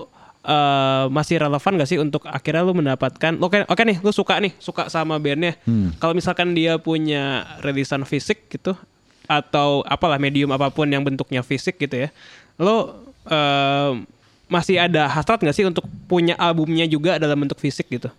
uh, 0.45 1.09
masih 1.09 1.41
relevan 1.41 1.81
gak 1.81 1.89
sih 1.89 1.97
untuk 1.97 2.29
akhirnya 2.29 2.61
lo 2.61 2.77
mendapatkan? 2.77 3.33
Oke, 3.41 3.61
okay, 3.61 3.61
oke 3.65 3.81
okay 3.81 3.83
nih, 3.85 3.97
lo 4.05 4.13
suka 4.13 4.37
nih, 4.37 4.53
suka 4.61 4.93
sama 4.93 5.17
bandnya. 5.17 5.57
Hmm. 5.65 5.89
Kalau 5.97 6.13
misalkan 6.13 6.53
dia 6.53 6.77
punya 6.77 7.49
rilisan 7.65 8.05
fisik 8.05 8.45
gitu, 8.53 8.77
atau 9.25 9.81
apalah 9.89 10.21
medium 10.21 10.53
apa 10.53 10.69
pun 10.69 10.85
yang 10.85 11.01
bentuknya 11.01 11.41
fisik 11.41 11.81
gitu 11.81 12.05
ya, 12.05 12.09
lo 12.61 13.01
uh, 13.25 13.97
masih 14.45 14.77
ada 14.77 15.09
hasrat 15.09 15.41
gak 15.41 15.55
sih 15.55 15.65
untuk 15.65 15.85
punya 16.05 16.37
albumnya 16.37 16.85
juga 16.85 17.17
dalam 17.17 17.41
bentuk 17.45 17.57
fisik 17.57 17.89
gitu? 17.89 18.09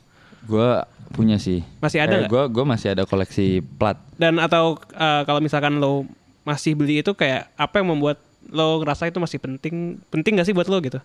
Gue 0.46 0.82
punya 1.14 1.38
sih. 1.38 1.62
Masih 1.78 2.02
ada? 2.02 2.26
Gue 2.26 2.44
gue 2.50 2.64
masih 2.66 2.94
ada 2.94 3.06
koleksi 3.06 3.62
plat. 3.78 3.98
Dan 4.18 4.42
atau 4.42 4.78
uh, 4.94 5.22
kalau 5.22 5.38
misalkan 5.38 5.78
lo 5.78 6.06
masih 6.46 6.78
beli 6.78 7.02
itu 7.02 7.10
kayak 7.14 7.50
apa 7.58 7.82
yang 7.82 7.94
membuat 7.94 8.22
lo 8.50 8.78
ngerasa 8.82 9.10
itu 9.10 9.18
masih 9.18 9.38
penting 9.42 9.98
penting 10.10 10.38
gak 10.38 10.46
sih 10.46 10.54
buat 10.54 10.70
lo 10.70 10.78
gitu 10.78 11.02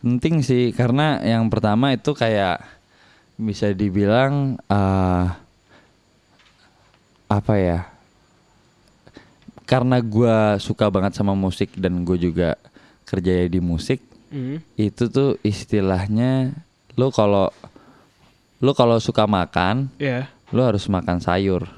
penting 0.00 0.40
sih 0.40 0.72
karena 0.72 1.20
yang 1.20 1.44
pertama 1.52 1.92
itu 1.92 2.16
kayak 2.16 2.64
bisa 3.36 3.72
dibilang 3.76 4.56
uh, 4.68 5.28
apa 7.28 7.54
ya 7.60 7.80
karena 9.68 10.00
gue 10.02 10.58
suka 10.58 10.88
banget 10.88 11.14
sama 11.14 11.36
musik 11.36 11.76
dan 11.76 12.02
gue 12.02 12.16
juga 12.16 12.56
kerja 13.04 13.44
di 13.46 13.60
musik 13.60 14.00
mm. 14.30 14.56
itu 14.78 15.04
tuh 15.10 15.36
istilahnya 15.44 16.54
lo 16.96 17.12
kalau 17.12 17.52
lo 18.60 18.72
kalau 18.72 18.96
suka 19.02 19.28
makan 19.28 19.90
yeah. 20.00 20.30
lo 20.54 20.66
harus 20.66 20.86
makan 20.88 21.18
sayur 21.20 21.68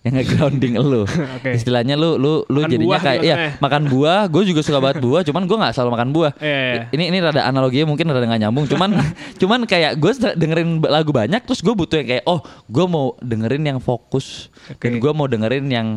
yang 0.04 0.16
nge-grounding 0.16 0.80
lu. 0.80 1.04
okay. 1.36 1.60
Istilahnya 1.60 1.92
lu 1.92 2.16
lu 2.16 2.40
lu 2.48 2.64
makan 2.64 2.72
jadinya 2.72 2.98
kayak 3.04 3.20
iya 3.20 3.36
makan 3.60 3.92
buah, 3.92 4.32
gue 4.32 4.48
juga 4.48 4.64
suka 4.64 4.80
banget 4.80 5.04
buah, 5.04 5.20
cuman 5.28 5.44
gue 5.44 5.56
nggak 5.60 5.74
selalu 5.76 5.90
makan 5.92 6.08
buah. 6.16 6.32
Yeah, 6.40 6.88
yeah. 6.88 6.94
Ini 6.96 7.04
ini 7.12 7.18
rada 7.20 7.44
analoginya 7.44 7.92
mungkin 7.92 8.08
rada 8.08 8.24
nggak 8.24 8.40
nyambung, 8.48 8.64
cuman 8.64 8.96
cuman 9.44 9.68
kayak 9.68 10.00
gue 10.00 10.12
dengerin 10.40 10.80
lagu 10.88 11.12
banyak 11.12 11.44
terus 11.44 11.60
gue 11.60 11.76
butuh 11.76 12.00
yang 12.00 12.08
kayak 12.16 12.24
oh 12.24 12.40
gue 12.72 12.84
mau 12.88 13.12
dengerin 13.20 13.76
yang 13.76 13.78
fokus 13.78 14.48
okay. 14.72 14.88
dan 14.88 15.04
gue 15.04 15.12
mau 15.12 15.28
dengerin 15.28 15.68
yang 15.68 15.88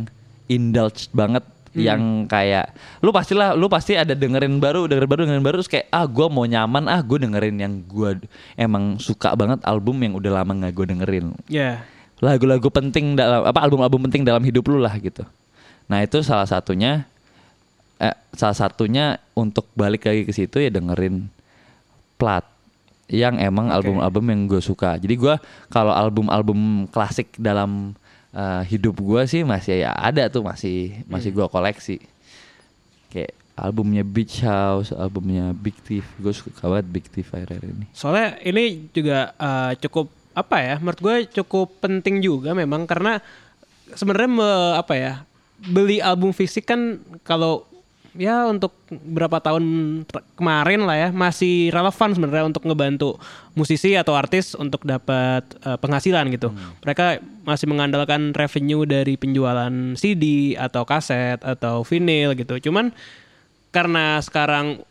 indulge 0.51 1.07
banget 1.15 1.47
hmm. 1.73 1.81
yang 1.81 2.01
kayak 2.29 2.71
lu 3.01 3.09
pastilah 3.09 3.57
lu 3.57 3.67
pasti 3.67 3.97
ada 3.97 4.13
dengerin 4.13 4.61
baru 4.61 4.85
dengerin 4.85 5.09
baru 5.09 5.21
dengerin 5.25 5.43
baru 5.43 5.55
terus 5.59 5.71
kayak 5.73 5.89
ah 5.89 6.05
gue 6.05 6.27
mau 6.29 6.45
nyaman 6.45 6.85
ah 6.87 7.01
gue 7.01 7.17
dengerin 7.17 7.57
yang 7.59 7.73
gue 7.83 8.23
emang 8.55 9.01
suka 9.01 9.33
banget 9.33 9.59
album 9.65 9.97
yang 10.05 10.13
udah 10.15 10.41
lama 10.41 10.51
nggak 10.53 10.73
gue 10.73 10.85
dengerin. 10.93 11.25
Yeah 11.49 11.83
lagu-lagu 12.23 12.71
penting 12.71 13.19
dalam 13.19 13.43
apa 13.43 13.59
album-album 13.59 14.07
penting 14.07 14.23
dalam 14.23 14.39
hidup 14.47 14.63
lu 14.71 14.79
lah 14.79 14.95
gitu. 14.95 15.27
Nah 15.91 15.99
itu 15.99 16.23
salah 16.23 16.47
satunya 16.47 17.03
eh, 17.99 18.15
salah 18.31 18.55
satunya 18.55 19.19
untuk 19.35 19.67
balik 19.75 20.07
lagi 20.07 20.23
ke 20.23 20.31
situ 20.31 20.63
ya 20.63 20.71
dengerin 20.71 21.27
plat 22.15 22.47
yang 23.11 23.35
emang 23.43 23.67
album-album 23.67 24.23
yang 24.31 24.41
gue 24.47 24.63
suka. 24.63 24.95
Jadi 24.95 25.19
gue 25.19 25.35
kalau 25.67 25.91
album-album 25.91 26.87
klasik 26.87 27.35
dalam 27.35 27.99
uh, 28.33 28.61
hidup 28.65 28.97
gue 28.99 29.21
sih 29.29 29.45
masih 29.45 29.85
ya 29.85 29.93
ada 29.93 30.27
tuh 30.27 30.43
masih 30.43 31.05
masih 31.05 31.31
hmm. 31.31 31.37
gue 31.39 31.47
koleksi. 31.47 31.97
Kayak 33.13 33.33
albumnya 33.53 34.03
Beach 34.03 34.41
House, 34.41 34.89
albumnya 34.91 35.53
Big 35.53 35.77
Thief. 35.85 36.03
Gue 36.17 36.33
suka 36.33 36.65
banget 36.65 36.87
Big 36.89 37.05
Thief 37.07 37.29
akhir-akhir 37.29 37.63
ini. 37.69 37.85
Soalnya 37.93 38.41
ini 38.41 38.89
juga 38.89 39.31
uh, 39.37 39.71
cukup 39.77 40.09
apa 40.33 40.57
ya? 40.59 40.75
Menurut 40.81 40.99
gue 40.99 41.15
cukup 41.41 41.77
penting 41.77 42.19
juga 42.19 42.57
memang 42.57 42.89
karena 42.89 43.21
sebenarnya 43.93 44.29
apa 44.81 44.93
ya? 44.97 45.13
Beli 45.63 46.03
album 46.03 46.35
fisik 46.35 46.67
kan 46.67 46.99
kalau 47.23 47.63
ya 48.13 48.45
untuk 48.45 48.77
berapa 48.89 49.41
tahun 49.41 49.65
kemarin 50.37 50.85
lah 50.85 50.97
ya 50.97 51.09
masih 51.09 51.73
relevan 51.73 52.13
sebenarnya 52.13 52.45
untuk 52.45 52.63
ngebantu 52.65 53.17
musisi 53.57 53.97
atau 53.97 54.13
artis 54.13 54.53
untuk 54.53 54.85
dapat 54.85 55.41
uh, 55.65 55.77
penghasilan 55.81 56.29
gitu. 56.29 56.53
Hmm. 56.53 56.77
Mereka 56.85 57.21
masih 57.45 57.65
mengandalkan 57.69 58.33
revenue 58.37 58.85
dari 58.85 59.17
penjualan 59.17 59.97
CD 59.97 60.53
atau 60.53 60.85
kaset 60.85 61.41
atau 61.41 61.81
vinyl 61.81 62.37
gitu. 62.37 62.69
Cuman 62.69 62.93
karena 63.73 64.21
sekarang 64.21 64.85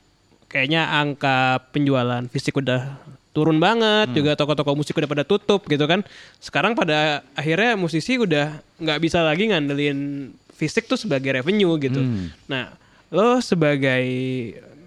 kayaknya 0.50 0.90
angka 0.90 1.62
penjualan 1.70 2.26
fisik 2.28 2.58
udah 2.58 2.98
turun 3.32 3.56
banget 3.56 4.12
hmm. 4.12 4.16
juga 4.18 4.32
toko-toko 4.36 4.76
musik 4.76 4.92
udah 5.00 5.08
pada 5.08 5.24
tutup 5.24 5.64
gitu 5.64 5.88
kan 5.88 6.04
sekarang 6.36 6.76
pada 6.76 7.24
akhirnya 7.32 7.80
musisi 7.80 8.20
udah 8.20 8.60
nggak 8.76 9.00
bisa 9.00 9.24
lagi 9.24 9.48
ngandelin 9.48 10.28
fisik 10.52 10.84
tuh 10.84 11.00
sebagai 11.00 11.40
revenue 11.40 11.72
gitu 11.80 12.04
hmm. 12.04 12.28
nah 12.44 12.76
lo 13.12 13.44
sebagai 13.44 14.04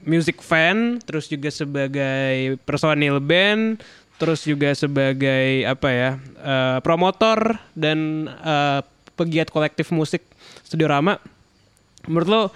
music 0.01 0.41
fan, 0.41 0.97
terus 1.05 1.29
juga 1.29 1.53
sebagai 1.53 2.57
personil 2.65 3.21
band, 3.21 3.85
terus 4.17 4.41
juga 4.45 4.73
sebagai 4.73 5.61
apa 5.65 5.89
ya 5.93 6.09
uh, 6.41 6.77
promotor 6.81 7.61
dan 7.77 8.29
uh, 8.41 8.81
pegiat 9.13 9.53
kolektif 9.53 9.93
musik 9.93 10.25
Studio 10.65 10.89
Rama. 10.89 11.21
Menurut 12.09 12.27
lo 12.29 12.41
uh, 12.41 12.49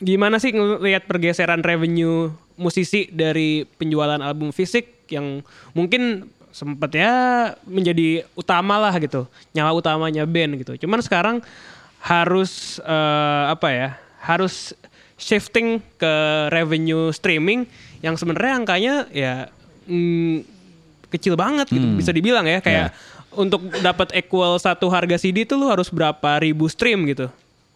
gimana 0.00 0.40
sih 0.40 0.56
ngelihat 0.56 1.04
pergeseran 1.04 1.60
revenue 1.60 2.32
musisi 2.56 3.08
dari 3.12 3.68
penjualan 3.76 4.20
album 4.20 4.52
fisik 4.52 5.08
yang 5.12 5.44
mungkin 5.76 6.28
sempat 6.50 6.92
ya 6.92 7.12
menjadi 7.64 8.24
utama 8.36 8.76
lah 8.76 8.96
gitu, 9.00 9.24
nyawa 9.52 9.76
utamanya 9.76 10.24
band 10.28 10.60
gitu. 10.60 10.76
Cuman 10.84 11.00
sekarang 11.00 11.36
harus 12.00 12.80
uh, 12.80 13.52
apa 13.52 13.68
ya 13.72 13.88
harus 14.24 14.72
shifting 15.20 15.84
ke 16.00 16.14
revenue 16.48 17.12
streaming 17.12 17.68
yang 18.00 18.16
sebenarnya 18.16 18.52
angkanya 18.56 18.94
ya 19.12 19.34
mm, 19.84 20.48
kecil 21.12 21.36
banget 21.36 21.68
gitu 21.68 21.84
hmm. 21.84 21.98
bisa 22.00 22.10
dibilang 22.14 22.48
ya 22.48 22.64
kayak 22.64 22.96
yeah. 22.96 23.36
untuk 23.36 23.60
dapat 23.84 24.16
equal 24.16 24.56
satu 24.56 24.88
harga 24.88 25.20
CD 25.20 25.44
itu 25.44 25.58
lu 25.60 25.68
harus 25.68 25.92
berapa 25.92 26.40
ribu 26.40 26.64
stream 26.72 27.04
gitu 27.04 27.28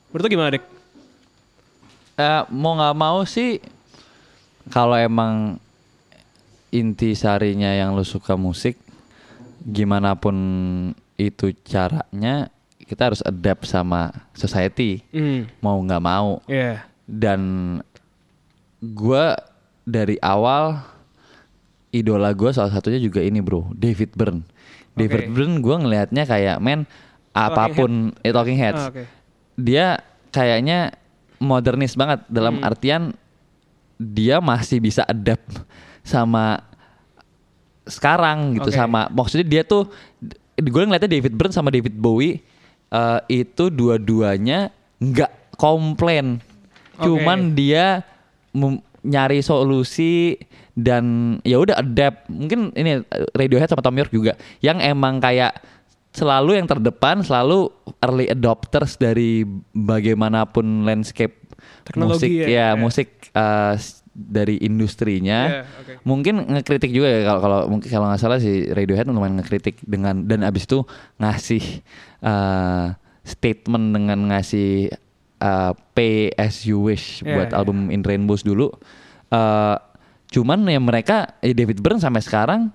menurut 0.08 0.30
gimana 0.30 0.50
dek? 0.56 0.64
Uh, 2.14 2.46
mau 2.54 2.78
nggak 2.78 2.96
mau 2.96 3.26
sih 3.26 3.58
kalau 4.70 4.96
emang 4.96 5.58
inti 6.72 7.12
sarinya 7.12 7.74
yang 7.74 7.92
lu 7.92 8.06
suka 8.06 8.38
musik 8.38 8.78
gimana 9.66 10.16
pun 10.16 10.36
itu 11.18 11.54
caranya 11.66 12.48
kita 12.84 13.12
harus 13.12 13.20
adapt 13.24 13.64
sama 13.64 14.12
society 14.36 15.00
mm. 15.10 15.60
mau 15.64 15.80
nggak 15.80 16.04
mau 16.04 16.40
yeah. 16.46 16.84
dan 17.08 17.40
gue 18.84 19.24
dari 19.84 20.20
awal 20.20 20.80
idola 21.92 22.32
gue 22.36 22.50
salah 22.52 22.72
satunya 22.72 23.00
juga 23.00 23.24
ini 23.24 23.40
bro 23.40 23.72
David 23.72 24.12
Byrne 24.12 24.44
David 24.94 25.28
okay. 25.28 25.32
Byrne 25.32 25.56
gue 25.64 25.76
ngelihatnya 25.80 26.24
kayak 26.28 26.56
men 26.60 26.84
apa 27.34 27.72
pun 27.74 28.14
Talking, 28.14 28.26
eh, 28.28 28.32
talking 28.32 28.58
Heads 28.60 28.82
oh, 28.82 28.90
okay. 28.94 29.06
dia 29.58 29.98
kayaknya 30.30 30.94
modernis 31.42 31.98
banget 31.98 32.22
dalam 32.30 32.60
mm. 32.60 32.68
artian 32.68 33.02
dia 33.98 34.38
masih 34.42 34.82
bisa 34.82 35.02
adapt 35.06 35.62
sama 36.04 36.60
sekarang 37.84 38.56
gitu 38.60 38.70
okay. 38.72 38.78
sama 38.80 39.08
maksudnya 39.12 39.46
dia 39.46 39.62
tuh 39.64 39.88
gue 40.56 40.82
ngeliatnya 40.84 41.10
David 41.10 41.32
Byrne 41.36 41.54
sama 41.54 41.68
David 41.72 41.96
Bowie 41.96 42.40
uh, 42.94 43.18
itu 43.26 43.74
dua-duanya 43.74 44.70
nggak 45.02 45.58
komplain, 45.58 46.38
okay. 46.94 47.02
cuman 47.02 47.58
dia 47.58 48.06
nyari 49.04 49.42
solusi 49.42 50.38
dan 50.78 51.36
ya 51.42 51.58
udah 51.58 51.82
adapt. 51.82 52.30
Mungkin 52.30 52.70
ini 52.78 53.02
Radiohead 53.34 53.68
sama 53.70 53.82
Tom 53.82 53.98
York 53.98 54.14
juga 54.14 54.38
yang 54.62 54.78
emang 54.78 55.18
kayak 55.18 55.58
selalu 56.14 56.62
yang 56.62 56.70
terdepan, 56.70 57.26
selalu 57.26 57.74
early 57.98 58.30
adopters 58.30 58.94
dari 58.94 59.42
bagaimanapun 59.74 60.86
landscape 60.86 61.42
Teknologi 61.84 62.16
musik 62.16 62.30
ya, 62.32 62.46
ya, 62.48 62.56
ya. 62.56 62.68
musik 62.80 63.08
uh, 63.36 63.74
dari 64.14 64.62
industrinya. 64.62 65.66
Yeah, 65.66 65.66
okay. 65.82 65.96
Mungkin 66.06 66.34
ngekritik 66.54 66.94
juga 66.94 67.10
ya 67.10 67.20
kalau 67.26 67.40
kalau 67.42 67.60
mungkin 67.66 67.88
kalau 67.90 68.06
nggak 68.08 68.22
salah 68.22 68.38
si 68.38 68.70
Radiohead 68.70 69.10
lumayan 69.10 69.42
ngekritik 69.42 69.82
dengan 69.82 70.22
dan 70.24 70.46
abis 70.46 70.70
itu 70.70 70.86
ngasih 71.18 71.82
uh, 72.22 72.94
statement 73.26 73.90
dengan 73.90 74.18
ngasih 74.30 74.94
uh, 75.42 75.74
pay 75.92 76.30
as 76.38 76.62
you 76.62 76.78
wish 76.78 77.20
yeah, 77.20 77.36
buat 77.36 77.50
yeah. 77.50 77.58
album 77.58 77.90
In 77.90 78.06
Rainbows 78.06 78.46
dulu. 78.46 78.70
Uh, 79.34 79.76
cuman 80.30 80.62
ya 80.70 80.78
mereka 80.78 81.34
ya 81.42 81.54
David 81.54 81.82
Byrne 81.82 82.02
sampai 82.02 82.22
sekarang 82.22 82.70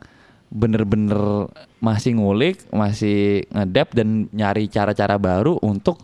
bener-bener 0.50 1.48
masih 1.80 2.18
ngulik, 2.18 2.66
masih 2.74 3.46
ngedep 3.54 3.96
dan 3.96 4.28
nyari 4.34 4.66
cara-cara 4.68 5.16
baru 5.16 5.62
untuk 5.62 6.04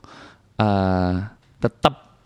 uh, 0.61 1.25
tetap 1.59 2.21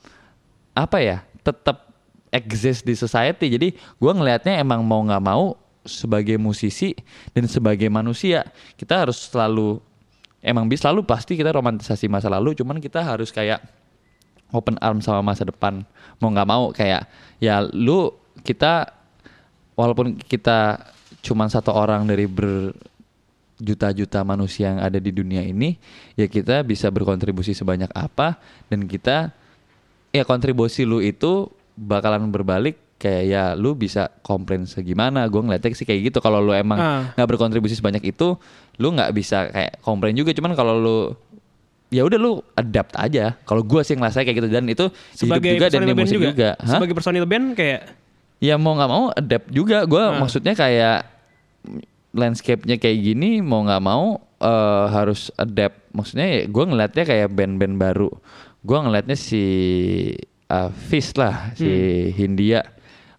apa 0.76 0.98
ya, 1.00 1.18
tetap 1.42 1.89
exist 2.30 2.86
di 2.86 2.94
society. 2.94 3.50
Jadi 3.50 3.68
gue 3.76 4.12
ngelihatnya 4.12 4.62
emang 4.62 4.86
mau 4.86 5.02
nggak 5.02 5.24
mau 5.24 5.58
sebagai 5.86 6.38
musisi 6.38 6.94
dan 7.34 7.50
sebagai 7.50 7.88
manusia 7.90 8.46
kita 8.78 9.08
harus 9.08 9.18
selalu 9.32 9.82
emang 10.44 10.68
bisa 10.70 10.88
selalu 10.88 11.08
pasti 11.08 11.36
kita 11.36 11.54
romantisasi 11.54 12.06
masa 12.08 12.30
lalu. 12.32 12.54
Cuman 12.56 12.78
kita 12.78 13.02
harus 13.02 13.34
kayak 13.34 13.60
open 14.54 14.78
arm 14.82 15.02
sama 15.02 15.22
masa 15.22 15.46
depan. 15.46 15.86
Mau 16.22 16.30
nggak 16.30 16.50
mau 16.50 16.70
kayak 16.74 17.06
ya 17.38 17.62
lu 17.66 18.14
kita 18.42 18.94
walaupun 19.78 20.20
kita 20.20 20.92
cuman 21.20 21.52
satu 21.52 21.76
orang 21.76 22.08
dari 22.08 22.28
berjuta-juta 22.28 24.24
manusia 24.24 24.72
yang 24.76 24.80
ada 24.80 25.00
di 25.00 25.12
dunia 25.12 25.44
ini, 25.44 25.76
ya 26.16 26.28
kita 26.28 26.64
bisa 26.64 26.88
berkontribusi 26.88 27.52
sebanyak 27.52 27.92
apa 27.92 28.40
dan 28.72 28.88
kita 28.88 29.36
ya 30.16 30.24
kontribusi 30.24 30.88
lu 30.88 31.04
itu 31.04 31.52
bakalan 31.80 32.28
berbalik 32.28 33.00
kayak 33.00 33.24
ya 33.32 33.44
lu 33.56 33.74
bisa 33.74 34.12
komplain 34.22 34.68
segimana. 34.68 35.26
Gue 35.32 35.40
ngeliatnya 35.40 35.72
sih 35.72 35.88
kayak 35.88 36.12
gitu. 36.12 36.20
Kalau 36.20 36.44
lu 36.44 36.52
emang 36.52 36.78
ah. 36.78 37.02
nggak 37.16 37.26
uh. 37.26 37.32
berkontribusi 37.32 37.80
sebanyak 37.80 38.04
itu 38.04 38.36
lu 38.78 38.88
nggak 38.92 39.16
bisa 39.16 39.48
kayak 39.50 39.80
komplain 39.80 40.14
juga. 40.14 40.36
Cuman 40.36 40.54
kalau 40.54 40.76
lu 40.76 41.00
ya 41.90 42.04
udah 42.04 42.20
lu 42.20 42.44
adapt 42.54 42.94
aja. 43.00 43.40
Kalau 43.48 43.64
gue 43.64 43.82
sih 43.88 43.96
ngerasa 43.96 44.28
kayak 44.28 44.38
gitu. 44.44 44.50
Dan 44.52 44.68
itu 44.68 44.92
sebagai 45.16 45.56
hidup 45.56 45.72
juga 45.72 45.74
dan 45.74 45.82
musik 45.96 46.20
juga, 46.20 46.30
juga. 46.36 46.50
sebagai 46.68 46.94
personil 46.94 47.26
band 47.26 47.56
kayak 47.56 47.82
ya 48.44 48.60
mau 48.60 48.76
nggak 48.76 48.92
mau 48.92 49.06
adapt 49.16 49.48
juga. 49.48 49.88
Gue 49.88 50.04
uh. 50.04 50.20
maksudnya 50.20 50.54
kayak 50.54 51.08
landscape-nya 52.10 52.82
kayak 52.82 52.98
gini 53.00 53.40
mau 53.40 53.64
nggak 53.64 53.82
mau 53.82 54.20
uh, 54.44 54.86
harus 54.92 55.32
adapt. 55.40 55.80
Maksudnya 55.96 56.28
ya 56.28 56.42
gue 56.52 56.64
ngeliatnya 56.68 57.04
kayak 57.08 57.32
band-band 57.32 57.76
baru. 57.80 58.12
Gue 58.60 58.76
ngeliatnya 58.76 59.16
si 59.16 59.44
uh, 60.50 60.70
Fist 60.90 61.16
lah 61.16 61.54
si 61.56 61.70
hmm. 61.70 62.10
Hindia 62.18 62.62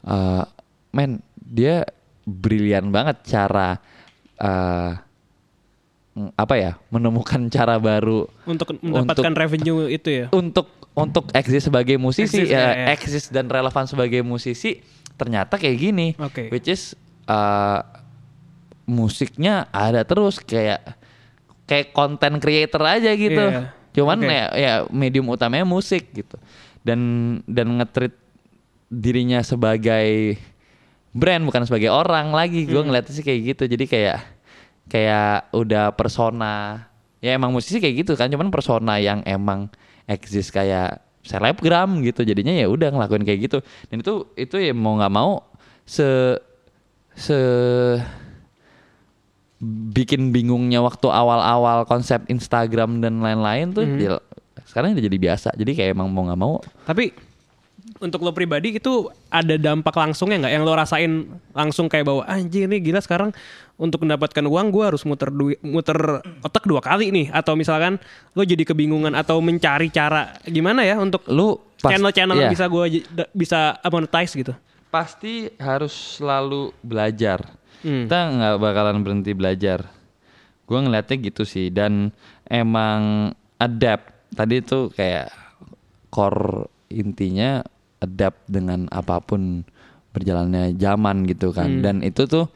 uh, 0.05 0.45
men 0.91 1.23
dia 1.39 1.87
brilian 2.27 2.91
banget 2.91 3.23
cara 3.27 3.79
uh, 4.39 4.93
apa 6.35 6.55
ya 6.59 6.73
menemukan 6.91 7.49
cara 7.49 7.79
baru 7.79 8.27
untuk 8.45 8.77
mendapatkan 8.83 9.31
untuk, 9.31 9.41
revenue 9.41 9.87
itu 9.89 10.09
ya 10.11 10.27
untuk 10.35 10.69
untuk 10.93 11.31
eksis 11.33 11.71
sebagai 11.71 11.97
musisi 11.97 12.45
eksis, 12.45 12.49
ya, 12.51 12.61
ya, 12.61 12.71
ya 12.75 12.87
eksis 12.93 13.25
dan 13.31 13.47
relevan 13.47 13.87
sebagai 13.87 14.21
musisi 14.27 14.83
ternyata 15.15 15.57
kayak 15.57 15.77
gini 15.79 16.09
okay. 16.19 16.51
which 16.51 16.67
is 16.67 16.99
uh, 17.31 17.81
musiknya 18.91 19.71
ada 19.71 20.03
terus 20.03 20.43
kayak 20.43 20.83
kayak 21.71 21.95
konten 21.95 22.43
creator 22.43 22.83
aja 22.83 23.15
gitu 23.15 23.45
yeah. 23.47 23.71
cuman 23.95 24.19
okay. 24.19 24.35
ya, 24.35 24.45
ya 24.59 24.73
medium 24.91 25.31
utamanya 25.31 25.63
musik 25.63 26.11
gitu 26.11 26.37
dan 26.87 27.01
dan 27.45 27.81
ngetrit 27.81 28.17
dirinya 28.91 29.45
sebagai 29.45 30.37
brand 31.15 31.47
bukan 31.47 31.67
sebagai 31.67 31.91
orang 31.91 32.35
lagi. 32.35 32.67
Gue 32.67 32.83
hmm. 32.83 32.89
ngeliatnya 32.91 33.13
sih 33.15 33.25
kayak 33.25 33.41
gitu. 33.55 33.65
Jadi 33.71 33.85
kayak 33.87 34.19
kayak 34.91 35.51
udah 35.55 35.95
persona. 35.95 36.87
Ya 37.21 37.37
emang 37.37 37.53
musisi 37.53 37.79
kayak 37.79 38.07
gitu 38.07 38.13
kan. 38.17 38.33
Cuman 38.33 38.49
persona 38.49 38.97
yang 38.99 39.21
emang 39.29 39.69
eksis 40.09 40.49
kayak 40.49 41.03
selebgram 41.23 42.01
gitu. 42.03 42.25
Jadinya 42.25 42.55
ya 42.55 42.67
udah 42.67 42.91
ngelakuin 42.91 43.25
kayak 43.27 43.41
gitu. 43.51 43.59
Dan 43.93 44.03
itu 44.03 44.15
itu 44.35 44.57
ya 44.59 44.73
mau 44.73 44.97
nggak 44.99 45.13
mau 45.13 45.45
se 45.85 46.39
se 47.15 47.39
bikin 49.93 50.33
bingungnya 50.33 50.81
waktu 50.81 51.05
awal-awal 51.13 51.85
konsep 51.85 52.25
Instagram 52.33 53.05
dan 53.05 53.21
lain-lain 53.21 53.77
tuh 53.77 53.85
mm-hmm. 53.85 54.30
Sekarang 54.71 54.95
udah 54.95 55.05
jadi 55.05 55.19
biasa 55.19 55.49
jadi 55.59 55.73
kayak 55.75 55.91
emang 55.99 56.09
mau 56.15 56.23
nggak 56.31 56.41
mau. 56.41 56.63
Tapi 56.87 57.11
untuk 58.01 58.25
lo 58.25 58.33
pribadi 58.33 58.79
itu 58.79 59.11
ada 59.29 59.59
dampak 59.59 59.93
langsungnya 59.93 60.47
nggak? 60.47 60.53
Yang 60.57 60.63
lo 60.65 60.73
rasain 60.73 61.13
langsung 61.53 61.87
kayak 61.91 62.07
bahwa 62.09 62.23
anjing 62.25 62.71
ini 62.71 62.81
gila 62.81 63.03
sekarang 63.03 63.35
untuk 63.81 64.05
mendapatkan 64.05 64.45
uang 64.45 64.73
gue 64.73 64.85
harus 64.85 65.03
muter 65.09 65.33
duit 65.33 65.61
muter 65.65 66.23
otak 66.41 66.65
dua 66.65 66.81
kali 66.81 67.13
nih. 67.13 67.27
Atau 67.35 67.57
misalkan 67.59 68.01
lo 68.37 68.43
jadi 68.45 68.63
kebingungan 68.65 69.13
atau 69.17 69.43
mencari 69.43 69.91
cara 69.91 70.37
gimana 70.49 70.87
ya 70.87 70.97
untuk 71.01 71.27
lo 71.29 71.75
channel-channel 71.81 72.37
iya. 72.37 72.51
bisa 72.53 72.65
gue 72.69 72.85
bisa 73.33 73.61
monetize 73.89 74.33
gitu? 74.37 74.53
Pasti 74.93 75.51
harus 75.61 76.21
selalu 76.21 76.73
belajar. 76.85 77.59
Hmm. 77.81 78.05
kita 78.05 78.21
nggak 78.37 78.57
bakalan 78.61 79.01
berhenti 79.01 79.33
belajar. 79.33 79.89
Gue 80.69 80.79
ngeliatnya 80.85 81.17
gitu 81.17 81.49
sih 81.49 81.73
dan 81.73 82.13
emang 82.45 83.33
adapt 83.57 84.10
tadi 84.35 84.63
tuh 84.63 84.91
kayak 84.95 85.31
core 86.11 86.67
intinya 86.91 87.63
adapt 88.01 88.49
dengan 88.51 88.91
apa 88.91 89.23
pun 89.23 89.63
berjalannya 90.11 90.75
zaman 90.75 91.23
gitu 91.31 91.55
kan 91.55 91.79
hmm. 91.79 91.83
dan 91.85 91.97
itu 92.03 92.27
tuh 92.27 92.51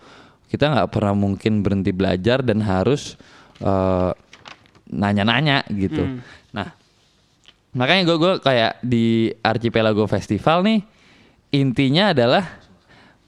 kita 0.50 0.70
nggak 0.70 0.90
pernah 0.90 1.14
mungkin 1.14 1.62
berhenti 1.62 1.94
belajar 1.94 2.42
dan 2.42 2.62
harus 2.62 3.14
uh, 3.62 4.10
nanya-nanya 4.90 5.62
gitu 5.70 6.02
hmm. 6.02 6.18
nah 6.50 6.74
makanya 7.74 8.02
gue 8.10 8.16
gue 8.18 8.34
kayak 8.42 8.72
di 8.82 9.30
Archipelago 9.42 10.06
Festival 10.10 10.66
nih 10.66 10.80
intinya 11.54 12.10
adalah 12.10 12.44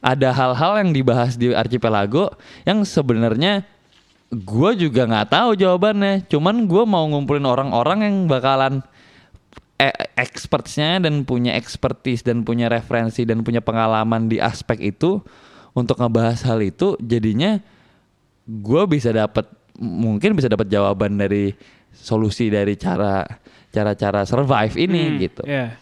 ada 0.03 0.31
hal-hal 0.31 0.87
yang 0.87 0.91
dibahas 0.95 1.35
di 1.35 1.51
Archipelago 1.55 2.35
yang 2.67 2.83
sebenarnya 2.83 3.67
gue 4.31 4.71
juga 4.89 5.07
nggak 5.07 5.29
tahu 5.31 5.51
jawabannya. 5.55 6.27
Cuman 6.27 6.67
gue 6.67 6.85
mau 6.85 7.07
ngumpulin 7.07 7.47
orang-orang 7.47 7.99
yang 8.07 8.17
bakalan 8.27 8.83
e 9.77 9.93
expertsnya 10.17 11.05
dan 11.05 11.23
punya 11.29 11.53
expertise 11.55 12.25
dan 12.25 12.43
punya 12.43 12.67
referensi 12.73 13.29
dan 13.29 13.45
punya 13.45 13.61
pengalaman 13.61 14.27
di 14.27 14.41
aspek 14.41 14.91
itu 14.91 15.21
untuk 15.77 16.01
ngebahas 16.01 16.43
hal 16.49 16.59
itu. 16.65 16.99
Jadinya 16.99 17.61
gue 18.47 18.83
bisa 18.89 19.13
dapat 19.13 19.47
mungkin 19.77 20.33
bisa 20.35 20.49
dapat 20.49 20.73
jawaban 20.73 21.21
dari 21.21 21.53
solusi 21.93 22.49
dari 22.49 22.75
cara 22.75 23.25
cara-cara 23.71 24.25
survive 24.25 24.75
ini 24.81 25.03
hmm, 25.05 25.17
gitu. 25.21 25.43
Yeah. 25.45 25.77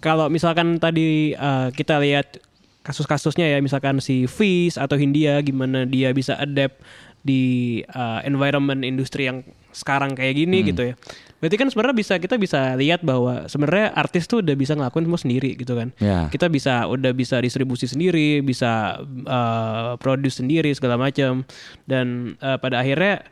Kalau 0.00 0.32
misalkan 0.32 0.80
tadi 0.80 1.36
uh, 1.36 1.68
kita 1.76 2.00
lihat 2.00 2.40
kasus-kasusnya 2.80 3.44
ya 3.52 3.58
misalkan 3.60 4.00
si 4.00 4.24
Fish 4.24 4.80
atau 4.80 4.96
Hindia 4.96 5.36
gimana 5.44 5.84
dia 5.84 6.08
bisa 6.16 6.40
adapt 6.40 6.80
di 7.20 7.80
uh, 7.92 8.24
environment 8.24 8.80
industri 8.80 9.28
yang 9.28 9.44
sekarang 9.70 10.16
kayak 10.18 10.34
gini 10.34 10.64
hmm. 10.64 10.66
gitu 10.74 10.82
ya. 10.92 10.94
Berarti 11.40 11.56
kan 11.56 11.68
sebenarnya 11.72 11.96
bisa 11.96 12.14
kita 12.20 12.36
bisa 12.36 12.76
lihat 12.76 13.00
bahwa 13.00 13.48
sebenarnya 13.48 13.96
artis 13.96 14.28
tuh 14.28 14.44
udah 14.44 14.52
bisa 14.52 14.76
ngelakuin 14.76 15.08
semua 15.08 15.20
sendiri 15.20 15.50
gitu 15.56 15.72
kan. 15.72 15.88
Yeah. 15.96 16.28
Kita 16.28 16.52
bisa 16.52 16.84
udah 16.84 17.12
bisa 17.16 17.40
distribusi 17.40 17.88
sendiri, 17.88 18.44
bisa 18.44 19.00
uh, 19.24 19.96
produce 19.96 20.40
sendiri 20.44 20.68
segala 20.76 21.00
macam 21.00 21.48
dan 21.88 22.36
uh, 22.44 22.60
pada 22.60 22.84
akhirnya 22.84 23.24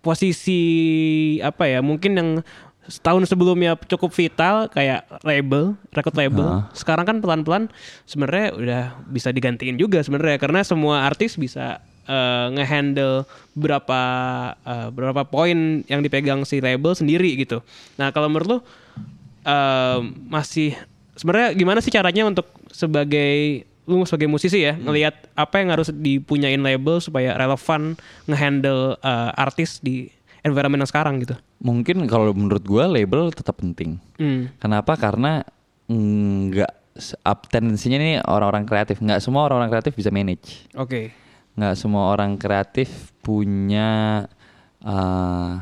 posisi 0.00 0.60
apa 1.44 1.68
ya 1.68 1.80
mungkin 1.84 2.12
yang 2.16 2.30
setahun 2.90 3.30
sebelumnya 3.30 3.78
cukup 3.88 4.10
vital 4.10 4.66
kayak 4.68 5.06
label, 5.22 5.78
record 5.94 6.16
label. 6.16 6.46
Uh. 6.60 6.62
Sekarang 6.76 7.08
kan 7.08 7.16
pelan-pelan 7.24 7.72
sebenarnya 8.04 8.46
udah 8.52 8.82
bisa 9.08 9.32
digantiin 9.32 9.80
juga 9.80 10.04
sebenarnya 10.04 10.36
karena 10.36 10.60
semua 10.66 11.06
artis 11.08 11.40
bisa 11.40 11.80
uh, 12.10 12.50
ngehandle 12.58 13.22
berapa 13.54 14.02
uh, 14.66 14.88
berapa 14.90 15.22
poin 15.30 15.86
yang 15.86 16.02
dipegang 16.02 16.42
si 16.42 16.58
label 16.58 16.98
sendiri 16.98 17.38
gitu. 17.38 17.62
Nah, 17.94 18.10
kalau 18.10 18.26
menurut 18.26 18.48
lu 18.50 18.58
uh, 18.58 20.02
masih 20.26 20.74
sebenarnya 21.14 21.54
gimana 21.54 21.78
sih 21.78 21.94
caranya 21.94 22.26
untuk 22.26 22.50
sebagai 22.74 23.62
lu 23.88 24.06
sebagai 24.06 24.30
musisi 24.30 24.62
ya 24.62 24.74
hmm. 24.76 24.82
ngelihat 24.86 25.14
apa 25.34 25.54
yang 25.58 25.74
harus 25.74 25.90
dipunyain 25.90 26.60
label 26.62 27.02
supaya 27.02 27.34
relevan 27.34 27.98
ngehandle 28.30 28.98
uh, 29.02 29.30
artis 29.34 29.82
di 29.82 30.10
environment 30.46 30.86
yang 30.86 30.90
sekarang 30.90 31.14
gitu? 31.22 31.34
Mungkin 31.60 32.06
kalau 32.08 32.32
menurut 32.32 32.64
gue 32.64 32.84
label 32.86 33.30
tetap 33.34 33.60
penting. 33.60 34.00
Hmm. 34.16 34.48
Kenapa? 34.62 34.96
Karena 34.96 35.44
nggak 35.90 36.72
up 37.26 37.50
tendensinya 37.50 37.98
ini 37.98 38.12
orang-orang 38.22 38.64
kreatif. 38.64 39.02
Nggak 39.02 39.20
semua 39.20 39.50
orang-orang 39.50 39.70
kreatif 39.74 39.92
bisa 39.98 40.08
manage. 40.14 40.70
Oke. 40.78 40.88
Okay. 40.88 41.04
Nggak 41.60 41.76
semua 41.76 42.08
orang 42.08 42.40
kreatif 42.40 43.12
punya 43.20 44.24
uh, 44.80 45.60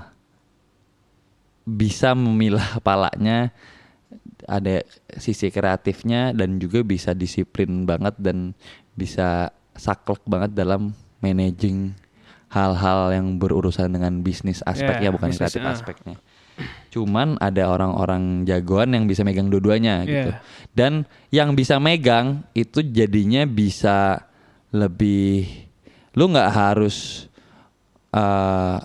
bisa 1.67 2.15
memilah 2.15 2.79
palanya 2.87 3.51
ada 4.47 4.81
sisi 5.19 5.51
kreatifnya 5.51 6.31
dan 6.33 6.63
juga 6.63 6.87
bisa 6.87 7.13
disiplin 7.13 7.83
banget 7.83 8.15
dan 8.23 8.55
bisa 8.95 9.51
saklek 9.75 10.23
banget 10.25 10.55
dalam 10.55 10.95
managing 11.19 11.93
hal-hal 12.49 13.13
yang 13.13 13.37
berurusan 13.37 13.93
dengan 13.93 14.25
bisnis 14.25 14.65
aspeknya 14.65 15.13
yeah, 15.13 15.15
bukan 15.15 15.31
kreatif 15.35 15.61
uh. 15.61 15.75
aspeknya. 15.77 16.17
Cuman 16.91 17.37
ada 17.39 17.71
orang-orang 17.71 18.43
jagoan 18.49 18.97
yang 18.97 19.05
bisa 19.05 19.23
megang 19.23 19.53
dua-duanya 19.53 20.03
yeah. 20.03 20.09
gitu. 20.09 20.31
Dan 20.73 20.93
yang 21.29 21.53
bisa 21.53 21.77
megang 21.77 22.49
itu 22.57 22.81
jadinya 22.83 23.45
bisa 23.45 24.27
lebih 24.73 25.68
lu 26.19 26.35
nggak 26.35 26.51
harus 26.51 27.31
uh, 28.11 28.83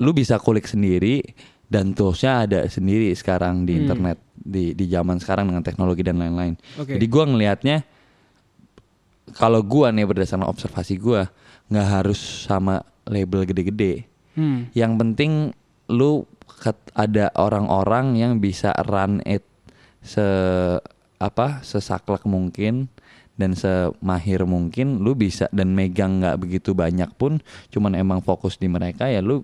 lu 0.00 0.12
bisa 0.12 0.36
kulik 0.36 0.68
sendiri 0.68 1.24
dan 1.64 1.96
toolsnya 1.96 2.44
ada 2.44 2.60
sendiri 2.68 3.08
sekarang 3.16 3.64
di 3.64 3.72
hmm. 3.72 3.80
internet 3.80 4.18
di 4.36 4.76
di 4.76 4.84
zaman 4.92 5.16
sekarang 5.16 5.48
dengan 5.48 5.64
teknologi 5.64 6.04
dan 6.04 6.20
lain-lain. 6.20 6.60
Okay. 6.76 7.00
Jadi 7.00 7.06
gua 7.08 7.24
ngelihatnya 7.24 7.76
kalau 9.32 9.64
gua 9.64 9.88
nih 9.88 10.04
berdasarkan 10.04 10.44
observasi 10.44 11.00
gua 11.00 11.32
nggak 11.72 11.88
harus 11.88 12.20
sama 12.20 12.84
label 13.08 13.48
gede-gede. 13.48 14.04
Hmm. 14.36 14.68
Yang 14.76 14.92
penting 15.00 15.32
lu 15.88 16.28
ada 16.92 17.32
orang-orang 17.40 18.20
yang 18.20 18.36
bisa 18.36 18.76
run 18.84 19.24
it 19.24 19.46
se 20.04 20.24
apa 21.20 21.60
sesaklek 21.60 22.24
mungkin 22.24 22.88
dan 23.40 23.56
semahir 23.56 24.44
mungkin 24.44 25.00
lu 25.00 25.16
bisa 25.16 25.48
dan 25.48 25.72
megang 25.72 26.20
nggak 26.20 26.36
begitu 26.36 26.76
banyak 26.76 27.08
pun 27.16 27.40
cuman 27.72 27.96
emang 27.96 28.20
fokus 28.20 28.60
di 28.60 28.68
mereka 28.68 29.08
ya 29.08 29.24
lu 29.24 29.40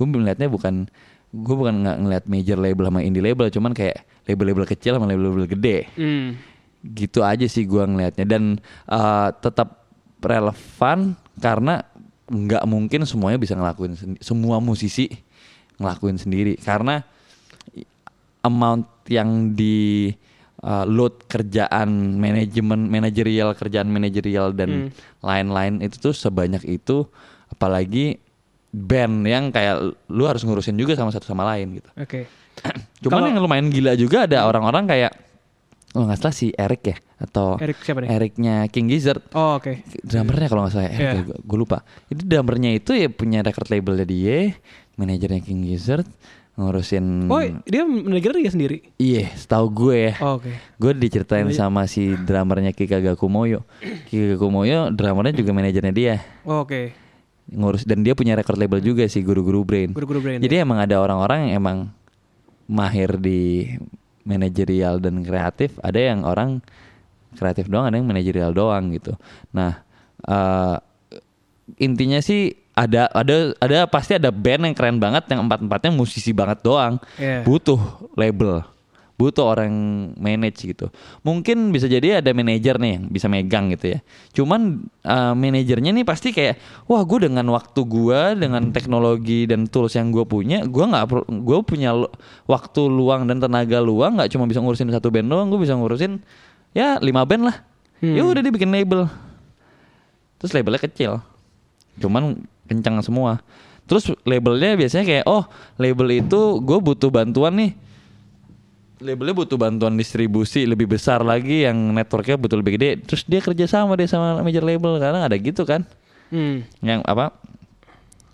gue 0.00 0.06
melihatnya 0.08 0.48
bukan 0.48 0.88
gue 1.28 1.54
bukan 1.54 1.84
nggak 1.84 1.98
ngeliat 2.00 2.24
major 2.24 2.56
label 2.56 2.88
sama 2.88 3.04
indie 3.04 3.20
label 3.20 3.52
cuman 3.52 3.76
kayak 3.76 4.08
label-label 4.28 4.68
kecil 4.68 5.00
sama 5.00 5.08
label-label 5.08 5.48
gede. 5.48 5.88
Hmm. 5.96 6.36
gitu 6.78 7.26
aja 7.26 7.42
sih 7.50 7.66
gue 7.66 7.82
ngelihatnya. 7.82 8.22
Dan 8.22 8.62
uh, 8.86 9.34
tetap 9.34 9.88
relevan 10.22 11.18
karena 11.42 11.82
nggak 12.28 12.62
mungkin 12.68 13.02
semuanya 13.08 13.40
bisa 13.40 13.56
ngelakuin 13.56 14.20
semua 14.20 14.62
musisi 14.62 15.10
ngelakuin 15.80 16.20
sendiri. 16.20 16.54
Karena 16.60 17.02
amount 18.44 18.86
yang 19.10 19.56
di 19.58 20.12
uh, 20.62 20.84
load 20.88 21.26
kerjaan 21.30 22.18
manajemen 22.18 22.90
manajerial 22.90 23.54
kerjaan 23.54 23.90
manajerial 23.90 24.54
dan 24.54 24.90
hmm. 24.90 25.22
lain-lain 25.22 25.78
hmm. 25.78 25.86
itu 25.86 25.96
tuh 26.10 26.14
sebanyak 26.14 26.62
itu 26.66 27.06
apalagi 27.52 28.18
band 28.68 29.24
yang 29.24 29.48
kayak 29.48 29.96
lu 30.12 30.24
harus 30.28 30.44
ngurusin 30.44 30.76
juga 30.76 30.92
sama 30.92 31.08
satu 31.08 31.24
sama 31.24 31.44
lain 31.54 31.80
gitu. 31.80 31.90
Oke. 31.96 32.04
Okay. 32.04 32.24
Cuman 33.06 33.22
Kalo, 33.24 33.28
yang 33.30 33.40
lumayan 33.40 33.66
gila 33.70 33.92
juga 33.94 34.28
ada 34.28 34.44
orang-orang 34.44 34.84
kayak 34.84 35.12
oh 35.96 36.04
nggak 36.04 36.20
salah 36.20 36.36
si 36.36 36.52
Eric 36.52 36.82
ya 36.84 36.96
atau 37.16 37.56
Eric 37.56 37.80
siapa 37.80 38.04
nih? 38.04 38.08
Ericnya 38.12 38.56
King 38.68 38.92
Gizzard. 38.92 39.24
Oh 39.32 39.56
oke. 39.56 39.64
Okay. 39.64 39.74
Drummernya 40.04 40.48
kalau 40.52 40.62
nggak 40.66 40.74
salah, 40.74 40.90
yeah. 40.92 41.24
gue 41.24 41.58
lupa. 41.58 41.80
Itu 42.12 42.22
drummernya 42.28 42.76
itu 42.76 42.92
ya 42.92 43.08
punya 43.08 43.40
record 43.40 43.72
labelnya 43.72 44.04
dia, 44.04 44.52
manajernya 45.00 45.40
King 45.40 45.64
Gizzard 45.64 46.04
ngurusin. 46.58 47.30
Oh 47.30 47.38
dia 47.62 47.86
manajer 47.86 48.34
dia 48.34 48.50
sendiri? 48.50 48.76
Iya, 48.98 49.30
setahu 49.38 49.66
gue 49.70 49.96
ya. 50.10 50.14
Oh, 50.18 50.42
oke. 50.42 50.50
Okay. 50.50 50.54
Gue 50.82 50.92
diceritain 50.98 51.46
oh, 51.46 51.54
sama 51.54 51.86
si 51.86 52.18
drummernya 52.18 52.74
Kika 52.74 52.98
Gakumoyo. 52.98 53.62
Kika 54.10 54.34
Gakumoyo 54.34 54.90
drummernya 54.90 55.38
juga 55.38 55.54
manajernya 55.54 55.94
dia. 55.94 56.16
Oh, 56.42 56.66
oke. 56.66 56.74
Okay. 56.74 56.84
Ngurus 57.54 57.86
dan 57.86 58.02
dia 58.02 58.12
punya 58.12 58.34
record 58.34 58.58
label 58.58 58.82
juga 58.82 59.06
sih 59.06 59.22
Guru-Guru 59.22 59.64
Brain. 59.64 59.90
Guru-Guru 59.94 60.20
Brain. 60.20 60.38
Jadi 60.42 60.58
ya. 60.58 60.66
emang 60.66 60.82
ada 60.82 61.00
orang-orang 61.00 61.48
yang 61.48 61.64
emang 61.64 61.78
mahir 62.68 63.16
di 63.16 63.72
manajerial 64.28 65.00
dan 65.00 65.24
kreatif 65.24 65.80
ada 65.80 65.96
yang 65.96 66.20
orang 66.28 66.60
kreatif 67.32 67.72
doang 67.72 67.88
ada 67.88 67.96
yang 67.96 68.04
manajerial 68.04 68.52
doang 68.52 68.92
gitu 68.92 69.16
nah 69.56 69.80
uh, 70.28 70.76
intinya 71.80 72.20
sih 72.20 72.57
ada 72.78 73.10
ada 73.10 73.36
ada 73.58 73.78
pasti 73.90 74.14
ada 74.14 74.30
band 74.30 74.70
yang 74.70 74.74
keren 74.78 75.02
banget 75.02 75.26
yang 75.34 75.42
empat 75.42 75.58
empatnya 75.66 75.90
musisi 75.90 76.30
banget 76.30 76.62
doang 76.62 77.02
yeah. 77.18 77.42
butuh 77.42 77.78
label 78.14 78.62
butuh 79.18 79.50
orang 79.50 79.74
manage 80.14 80.62
gitu. 80.62 80.94
Mungkin 81.26 81.74
bisa 81.74 81.90
jadi 81.90 82.22
ada 82.22 82.30
manajer 82.30 82.78
nih 82.78 82.90
yang 82.94 83.04
bisa 83.10 83.26
megang 83.26 83.66
gitu 83.74 83.98
ya. 83.98 84.00
Cuman 84.30 84.86
uh, 85.02 85.34
manajernya 85.34 85.90
nih 85.90 86.06
pasti 86.06 86.30
kayak, 86.30 86.86
wah 86.86 87.02
gue 87.02 87.26
dengan 87.26 87.42
waktu 87.50 87.82
gue, 87.82 88.38
dengan 88.38 88.70
teknologi 88.70 89.50
dan 89.50 89.66
tools 89.66 89.98
yang 89.98 90.14
gue 90.14 90.22
punya, 90.22 90.62
gue 90.62 90.84
nggak 90.86 91.04
gue 91.34 91.58
punya 91.66 91.98
waktu 92.46 92.80
luang 92.86 93.26
dan 93.26 93.42
tenaga 93.42 93.82
luang 93.82 94.22
nggak 94.22 94.30
cuma 94.30 94.46
bisa 94.46 94.62
ngurusin 94.62 94.94
satu 94.94 95.10
band 95.10 95.26
doang, 95.26 95.50
gue 95.50 95.66
bisa 95.66 95.74
ngurusin 95.74 96.22
ya 96.70 97.02
lima 97.02 97.26
band 97.26 97.50
lah. 97.50 97.56
Hmm. 97.98 98.14
Ya 98.14 98.22
udah 98.22 98.38
dia 98.38 98.54
bikin 98.54 98.70
label. 98.70 99.10
Terus 100.38 100.54
labelnya 100.54 100.78
kecil, 100.78 101.18
cuman 101.98 102.38
kencang 102.68 103.00
semua. 103.00 103.40
Terus 103.88 104.12
labelnya 104.28 104.76
biasanya 104.76 105.04
kayak, 105.08 105.24
oh 105.24 105.48
label 105.80 106.20
itu 106.20 106.60
gue 106.60 106.78
butuh 106.78 107.08
bantuan 107.08 107.56
nih 107.56 107.72
labelnya 108.98 109.34
butuh 109.34 109.58
bantuan 109.58 109.94
distribusi 109.94 110.66
lebih 110.66 110.90
besar 110.90 111.22
lagi 111.22 111.66
yang 111.66 111.94
networknya 111.94 112.34
betul 112.34 112.60
lebih 112.60 112.78
gede 112.78 112.90
terus 113.06 113.22
dia 113.24 113.38
kerja 113.38 113.70
sama 113.70 113.94
deh 113.94 114.10
sama 114.10 114.42
major 114.42 114.66
label 114.66 114.98
karena 114.98 115.30
ada 115.30 115.36
gitu 115.38 115.62
kan 115.62 115.86
hmm. 116.34 116.82
yang 116.82 117.00
apa 117.06 117.30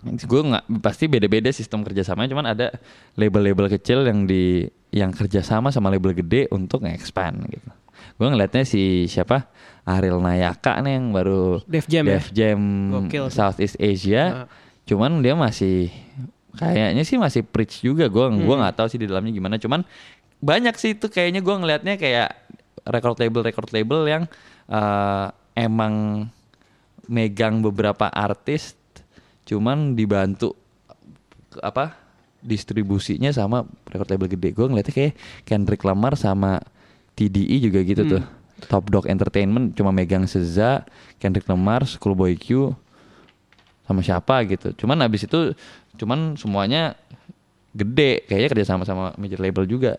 gue 0.05 0.41
nggak 0.41 0.65
pasti 0.85 1.09
beda-beda 1.09 1.49
sistem 1.49 1.81
kerjasamanya 1.81 2.29
cuman 2.29 2.45
ada 2.53 2.67
label-label 3.17 3.69
kecil 3.73 4.05
yang 4.05 4.29
di 4.29 4.69
yang 4.93 5.09
kerjasama 5.09 5.73
sama 5.73 5.89
label 5.89 6.13
gede 6.13 6.45
untuk 6.53 6.85
nge-expand 6.85 7.41
gitu 7.49 7.69
gue 8.15 8.27
ngeliatnya 8.27 8.63
si 8.63 9.09
siapa 9.09 9.49
Ariel 9.85 10.17
Nayaka 10.21 10.81
nih 10.81 10.97
yang 10.97 11.13
baru 11.13 11.61
Def 11.69 11.85
Jam 11.85 12.05
Def 12.09 12.33
ya? 12.33 12.53
Jam 12.53 12.59
Southeast 13.29 13.77
Asia 13.77 14.45
uh. 14.45 14.47
cuman 14.85 15.21
dia 15.21 15.37
masih 15.37 15.89
kayaknya 16.55 17.03
sih 17.03 17.17
masih 17.19 17.41
preach 17.43 17.83
juga 17.83 18.07
gue 18.07 18.25
hmm. 18.25 18.43
gue 18.47 18.55
nggak 18.55 18.75
tahu 18.75 18.87
sih 18.89 18.99
di 18.99 19.05
dalamnya 19.05 19.33
gimana 19.35 19.55
cuman 19.59 19.83
banyak 20.39 20.75
sih 20.79 20.95
itu 20.95 21.07
kayaknya 21.11 21.43
gue 21.43 21.55
ngelihatnya 21.55 21.95
kayak 21.99 22.29
record 22.87 23.17
label 23.19 23.41
record 23.43 23.69
label 23.73 24.01
yang 24.07 24.23
uh, 24.71 25.29
emang 25.57 26.27
megang 27.05 27.61
beberapa 27.61 28.09
artis 28.09 28.73
cuman 29.45 29.93
dibantu 29.93 30.57
apa 31.61 31.93
distribusinya 32.41 33.33
sama 33.33 33.65
record 33.89 34.09
label 34.13 34.29
gede 34.29 34.53
gue 34.53 34.65
ngeliatnya 34.65 34.93
kayak 34.93 35.13
Kendrick 35.45 35.81
Lamar 35.85 36.13
sama 36.17 36.61
TDE 37.15 37.57
juga 37.63 37.79
gitu 37.81 38.03
hmm. 38.03 38.11
tuh 38.11 38.23
Top 38.67 38.87
Dog 38.87 39.07
Entertainment 39.07 39.75
cuma 39.75 39.91
megang 39.91 40.27
Seza 40.27 40.83
Kendrick 41.19 41.47
Lamar 41.47 41.87
Schoolboy 41.87 42.35
Q 42.35 42.75
sama 43.87 44.03
siapa 44.03 44.43
gitu 44.47 44.85
cuman 44.85 45.01
abis 45.05 45.27
itu 45.27 45.55
cuman 45.95 46.35
semuanya 46.35 46.99
gede 47.75 48.23
kayaknya 48.27 48.49
kerja 48.51 48.65
sama 48.75 48.83
sama 48.87 49.15
major 49.15 49.39
label 49.39 49.67
juga 49.67 49.95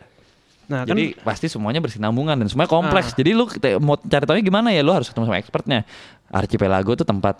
Nah, 0.67 0.83
Jadi 0.83 1.15
kan, 1.15 1.31
pasti 1.31 1.47
semuanya 1.47 1.79
bersinambungan 1.79 2.43
dan 2.43 2.51
semuanya 2.51 2.71
kompleks. 2.71 3.15
Nah. 3.15 3.19
Jadi 3.23 3.31
lu 3.39 3.47
mau 3.79 3.95
cari 3.95 4.25
tahu 4.27 4.35
gimana 4.43 4.75
ya 4.75 4.83
lu 4.83 4.91
harus 4.91 5.07
ketemu 5.07 5.31
sama 5.31 5.39
expertnya. 5.39 5.87
Archipelago 6.27 6.91
itu 6.99 7.07
tempat 7.07 7.39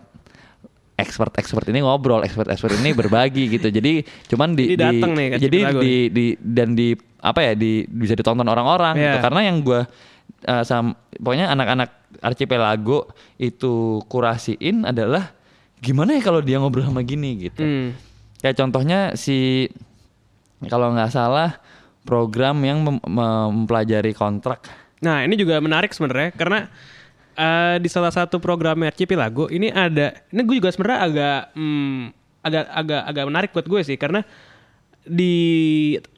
expert-expert 0.97 1.69
ini 1.69 1.85
ngobrol, 1.85 2.25
expert-expert 2.25 2.81
ini 2.81 2.97
berbagi 2.97 3.49
gitu. 3.55 3.69
Jadi 3.69 4.03
cuman 4.33 4.57
di, 4.57 4.73
jadi 4.73 4.91
di 4.91 4.99
nih, 5.05 5.29
jadi 5.37 5.59
di, 5.77 5.95
di 6.09 6.27
dan 6.41 6.73
di 6.73 6.97
apa 7.21 7.41
ya 7.43 7.53
di 7.53 7.85
bisa 7.85 8.17
ditonton 8.17 8.49
orang-orang 8.49 8.97
yeah. 8.97 9.05
gitu. 9.13 9.19
Karena 9.29 9.41
yang 9.45 9.57
gua 9.61 9.85
uh, 10.49 10.63
sam, 10.65 10.97
pokoknya 11.21 11.53
anak-anak 11.53 11.91
Archipelago 12.25 13.13
itu 13.37 14.01
kurasiin 14.09 14.89
adalah 14.89 15.37
gimana 15.85 16.17
ya 16.17 16.23
kalau 16.25 16.41
dia 16.41 16.57
ngobrol 16.57 16.89
sama 16.89 17.05
gini 17.05 17.49
gitu. 17.49 17.61
Hmm. 17.61 17.93
Kayak 18.41 18.57
contohnya 18.65 19.13
si 19.15 19.69
kalau 20.65 20.97
nggak 20.97 21.13
salah 21.13 21.61
program 22.09 22.57
yang 22.65 22.81
mem 22.87 22.97
mempelajari 23.05 24.17
kontrak. 24.17 24.65
Nah, 25.05 25.27
ini 25.27 25.37
juga 25.37 25.61
menarik 25.61 25.93
sebenarnya 25.93 26.33
karena 26.33 26.73
uh, 27.37 27.77
di 27.79 27.89
salah 27.93 28.11
satu 28.11 28.41
program 28.41 28.83
Archipelago 28.83 29.47
ini 29.53 29.71
ada 29.71 30.17
ini 30.33 30.41
gue 30.43 30.57
juga 30.59 30.73
sebenarnya 30.73 31.01
agak 31.05 31.41
hmm, 31.55 32.01
agak 32.43 32.65
agak 32.73 33.03
agak 33.07 33.25
menarik 33.29 33.51
buat 33.53 33.67
gue 33.69 33.81
sih 33.85 33.97
karena 34.01 34.25
di 35.07 35.35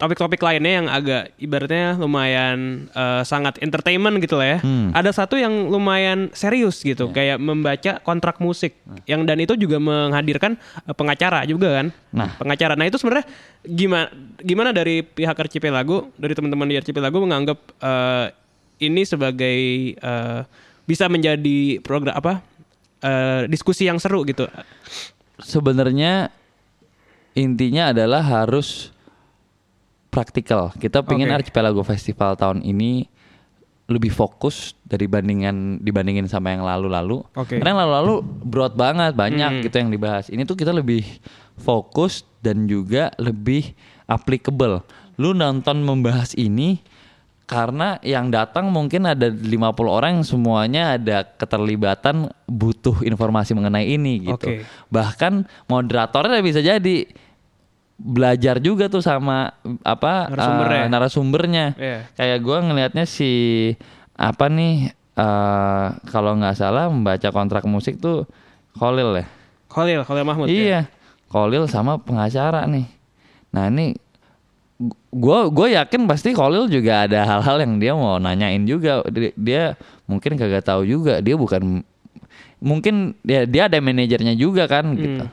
topik-topik 0.00 0.40
lainnya 0.40 0.80
yang 0.80 0.86
agak 0.88 1.36
ibaratnya 1.36 2.00
lumayan 2.00 2.88
uh, 2.96 3.20
sangat 3.20 3.60
entertainment 3.60 4.16
gitu 4.24 4.40
lah 4.40 4.56
ya. 4.56 4.58
Hmm. 4.64 4.96
Ada 4.96 5.12
satu 5.12 5.36
yang 5.36 5.68
lumayan 5.68 6.32
serius 6.32 6.80
gitu, 6.80 7.12
yeah. 7.12 7.36
kayak 7.36 7.38
membaca 7.38 8.00
kontrak 8.00 8.40
musik. 8.40 8.80
Nah. 8.88 9.04
Yang 9.04 9.20
dan 9.28 9.38
itu 9.44 9.54
juga 9.60 9.76
menghadirkan 9.76 10.56
uh, 10.88 10.96
pengacara 10.96 11.44
juga 11.44 11.84
kan. 11.84 11.86
Nah, 12.16 12.32
pengacara. 12.40 12.80
Nah, 12.80 12.88
itu 12.88 12.96
sebenarnya 12.96 13.28
gimana 13.68 14.08
gimana 14.40 14.70
dari 14.72 15.04
pihak 15.04 15.36
Archipelago, 15.36 16.08
dari 16.16 16.32
teman-teman 16.32 16.72
di 16.72 16.80
Archipelago 16.80 17.20
menganggap 17.20 17.58
uh, 17.84 18.32
ini 18.80 19.04
sebagai 19.04 19.58
uh, 20.00 20.48
bisa 20.88 21.04
menjadi 21.12 21.84
program 21.84 22.16
apa? 22.16 22.40
Uh, 23.04 23.44
diskusi 23.46 23.84
yang 23.84 24.00
seru 24.00 24.24
gitu. 24.24 24.48
Sebenarnya 25.38 26.32
intinya 27.36 27.92
adalah 27.92 28.24
harus 28.24 28.90
praktikal. 30.08 30.72
Kita 30.74 31.04
pengen 31.04 31.28
okay. 31.28 31.44
Archipelago 31.44 31.84
Festival 31.84 32.34
tahun 32.34 32.64
ini 32.64 33.06
lebih 33.88 34.12
fokus 34.12 34.76
dari 34.84 35.08
bandingan 35.08 35.80
dibandingin 35.80 36.28
sama 36.28 36.52
yang 36.52 36.64
lalu-lalu. 36.64 37.24
Okay. 37.32 37.56
Karena 37.56 37.72
yang 37.72 37.80
lalu-lalu 37.88 38.14
broad 38.44 38.74
banget, 38.76 39.16
banyak 39.16 39.60
hmm. 39.60 39.62
gitu 39.64 39.76
yang 39.80 39.90
dibahas. 39.92 40.28
Ini 40.28 40.44
tuh 40.44 40.56
kita 40.58 40.76
lebih 40.76 41.04
fokus 41.56 42.24
dan 42.44 42.68
juga 42.68 43.14
lebih 43.16 43.72
applicable. 44.04 44.84
Lu 45.16 45.32
nonton 45.32 45.80
membahas 45.84 46.36
ini 46.36 46.82
karena 47.48 47.96
yang 48.04 48.28
datang 48.28 48.68
mungkin 48.68 49.08
ada 49.08 49.32
50 49.32 49.48
orang 49.88 50.20
yang 50.20 50.26
semuanya 50.28 51.00
ada 51.00 51.24
keterlibatan 51.24 52.28
butuh 52.44 53.00
informasi 53.00 53.56
mengenai 53.56 53.88
ini 53.88 54.28
gitu. 54.28 54.36
Okay. 54.36 54.68
Bahkan 54.92 55.48
moderatornya 55.64 56.44
bisa 56.44 56.60
jadi 56.60 57.08
belajar 57.96 58.60
juga 58.60 58.92
tuh 58.92 59.00
sama 59.00 59.56
apa 59.80 60.28
narasumbernya, 60.28 60.84
uh, 60.84 60.90
narasumbernya. 60.92 61.66
Yeah. 61.80 62.00
kayak 62.20 62.38
gue 62.44 62.58
ngelihatnya 62.68 63.04
si 63.08 63.32
apa 64.12 64.52
nih 64.52 64.92
uh, 65.16 65.96
kalau 66.12 66.36
nggak 66.36 66.56
salah 66.58 66.86
membaca 66.92 67.28
kontrak 67.32 67.64
musik 67.64 67.96
tuh 67.98 68.28
Khalil 68.78 69.24
ya 69.24 69.26
Khalil 69.70 70.00
Khalil 70.06 70.24
Mahmud 70.26 70.46
ya? 70.46 70.54
iya 70.54 70.66
ya? 70.66 70.80
Khalil 71.30 71.64
sama 71.66 71.98
pengacara 71.98 72.66
nih 72.70 72.86
nah 73.50 73.66
ini 73.72 73.96
gue 75.10 75.38
gue 75.50 75.68
yakin 75.74 76.06
pasti 76.06 76.30
Khalil 76.30 76.70
juga 76.70 77.10
ada 77.10 77.26
hal-hal 77.26 77.66
yang 77.66 77.74
dia 77.82 77.92
mau 77.98 78.22
nanyain 78.22 78.62
juga 78.62 79.02
dia, 79.10 79.34
dia 79.34 79.62
mungkin 80.06 80.38
kagak 80.38 80.62
tahu 80.62 80.86
juga 80.86 81.18
dia 81.18 81.34
bukan 81.34 81.82
mungkin 82.62 83.18
dia 83.26 83.42
dia 83.42 83.66
ada 83.66 83.82
manajernya 83.82 84.38
juga 84.38 84.70
kan 84.70 84.94
hmm. 84.94 84.98
gitu 85.02 85.24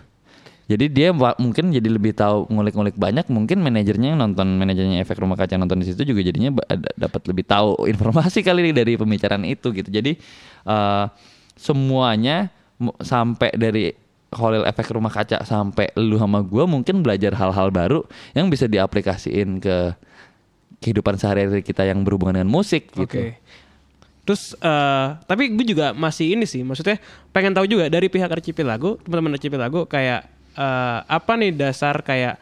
jadi 0.65 0.85
dia 0.89 1.09
mungkin 1.13 1.69
jadi 1.69 1.85
lebih 1.85 2.17
tahu 2.17 2.49
ngulik-ngulik 2.49 2.97
banyak. 2.97 3.29
Mungkin 3.29 3.61
manajernya 3.61 4.17
yang 4.17 4.19
nonton 4.19 4.57
manajernya 4.57 4.97
efek 5.05 5.21
rumah 5.21 5.37
kaca 5.37 5.61
nonton 5.61 5.77
di 5.77 5.93
situ 5.93 6.01
juga 6.01 6.25
jadinya 6.25 6.57
dapat 6.97 7.21
lebih 7.29 7.45
tahu 7.45 7.77
informasi 7.93 8.41
kali 8.41 8.73
dari 8.73 8.97
pembicaraan 8.97 9.45
itu 9.45 9.69
gitu. 9.69 9.89
Jadi 9.93 10.17
uh, 10.65 11.05
semuanya 11.53 12.49
sampai 12.97 13.53
dari 13.53 13.93
Holil 14.35 14.67
efek 14.67 14.91
rumah 14.91 15.11
kaca 15.11 15.41
sampai 15.47 15.89
lu 15.95 16.19
sama 16.19 16.43
gue 16.43 16.63
mungkin 16.67 17.01
belajar 17.01 17.33
hal-hal 17.33 17.71
baru 17.71 18.03
yang 18.35 18.51
bisa 18.51 18.67
diaplikasiin 18.67 19.63
ke 19.63 19.95
kehidupan 20.83 21.15
sehari-hari 21.17 21.63
kita 21.63 21.87
yang 21.87 22.03
berhubungan 22.03 22.43
dengan 22.43 22.51
musik 22.51 22.91
gitu. 22.93 23.07
Okay. 23.07 23.39
Terus 24.25 24.57
uh, 24.57 25.21
tapi 25.29 25.53
gue 25.53 25.65
juga 25.65 25.93
masih 25.93 26.33
ini 26.33 26.49
sih, 26.49 26.65
maksudnya 26.65 26.97
pengen 27.29 27.53
tahu 27.53 27.69
juga 27.69 27.87
dari 27.87 28.09
pihak 28.09 28.29
Archipelago, 28.29 28.97
teman-teman 29.05 29.37
Archipelago 29.37 29.85
kayak 29.85 30.25
uh, 30.57 31.05
apa 31.05 31.31
nih 31.37 31.53
dasar 31.53 32.01
kayak 32.01 32.41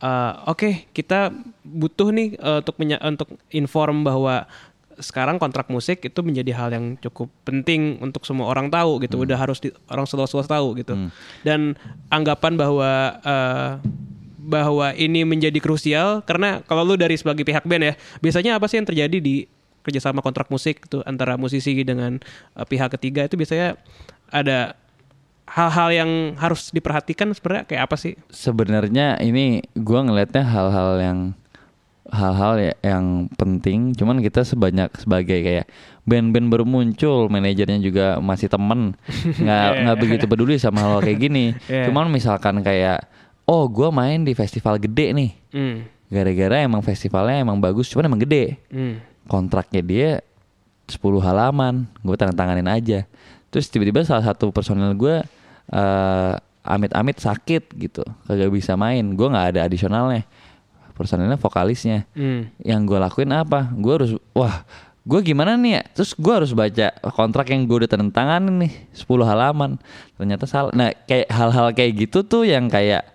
uh, 0.00 0.46
oke 0.46 0.62
okay, 0.62 0.72
kita 0.94 1.34
butuh 1.66 2.14
nih 2.14 2.38
uh, 2.38 2.62
untuk 2.62 2.76
untuk 2.78 3.28
inform 3.50 4.06
bahwa 4.06 4.46
sekarang 4.96 5.36
kontrak 5.36 5.68
musik 5.68 6.04
itu 6.04 6.20
menjadi 6.24 6.52
hal 6.56 6.68
yang 6.72 6.96
cukup 7.00 7.28
penting 7.44 8.00
untuk 8.00 8.24
semua 8.24 8.48
orang 8.48 8.72
tahu 8.72 9.00
gitu 9.04 9.20
hmm. 9.20 9.24
udah 9.28 9.38
harus 9.38 9.58
di, 9.60 9.68
orang 9.92 10.08
seluas-luas 10.08 10.48
tahu 10.48 10.76
gitu 10.80 10.96
hmm. 10.96 11.10
dan 11.44 11.76
anggapan 12.08 12.56
bahwa 12.56 12.90
uh, 13.20 13.70
bahwa 14.46 14.94
ini 14.94 15.26
menjadi 15.26 15.58
krusial 15.58 16.22
karena 16.22 16.62
kalau 16.64 16.86
lu 16.86 16.94
dari 16.94 17.18
sebagai 17.18 17.42
pihak 17.42 17.66
band 17.66 17.82
ya 17.82 17.94
biasanya 18.22 18.52
apa 18.56 18.70
sih 18.70 18.78
yang 18.78 18.86
terjadi 18.86 19.18
di 19.18 19.50
kerjasama 19.82 20.22
kontrak 20.22 20.50
musik 20.50 20.82
itu 20.86 21.02
antara 21.06 21.38
musisi 21.38 21.74
dengan 21.82 22.18
uh, 22.54 22.66
pihak 22.66 22.94
ketiga 22.98 23.26
itu 23.26 23.34
biasanya 23.34 23.78
ada 24.30 24.74
hal-hal 25.46 25.88
yang 25.94 26.10
harus 26.42 26.74
diperhatikan 26.74 27.30
sebenarnya 27.30 27.64
kayak 27.70 27.82
apa 27.86 27.96
sih? 27.96 28.18
Sebenarnya 28.34 29.22
ini 29.22 29.62
gue 29.78 30.00
ngelihatnya 30.02 30.42
hal-hal 30.42 30.90
yang 30.98 31.18
hal-hal 32.10 32.54
ya, 32.60 32.74
yang 32.86 33.26
penting 33.34 33.90
cuman 33.94 34.22
kita 34.22 34.46
sebanyak 34.46 34.94
sebagai 34.94 35.42
kayak 35.42 35.66
band-band 36.06 36.46
baru 36.46 36.64
muncul 36.64 37.26
manajernya 37.26 37.82
juga 37.82 38.06
masih 38.22 38.46
temen 38.46 38.94
nggak 39.42 39.66
yeah. 39.74 39.82
nggak 39.82 39.98
begitu 39.98 40.24
peduli 40.30 40.54
sama 40.56 40.86
hal, 40.86 40.90
-hal 40.98 41.00
kayak 41.02 41.18
gini 41.18 41.44
yeah. 41.66 41.90
cuman 41.90 42.06
misalkan 42.06 42.62
kayak 42.62 43.10
oh 43.46 43.66
gue 43.66 43.88
main 43.90 44.22
di 44.22 44.34
festival 44.38 44.78
gede 44.78 45.10
nih 45.14 45.30
mm. 45.50 45.76
gara-gara 46.10 46.56
emang 46.62 46.82
festivalnya 46.82 47.42
emang 47.42 47.58
bagus 47.58 47.90
cuman 47.90 48.06
emang 48.06 48.22
gede 48.22 48.58
mm. 48.70 49.26
kontraknya 49.26 49.82
dia 49.82 50.10
10 50.86 51.02
halaman 51.22 51.90
gue 52.06 52.14
tanda 52.14 52.34
tanganin 52.34 52.70
aja 52.70 53.02
terus 53.50 53.66
tiba-tiba 53.66 54.06
salah 54.06 54.30
satu 54.30 54.54
personel 54.54 54.94
gue 54.94 55.26
uh, 55.74 56.32
amit-amit 56.66 57.18
sakit 57.18 57.74
gitu 57.78 58.02
kagak 58.26 58.50
bisa 58.50 58.74
main 58.74 59.02
gue 59.14 59.26
nggak 59.26 59.46
ada 59.54 59.60
adisionalnya 59.66 60.26
personelnya 60.96 61.36
vokalisnya 61.36 62.08
hmm. 62.16 62.64
yang 62.64 62.88
gue 62.88 62.96
lakuin 62.96 63.30
apa 63.36 63.68
gue 63.76 63.92
harus 63.92 64.12
wah 64.32 64.64
gue 65.06 65.20
gimana 65.22 65.54
nih 65.54 65.72
ya 65.78 65.82
terus 65.92 66.16
gue 66.16 66.32
harus 66.32 66.50
baca 66.50 66.90
kontrak 67.14 67.52
yang 67.52 67.68
gue 67.68 67.84
udah 67.84 67.90
tanda 67.92 68.10
tangan 68.10 68.42
nih 68.48 68.72
10 68.90 69.06
halaman 69.22 69.78
ternyata 70.18 70.48
salah 70.48 70.72
nah 70.74 70.90
kayak 71.06 71.28
hal-hal 71.30 71.70
kayak 71.76 71.92
gitu 72.08 72.26
tuh 72.26 72.42
yang 72.48 72.66
kayak 72.66 73.06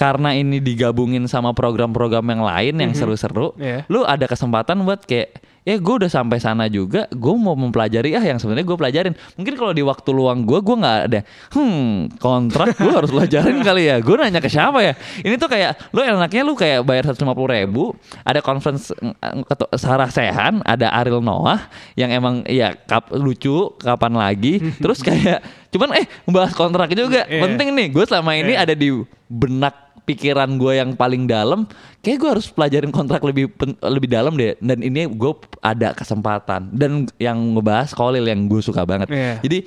karena 0.00 0.32
ini 0.32 0.64
digabungin 0.64 1.28
sama 1.28 1.52
program-program 1.52 2.24
yang 2.24 2.42
lain 2.46 2.74
yang 2.78 2.92
mhm. 2.94 2.98
seru-seru, 2.98 3.52
mm 3.52 3.56
-hmm. 3.58 3.68
yeah. 3.68 3.80
lu 3.90 4.00
ada 4.06 4.24
kesempatan 4.24 4.80
buat 4.86 5.04
kayak 5.04 5.44
ya 5.70 5.76
gue 5.78 5.94
udah 6.02 6.10
sampai 6.10 6.42
sana 6.42 6.66
juga 6.66 7.06
gue 7.14 7.34
mau 7.38 7.54
mempelajari 7.54 8.18
ah 8.18 8.24
yang 8.24 8.42
sebenarnya 8.42 8.66
gue 8.66 8.78
pelajarin. 8.78 9.14
Mungkin 9.38 9.54
kalau 9.54 9.70
di 9.70 9.82
waktu 9.86 10.10
luang 10.10 10.42
gue 10.42 10.58
gue 10.58 10.76
nggak 10.82 10.98
ada 11.06 11.20
hmm 11.54 12.18
kontrak 12.18 12.74
gue 12.74 12.90
harus 12.90 13.10
pelajarin 13.14 13.62
kali 13.68 13.86
ya. 13.86 14.02
Gue 14.02 14.18
nanya 14.18 14.42
ke 14.42 14.50
siapa 14.50 14.82
ya? 14.82 14.98
Ini 15.22 15.38
tuh 15.38 15.46
kayak 15.46 15.94
lu 15.94 16.02
enaknya 16.02 16.42
lu 16.42 16.58
kayak 16.58 16.82
bayar 16.82 17.06
seratus 17.06 17.22
lima 17.22 17.34
puluh 17.38 17.54
ribu 17.54 17.94
ada 18.26 18.42
conference 18.42 18.90
mm, 18.90 19.46
Sarah 19.78 20.10
Sehan 20.10 20.66
ada 20.66 20.90
Ariel 20.90 21.22
Noah 21.22 21.70
yang 21.94 22.10
emang 22.10 22.42
ya 22.50 22.74
kap, 22.74 23.14
lucu 23.14 23.70
kapan 23.78 24.18
lagi. 24.18 24.58
Terus 24.82 24.98
kayak 25.06 25.46
cuman 25.70 26.02
eh 26.02 26.06
membahas 26.26 26.50
kontrak 26.58 26.90
juga. 26.98 27.22
Yeah. 27.30 27.46
penting 27.46 27.70
nih 27.78 27.94
gue 27.94 28.04
selama 28.10 28.34
ini 28.34 28.58
yeah. 28.58 28.64
ada 28.66 28.74
di 28.74 28.90
benak 29.30 29.89
pikiran 30.10 30.50
gue 30.58 30.82
yang 30.82 30.98
paling 30.98 31.30
dalam 31.30 31.70
kayak 32.02 32.18
gue 32.18 32.30
harus 32.34 32.46
pelajarin 32.50 32.90
kontrak 32.90 33.22
lebih 33.22 33.54
lebih 33.78 34.08
dalam 34.10 34.34
deh. 34.34 34.58
Dan 34.58 34.82
ini 34.82 35.06
gue 35.06 35.32
ada 35.62 35.94
kesempatan. 35.94 36.74
Dan 36.74 37.06
yang 37.22 37.38
ngebahas 37.54 37.94
Kolil 37.94 38.26
yang 38.26 38.50
gue 38.50 38.58
suka 38.58 38.82
banget. 38.82 39.06
Yeah. 39.10 39.38
jadi 39.38 39.58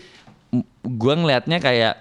gue 0.83 1.13
ngelihatnya 1.15 1.57
kayak 1.63 1.93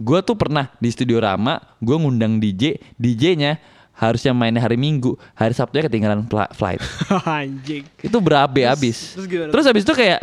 gue 0.00 0.18
tuh 0.24 0.36
pernah 0.36 0.72
di 0.80 0.88
studio 0.88 1.20
Rama 1.20 1.60
gue 1.80 1.96
ngundang 1.96 2.40
DJ 2.40 2.80
DJ-nya 2.96 3.60
harusnya 3.92 4.32
mainnya 4.32 4.64
hari 4.64 4.80
Minggu 4.80 5.16
hari 5.36 5.52
Sabtunya 5.52 5.84
ketinggalan 5.86 6.24
flight. 6.56 6.80
Anjing. 7.28 7.84
Itu 8.00 8.16
berabe 8.20 8.64
abis. 8.64 9.12
terus, 9.16 9.28
terus, 9.28 9.48
terus 9.52 9.64
abis 9.68 9.84
itu 9.84 9.94
kayak 9.94 10.20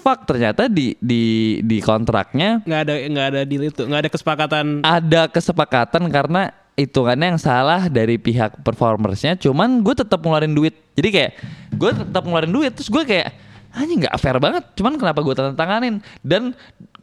fuck 0.00 0.24
ternyata 0.24 0.68
di 0.68 0.96
di 1.00 1.58
di 1.60 1.78
kontraknya 1.84 2.64
nggak 2.64 2.80
ada 2.88 2.94
nggak 3.04 3.26
ada 3.36 3.40
deal 3.44 3.64
itu 3.68 3.82
nggak 3.84 4.00
ada 4.04 4.10
kesepakatan. 4.12 4.66
Ada 4.84 5.22
kesepakatan 5.32 6.02
karena 6.12 6.52
hitungannya 6.78 7.36
yang 7.36 7.40
salah 7.40 7.90
dari 7.90 8.16
pihak 8.16 8.62
performersnya 8.62 9.36
cuman 9.38 9.82
gue 9.82 9.94
tetap 9.94 10.22
ngeluarin 10.22 10.54
duit. 10.54 10.74
Jadi 10.94 11.08
kayak 11.10 11.32
gue 11.74 11.90
tetap 11.92 12.22
ngeluarin 12.24 12.52
duit 12.52 12.72
terus 12.74 12.88
gue 12.88 13.02
kayak 13.04 13.32
hanya 13.70 14.06
nggak 14.06 14.14
fair 14.18 14.38
banget 14.42 14.66
cuman 14.74 14.98
kenapa 14.98 15.22
gue 15.22 15.34
tanda 15.34 15.54
tanganin 15.54 16.02
dan 16.26 16.50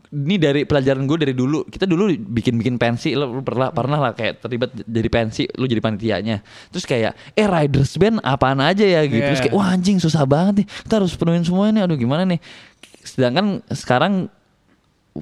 ini 0.07 0.39
dari 0.39 0.61
pelajaran 0.63 1.03
gue 1.03 1.17
dari 1.19 1.33
dulu 1.35 1.67
kita 1.67 1.83
dulu 1.83 2.15
bikin 2.15 2.55
bikin 2.55 2.75
pensi 2.79 3.11
lo 3.11 3.43
pernah 3.43 3.75
pernah 3.75 3.99
lah 3.99 4.11
kayak 4.15 4.39
terlibat 4.39 4.71
jadi 4.87 5.09
pensi 5.11 5.43
lo 5.59 5.67
jadi 5.67 5.83
panitianya. 5.83 6.37
Terus 6.71 6.85
kayak 6.87 7.35
eh 7.35 7.47
riders 7.47 7.99
band 7.99 8.23
apaan 8.23 8.63
aja 8.63 8.87
ya? 8.87 9.03
Gitu. 9.03 9.19
Yeah. 9.19 9.27
terus 9.31 9.41
kayak 9.43 9.55
wah 9.55 9.75
anjing 9.75 9.99
susah 9.99 10.23
banget 10.23 10.63
nih 10.63 10.67
kita 10.67 10.93
harus 11.03 11.13
penuhin 11.19 11.43
semua 11.43 11.67
ini 11.67 11.83
aduh 11.83 11.99
gimana 11.99 12.23
nih? 12.23 12.39
Sedangkan 13.03 13.59
sekarang 13.71 14.31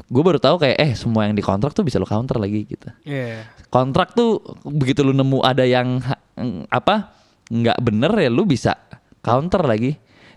gue 0.03 0.23
baru 0.23 0.39
tahu 0.41 0.59
kayak 0.61 0.77
eh 0.81 0.91
semua 0.97 1.27
yang 1.27 1.35
di 1.35 1.43
kontrak 1.43 1.71
tuh 1.71 1.85
bisa 1.85 2.01
lo 2.01 2.07
counter 2.07 2.39
lagi 2.39 2.65
gitu. 2.67 2.89
Yeah. 3.07 3.47
Kontrak 3.69 4.15
tuh 4.15 4.43
begitu 4.65 5.03
lo 5.05 5.15
nemu 5.15 5.39
ada 5.43 5.63
yang 5.63 6.01
apa 6.69 7.15
nggak 7.47 7.79
bener 7.79 8.11
ya 8.17 8.29
lu 8.33 8.43
bisa 8.43 8.75
counter 9.21 9.63
lagi 9.63 9.95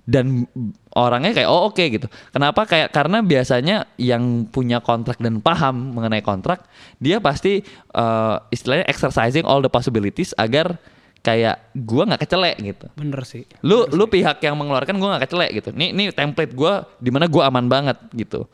dan 0.09 0.49
orangnya 0.97 1.37
kayak 1.37 1.51
oh 1.53 1.69
oke 1.69 1.77
okay, 1.77 1.93
gitu. 1.93 2.09
Kenapa 2.33 2.65
kayak 2.65 2.89
karena 2.97 3.21
biasanya 3.21 3.85
yang 4.01 4.49
punya 4.49 4.81
kontrak 4.81 5.21
dan 5.21 5.45
paham 5.45 5.93
mengenai 5.93 6.25
kontrak 6.25 6.65
dia 6.97 7.21
pasti 7.21 7.61
uh, 7.93 8.41
istilahnya 8.49 8.89
exercising 8.89 9.45
all 9.45 9.61
the 9.61 9.69
possibilities 9.69 10.33
agar 10.41 10.81
kayak 11.21 11.61
gua 11.85 12.09
nggak 12.09 12.25
kecelek 12.25 12.57
gitu. 12.65 12.87
Bener 12.97 13.21
sih. 13.29 13.45
Lu 13.61 13.85
bener 13.85 14.01
lu 14.01 14.05
sih. 14.09 14.13
pihak 14.17 14.41
yang 14.41 14.57
mengeluarkan 14.57 14.97
gua 14.97 15.09
nggak 15.17 15.29
kecelek 15.29 15.51
gitu. 15.61 15.71
Nih 15.77 15.93
nih 15.93 16.17
template 16.17 16.57
gua 16.57 16.89
di 16.97 17.13
mana 17.13 17.29
gua 17.29 17.53
aman 17.53 17.69
banget 17.69 18.01
gitu. 18.17 18.49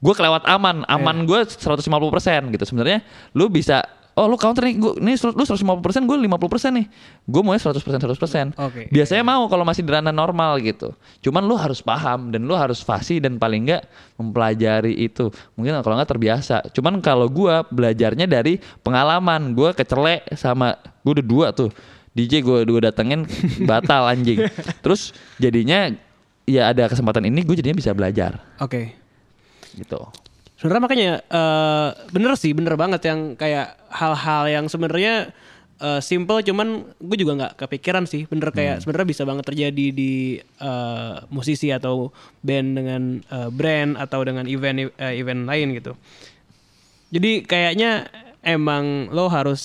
Gua 0.00 0.14
kelewat 0.16 0.48
aman, 0.48 0.82
aman 0.88 1.16
yeah. 1.28 1.28
gua 1.28 1.40
150% 1.44 2.56
gitu. 2.56 2.64
Sebenarnya 2.64 3.04
lu 3.36 3.52
bisa 3.52 3.84
oh 4.18 4.26
lu 4.28 4.36
counter 4.36 4.68
nih 4.68 4.76
gua 4.76 4.92
nih 5.00 5.16
lu 5.16 5.44
150% 5.44 6.08
gue 6.08 6.16
50% 6.28 6.76
nih. 6.76 6.86
Gue 7.24 7.42
mau 7.44 7.56
100% 7.56 7.72
100%. 7.80 8.56
Okay. 8.56 8.84
Biasanya 8.92 9.24
mau 9.24 9.48
kalau 9.48 9.64
masih 9.64 9.80
di 9.86 9.90
ranah 9.92 10.12
normal 10.12 10.60
gitu. 10.60 10.92
Cuman 11.24 11.44
lu 11.46 11.56
harus 11.56 11.80
paham 11.80 12.28
dan 12.28 12.44
lu 12.44 12.52
harus 12.52 12.84
fasih 12.84 13.22
dan 13.22 13.40
paling 13.40 13.68
enggak 13.68 13.88
mempelajari 14.20 14.92
itu. 14.98 15.32
Mungkin 15.56 15.80
kalau 15.80 15.96
nggak 15.96 16.10
terbiasa. 16.10 16.68
Cuman 16.76 17.00
kalau 17.00 17.30
gua 17.30 17.64
belajarnya 17.68 18.28
dari 18.28 18.60
pengalaman, 18.84 19.56
gua 19.56 19.72
kecelek 19.72 20.26
sama 20.36 20.76
gue 21.00 21.16
udah 21.16 21.26
dua 21.26 21.46
tuh 21.56 21.72
DJ 22.12 22.42
gue 22.42 22.66
gue 22.66 22.82
datengin 22.82 23.24
batal 23.70 24.10
anjing. 24.10 24.44
Terus 24.82 25.14
jadinya 25.38 25.88
ya 26.44 26.74
ada 26.74 26.90
kesempatan 26.90 27.24
ini 27.30 27.46
gue 27.46 27.54
jadinya 27.54 27.78
bisa 27.78 27.94
belajar. 27.94 28.42
Oke. 28.58 28.68
Okay. 28.68 28.99
Gitu. 29.76 30.00
Sebenarnya 30.60 30.82
makanya 30.84 31.12
uh, 31.32 31.88
bener 32.12 32.36
sih 32.36 32.52
bener 32.52 32.76
banget 32.76 33.00
yang 33.08 33.32
kayak 33.32 33.80
hal-hal 33.88 34.44
yang 34.44 34.68
sebenarnya 34.68 35.32
uh, 35.80 36.00
simple 36.04 36.44
cuman 36.44 36.84
gue 37.00 37.16
juga 37.16 37.32
nggak 37.40 37.54
kepikiran 37.64 38.04
sih 38.04 38.28
bener 38.28 38.52
kayak 38.52 38.78
hmm. 38.78 38.82
sebenarnya 38.84 39.08
bisa 39.08 39.22
banget 39.24 39.44
terjadi 39.48 39.86
di 39.88 40.36
uh, 40.60 41.24
musisi 41.32 41.72
atau 41.72 42.12
band 42.44 42.68
dengan 42.76 43.02
uh, 43.32 43.48
brand 43.48 43.96
atau 43.96 44.20
dengan 44.20 44.44
event 44.44 44.92
uh, 45.00 45.12
event 45.16 45.48
lain 45.48 45.72
gitu. 45.80 45.96
Jadi 47.10 47.42
kayaknya 47.42 48.06
emang 48.44 49.10
lo 49.10 49.26
harus 49.32 49.62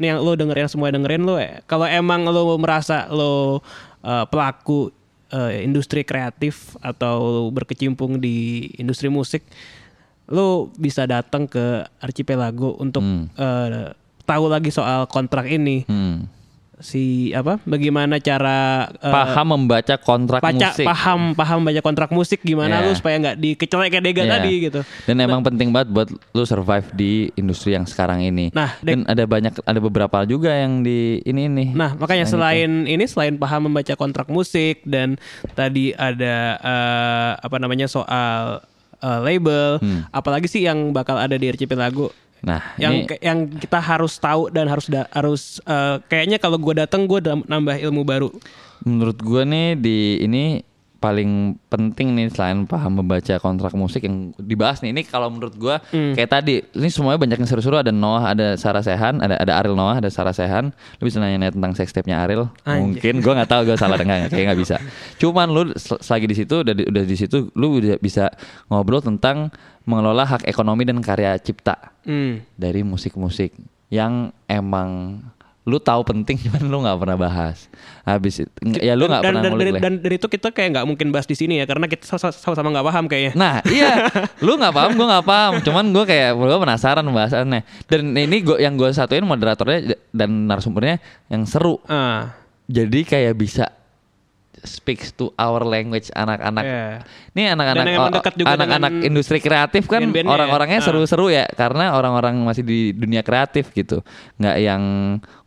nih 0.00 0.16
yang 0.16 0.18
lo 0.22 0.32
dengerin 0.38 0.70
semua 0.70 0.94
dengerin 0.94 1.26
lo 1.26 1.36
ya. 1.36 1.60
Kalau 1.66 1.84
emang 1.84 2.24
lo 2.30 2.56
merasa 2.56 3.10
lo 3.10 3.60
uh, 4.06 4.24
pelaku 4.30 4.94
uh, 5.32 5.50
industri 5.54 6.02
kreatif 6.02 6.74
atau 6.82 7.48
berkecimpung 7.50 8.18
di 8.18 8.68
industri 8.78 9.10
musik, 9.10 9.46
lo 10.30 10.70
bisa 10.78 11.06
datang 11.06 11.46
ke 11.46 11.86
Archipelago 12.02 12.78
untuk 12.78 13.02
hmm. 13.02 13.34
uh, 13.34 13.90
tahu 14.26 14.44
lagi 14.46 14.70
soal 14.70 15.06
kontrak 15.10 15.46
ini. 15.50 15.86
Hmm 15.86 16.39
si 16.80 17.30
apa 17.36 17.60
bagaimana 17.68 18.16
cara 18.18 18.88
uh, 18.88 19.12
paham 19.12 19.46
membaca 19.56 19.94
kontrak 20.00 20.40
baca, 20.40 20.68
musik. 20.72 20.86
paham 20.88 21.20
paham 21.36 21.58
baca 21.62 21.80
kontrak 21.84 22.10
musik 22.10 22.40
gimana 22.40 22.80
yeah. 22.80 22.86
lu 22.88 22.92
supaya 22.96 23.20
nggak 23.20 23.36
dikecolek 23.36 23.88
kayak 23.92 24.04
Dega 24.04 24.22
yeah. 24.24 24.32
tadi 24.34 24.52
gitu. 24.68 24.80
Dan 25.04 25.20
nah, 25.20 25.28
emang 25.28 25.44
penting 25.44 25.68
banget 25.70 25.88
buat 25.92 26.08
lu 26.08 26.44
survive 26.48 26.88
di 26.96 27.28
industri 27.36 27.76
yang 27.76 27.84
sekarang 27.84 28.24
ini. 28.24 28.48
Nah 28.56 28.80
dan 28.80 29.04
ada 29.04 29.28
banyak 29.28 29.60
ada 29.60 29.80
beberapa 29.80 30.24
juga 30.24 30.56
yang 30.56 30.80
di 30.80 31.20
ini 31.28 31.46
ini. 31.46 31.64
Nah 31.76 31.94
makanya 32.00 32.24
selain, 32.24 32.88
selain 32.88 32.92
ini 32.96 33.04
selain 33.04 33.34
paham 33.36 33.70
membaca 33.70 33.92
kontrak 33.94 34.26
musik 34.32 34.80
dan 34.88 35.20
tadi 35.52 35.92
ada 35.92 36.56
uh, 36.58 37.30
apa 37.44 37.56
namanya 37.60 37.86
soal 37.86 38.64
uh, 39.04 39.20
label 39.20 39.80
hmm. 39.80 40.08
apalagi 40.12 40.46
sih 40.48 40.64
yang 40.64 40.92
bakal 40.96 41.16
ada 41.16 41.36
di 41.36 41.48
RCP 41.50 41.72
lagu 41.76 42.08
Nah, 42.40 42.74
yang 42.80 43.04
ini... 43.04 43.16
yang 43.20 43.38
kita 43.52 43.78
harus 43.80 44.16
tahu 44.16 44.48
dan 44.48 44.68
harus 44.68 44.86
da, 44.88 45.04
harus 45.12 45.60
uh, 45.68 46.00
kayaknya 46.08 46.40
kalau 46.40 46.56
gue 46.56 46.74
datang 46.80 47.04
gue 47.04 47.20
nambah 47.24 47.76
ilmu 47.90 48.02
baru. 48.04 48.28
Menurut 48.84 49.20
gue 49.20 49.42
nih 49.44 49.68
di 49.76 49.98
ini 50.24 50.44
paling 51.00 51.56
penting 51.72 52.12
nih 52.12 52.28
selain 52.28 52.68
paham 52.68 53.00
membaca 53.00 53.40
kontrak 53.40 53.72
musik 53.72 54.04
yang 54.04 54.36
dibahas 54.36 54.84
nih 54.84 54.92
ini 54.92 55.02
kalau 55.08 55.32
menurut 55.32 55.56
gue 55.56 55.76
hmm. 55.96 56.12
kayak 56.12 56.28
tadi 56.28 56.60
ini 56.76 56.88
semuanya 56.92 57.16
banyak 57.16 57.40
yang 57.40 57.48
seru-seru 57.48 57.80
ada 57.80 57.88
Noah 57.88 58.36
ada 58.36 58.52
Sarah 58.60 58.84
Sehan 58.84 59.16
ada 59.24 59.40
ada 59.40 59.56
Ariel 59.56 59.72
Noah 59.72 59.96
ada 59.96 60.12
Sarah 60.12 60.36
Sehan 60.36 60.76
lu 61.00 61.02
bisa 61.08 61.16
nanya-nanya 61.16 61.56
tentang 61.56 61.72
sex 61.72 61.96
tape-nya 61.96 62.20
Ariel 62.20 62.52
Anjir. 62.68 62.84
mungkin 62.84 63.14
gue 63.24 63.32
nggak 63.32 63.48
tahu 63.48 63.60
gue 63.72 63.76
salah 63.80 63.96
dengar 63.96 64.28
kayak 64.28 64.52
nggak 64.52 64.60
bisa 64.60 64.76
cuman 65.24 65.48
lu 65.48 65.72
selagi 65.80 66.28
di 66.28 66.36
situ 66.36 66.54
udah 66.60 66.74
di, 66.76 66.84
udah 66.84 67.04
di 67.08 67.16
situ 67.16 67.48
lu 67.56 67.80
udah 67.80 67.96
bisa 67.96 68.28
ngobrol 68.68 69.00
tentang 69.00 69.48
mengelola 69.88 70.28
hak 70.28 70.44
ekonomi 70.46 70.84
dan 70.84 71.00
karya 71.00 71.36
cipta 71.40 71.92
hmm. 72.04 72.58
dari 72.60 72.84
musik-musik 72.84 73.56
yang 73.90 74.30
emang 74.46 75.20
lu 75.68 75.76
tahu 75.76 76.00
penting 76.02 76.40
cuman 76.48 76.62
lu 76.66 76.78
nggak 76.82 76.98
pernah 76.98 77.18
bahas. 77.20 77.68
Habis 78.02 78.48
itu 78.48 78.58
ya 78.80 78.96
lu 78.96 79.06
nggak 79.06 79.22
pernah 79.22 79.42
dan, 79.44 79.52
dari, 79.54 79.70
dan 79.76 79.94
dari 80.00 80.14
itu 80.16 80.26
kita 80.26 80.50
kayak 80.50 80.80
nggak 80.80 80.86
mungkin 80.88 81.12
bahas 81.12 81.28
di 81.28 81.36
sini 81.36 81.60
ya 81.60 81.64
karena 81.68 81.84
kita 81.84 82.08
sama-sama 82.08 82.72
nggak 82.72 82.86
paham 82.86 83.04
kayaknya. 83.06 83.32
Nah 83.36 83.54
iya. 83.68 84.08
Lu 84.44 84.56
nggak 84.56 84.72
paham 84.72 84.90
gue 84.96 85.06
nggak 85.06 85.26
paham. 85.28 85.52
Cuman 85.60 85.84
gue 85.92 86.04
kayak 86.08 86.32
gue 86.32 86.58
penasaran 86.58 87.04
bahasannya 87.04 87.60
dan 87.86 88.02
ini 88.16 88.36
gua 88.40 88.56
yang 88.56 88.74
gue 88.80 88.88
satuin 88.90 89.22
moderatornya 89.22 90.00
dan 90.10 90.48
narasumbernya 90.48 90.96
yang 91.28 91.44
seru. 91.44 91.78
Uh. 91.86 92.26
jadi 92.70 93.02
kayak 93.02 93.34
bisa 93.34 93.79
speaks 94.64 95.12
to 95.16 95.32
our 95.40 95.64
language 95.64 96.12
anak-anak. 96.12 96.64
Yeah. 96.64 96.96
Ini 97.32 97.42
anak-anak 97.54 97.84
anak-anak 98.44 98.92
industri 99.06 99.38
kreatif 99.38 99.86
kan 99.86 100.02
ya. 100.02 100.26
orang-orangnya 100.26 100.80
ya. 100.82 100.86
seru-seru 100.86 101.30
ya 101.30 101.46
karena 101.54 101.94
orang-orang 101.94 102.36
masih 102.42 102.66
di 102.66 102.92
dunia 102.92 103.24
kreatif 103.24 103.70
gitu. 103.72 104.02
nggak 104.40 104.56
yang 104.60 104.82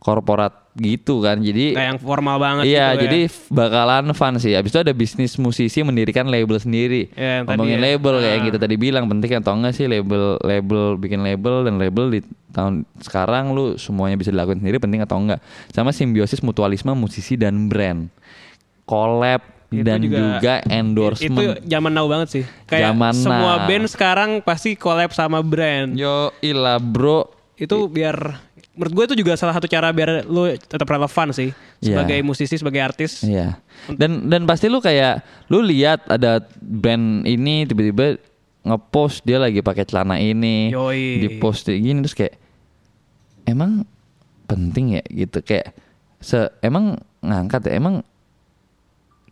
korporat 0.00 0.64
gitu 0.74 1.22
kan. 1.22 1.38
Jadi 1.38 1.78
kayak 1.78 1.88
yang 1.94 2.00
formal 2.02 2.36
banget 2.42 2.66
Iya, 2.66 2.94
gitu 2.94 3.02
jadi 3.06 3.20
ya. 3.30 3.30
bakalan 3.54 4.04
fun 4.10 4.34
sih. 4.42 4.52
Habis 4.58 4.74
itu 4.74 4.80
ada 4.82 4.92
bisnis 4.92 5.38
musisi 5.38 5.78
mendirikan 5.86 6.26
label 6.26 6.58
sendiri. 6.58 7.14
Yeah, 7.14 7.46
Ngomongin 7.46 7.78
ya. 7.78 7.94
label 7.94 8.18
kayak 8.18 8.34
yang 8.34 8.44
kita 8.50 8.58
tadi 8.58 8.74
bilang 8.74 9.04
penting 9.06 9.38
atau 9.38 9.54
enggak 9.54 9.74
sih 9.78 9.86
label 9.86 10.36
label 10.42 10.98
bikin 10.98 11.22
label 11.22 11.70
dan 11.70 11.78
label 11.78 12.10
di 12.10 12.20
tahun 12.54 12.86
sekarang 13.02 13.50
lu 13.50 13.74
semuanya 13.78 14.14
bisa 14.14 14.30
dilakukan 14.30 14.62
sendiri 14.62 14.82
penting 14.82 15.00
atau 15.02 15.16
enggak. 15.22 15.38
Sama 15.70 15.94
simbiosis 15.94 16.42
mutualisme 16.42 16.90
musisi 16.98 17.38
dan 17.38 17.70
brand 17.70 18.10
collab 18.84 19.42
itu 19.74 19.82
dan 19.82 19.98
juga, 20.00 20.18
juga 20.38 20.54
endorsement. 20.70 21.34
Itu 21.34 21.44
zaman 21.66 21.90
now 21.90 22.06
banget 22.06 22.28
sih. 22.30 22.44
Kayak 22.70 22.94
zaman 22.94 23.14
semua 23.16 23.52
now. 23.58 23.66
band 23.66 23.86
sekarang 23.90 24.30
pasti 24.44 24.78
collab 24.78 25.10
sama 25.10 25.42
brand. 25.42 25.98
Yo 25.98 26.30
ilah 26.38 26.78
bro. 26.78 27.26
Itu 27.58 27.90
biar 27.90 28.38
menurut 28.74 28.92
gue 28.92 29.04
itu 29.14 29.16
juga 29.22 29.38
salah 29.38 29.54
satu 29.54 29.70
cara 29.70 29.94
biar 29.94 30.26
lu 30.26 30.50
tetap 30.58 30.90
relevan 30.90 31.30
sih 31.30 31.54
iya. 31.78 31.94
sebagai 31.94 32.18
yeah. 32.18 32.26
musisi 32.26 32.54
sebagai 32.58 32.82
artis. 32.82 33.22
Iya. 33.22 33.58
Yeah. 33.58 33.94
Dan 33.94 34.30
dan 34.30 34.46
pasti 34.46 34.66
lu 34.70 34.82
kayak 34.82 35.22
lu 35.50 35.62
lihat 35.62 36.06
ada 36.10 36.42
band 36.58 37.26
ini 37.26 37.66
tiba-tiba 37.66 38.18
ngepost 38.64 39.22
dia 39.28 39.36
lagi 39.36 39.60
pakai 39.60 39.84
celana 39.84 40.16
ini, 40.16 40.72
Yoi. 40.72 41.20
di 41.20 41.28
post 41.36 41.68
gini 41.68 42.00
terus 42.00 42.16
kayak 42.16 42.40
emang 43.44 43.84
penting 44.48 45.00
ya 45.00 45.02
gitu 45.04 45.44
kayak 45.44 45.76
se 46.24 46.48
emang 46.64 46.96
ngangkat 47.20 47.68
ya 47.68 47.76
emang 47.76 48.00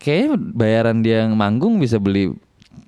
kayaknya 0.02 0.34
bayaran 0.34 0.98
dia 1.00 1.22
yang 1.22 1.38
manggung 1.38 1.78
bisa 1.78 2.02
beli 2.02 2.34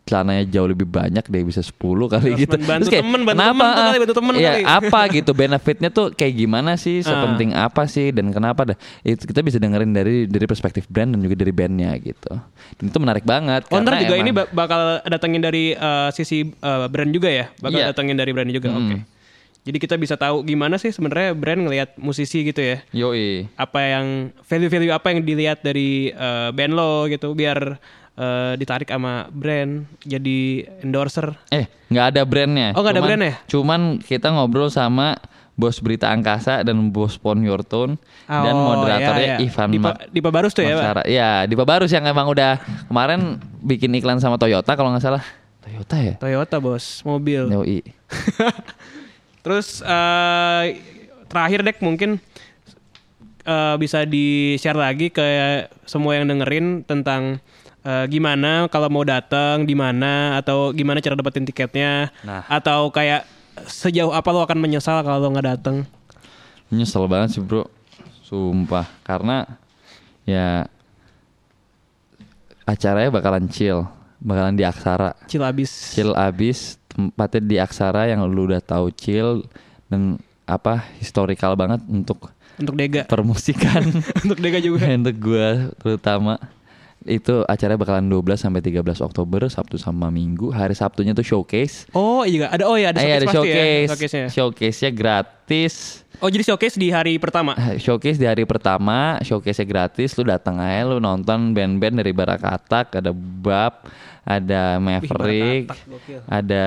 celananya 0.04 0.44
jauh 0.44 0.68
lebih 0.68 0.84
banyak 0.84 1.24
deh 1.24 1.42
bisa 1.48 1.64
10 1.64 1.80
kali 1.80 2.36
Terus 2.36 2.42
gitu. 2.44 2.56
Bantu 2.60 2.84
Terus 2.84 2.92
kayak, 2.92 3.04
temen, 3.08 3.20
bantu 3.24 3.40
kenapa? 3.40 3.64
Temen, 3.64 3.72
kali, 3.80 3.96
bantu 4.04 4.14
temen 4.14 4.34
ya 4.36 4.52
kali. 4.52 4.64
apa 4.68 5.00
gitu 5.16 5.30
benefitnya 5.32 5.88
tuh 5.88 6.06
kayak 6.12 6.34
gimana 6.36 6.72
sih, 6.76 7.00
ah. 7.00 7.08
sepenting 7.08 7.50
uh. 7.56 7.64
apa 7.72 7.82
sih 7.88 8.12
dan 8.12 8.28
kenapa 8.28 8.60
dah? 8.68 8.76
Itu 9.00 9.24
kita 9.24 9.40
bisa 9.40 9.56
dengerin 9.56 9.96
dari 9.96 10.28
dari 10.28 10.44
perspektif 10.44 10.84
brand 10.92 11.16
dan 11.16 11.24
juga 11.24 11.40
dari 11.40 11.52
bandnya 11.56 11.96
gitu. 11.96 12.36
Dan 12.76 12.84
itu 12.92 12.98
menarik 13.00 13.24
banget. 13.24 13.64
Oh, 13.72 13.80
ntar 13.80 13.96
juga 13.96 14.20
emang, 14.20 14.28
ini 14.28 14.30
bakal 14.52 15.00
datengin 15.08 15.40
dari 15.40 15.72
uh, 15.72 16.12
sisi 16.12 16.52
uh, 16.60 16.84
brand 16.92 17.08
juga 17.08 17.32
ya? 17.32 17.48
Bakal 17.64 17.78
yeah. 17.80 17.88
datengin 17.88 18.16
dari 18.20 18.30
brand 18.36 18.52
juga. 18.52 18.68
Hmm. 18.76 18.80
Oke. 18.84 18.88
Okay. 18.92 19.00
Jadi 19.64 19.80
kita 19.80 19.96
bisa 19.96 20.20
tahu 20.20 20.44
gimana 20.44 20.76
sih 20.76 20.92
sebenarnya 20.92 21.32
brand 21.32 21.64
ngelihat 21.64 21.96
musisi 21.96 22.44
gitu 22.44 22.60
ya. 22.60 22.84
Yoi. 22.92 23.48
Apa 23.56 23.80
yang 23.80 24.28
value-value 24.44 24.92
apa 24.92 25.08
yang 25.16 25.24
dilihat 25.24 25.64
dari 25.64 26.12
uh, 26.12 26.52
band 26.52 26.76
lo 26.76 27.08
gitu 27.08 27.32
biar 27.32 27.80
uh, 28.20 28.52
ditarik 28.60 28.92
sama 28.92 29.32
brand 29.32 29.88
jadi 30.04 30.68
endorser. 30.84 31.32
Eh, 31.48 31.64
nggak 31.88 32.06
ada 32.12 32.22
brandnya. 32.28 32.76
Oh, 32.76 32.84
nggak 32.84 32.94
ada 33.00 33.04
brandnya? 33.08 33.34
Cuman 33.48 34.04
kita 34.04 34.36
ngobrol 34.36 34.68
sama 34.68 35.16
bos 35.56 35.78
berita 35.80 36.10
angkasa 36.10 36.60
dan 36.66 36.90
bos 36.90 37.14
Pon 37.16 37.38
Yortun 37.40 37.94
oh, 37.94 38.28
dan 38.28 38.54
moderatornya 38.58 39.28
iya, 39.32 39.36
iya. 39.38 39.46
Ivan 39.46 39.68
Dipa, 39.70 39.90
Dipa 40.10 40.30
Barus 40.34 40.50
tuh 40.50 40.66
ya, 40.66 40.74
Pak? 40.76 41.06
Ya, 41.06 41.46
Dipa 41.46 41.62
Barus 41.62 41.94
yang 41.94 42.02
emang 42.04 42.26
udah 42.26 42.58
kemarin 42.90 43.38
bikin 43.62 43.94
iklan 43.94 44.18
sama 44.18 44.36
Toyota 44.36 44.74
kalau 44.74 44.90
nggak 44.92 45.04
salah. 45.08 45.24
Toyota 45.64 45.96
ya? 45.96 46.14
Toyota 46.20 46.60
bos, 46.60 47.00
mobil. 47.06 47.48
Yoi. 47.48 47.80
Terus 49.44 49.84
uh, 49.84 50.64
terakhir 51.28 51.60
dek 51.60 51.84
mungkin 51.84 52.16
uh, 53.44 53.76
bisa 53.76 54.08
di 54.08 54.56
share 54.56 54.80
lagi 54.80 55.12
ke 55.12 55.22
semua 55.84 56.16
yang 56.16 56.32
dengerin 56.32 56.80
tentang 56.88 57.38
uh, 57.84 58.08
gimana 58.08 58.66
kalau 58.72 58.88
mau 58.88 59.04
datang 59.04 59.68
di 59.68 59.76
mana 59.76 60.40
atau 60.40 60.72
gimana 60.72 61.04
cara 61.04 61.14
dapetin 61.14 61.44
tiketnya 61.44 62.08
nah. 62.24 62.48
atau 62.48 62.88
kayak 62.88 63.28
sejauh 63.68 64.10
apa 64.10 64.28
lo 64.32 64.42
akan 64.42 64.58
menyesal 64.58 65.04
kalau 65.04 65.20
lo 65.20 65.28
nggak 65.36 65.48
datang? 65.60 65.84
Nyesel 66.72 67.06
banget 67.06 67.38
sih 67.38 67.42
bro, 67.44 67.68
sumpah 68.24 68.88
karena 69.04 69.44
ya 70.24 70.66
acaranya 72.64 73.12
bakalan 73.12 73.46
chill, 73.46 73.84
bakalan 74.18 74.56
di 74.56 74.64
Aksara. 74.64 75.12
Chill 75.28 75.44
abis. 75.44 75.70
Chill 75.92 76.16
abis, 76.16 76.80
tempatnya 76.94 77.40
di 77.42 77.56
Aksara 77.58 78.06
yang 78.06 78.22
lu 78.30 78.46
udah 78.46 78.62
tahu 78.62 78.94
chill 78.94 79.42
dan 79.90 80.16
apa 80.46 80.86
historical 81.02 81.58
banget 81.58 81.82
untuk 81.90 82.30
untuk 82.54 82.78
Dega. 82.78 83.02
permusikan. 83.10 83.82
Untuk 84.22 84.38
Dega 84.38 84.62
juga. 84.62 84.86
Untuk 84.86 85.18
gua 85.18 85.74
terutama 85.74 86.38
itu 87.04 87.44
acaranya 87.44 87.80
bakalan 87.80 88.08
12 88.08 88.48
sampai 88.48 88.64
13 88.64 89.04
Oktober 89.04 89.44
Sabtu 89.52 89.76
sama 89.76 90.08
Minggu 90.08 90.48
hari 90.48 90.72
Sabtunya 90.72 91.12
tuh 91.12 91.24
showcase 91.24 91.84
oh 91.92 92.24
iya 92.24 92.48
ada 92.48 92.64
oh 92.64 92.80
iya 92.80 92.96
ada 92.96 93.00
showcase, 93.00 93.20
ada 93.20 93.28
showcase 93.28 93.60
ya, 93.60 93.88
showcase-nya 93.88 94.26
showcase-nya 94.32 94.90
gratis 94.92 96.04
Oh 96.22 96.30
jadi 96.30 96.46
showcase 96.46 96.78
di 96.78 96.94
hari 96.94 97.18
pertama? 97.18 97.58
Showcase 97.74 98.16
di 98.16 98.24
hari 98.24 98.46
pertama, 98.46 99.18
showcase-nya 99.26 99.66
gratis. 99.66 100.14
Lu 100.14 100.22
datang 100.22 100.62
aja, 100.62 100.86
lu 100.86 101.02
nonton 101.02 101.50
band-band 101.52 102.00
dari 102.00 102.14
Barakatak, 102.14 103.02
ada 103.02 103.10
Bab, 103.10 103.90
ada 104.22 104.78
Maverick, 104.78 105.68
Wih, 105.74 106.22
ada 106.30 106.66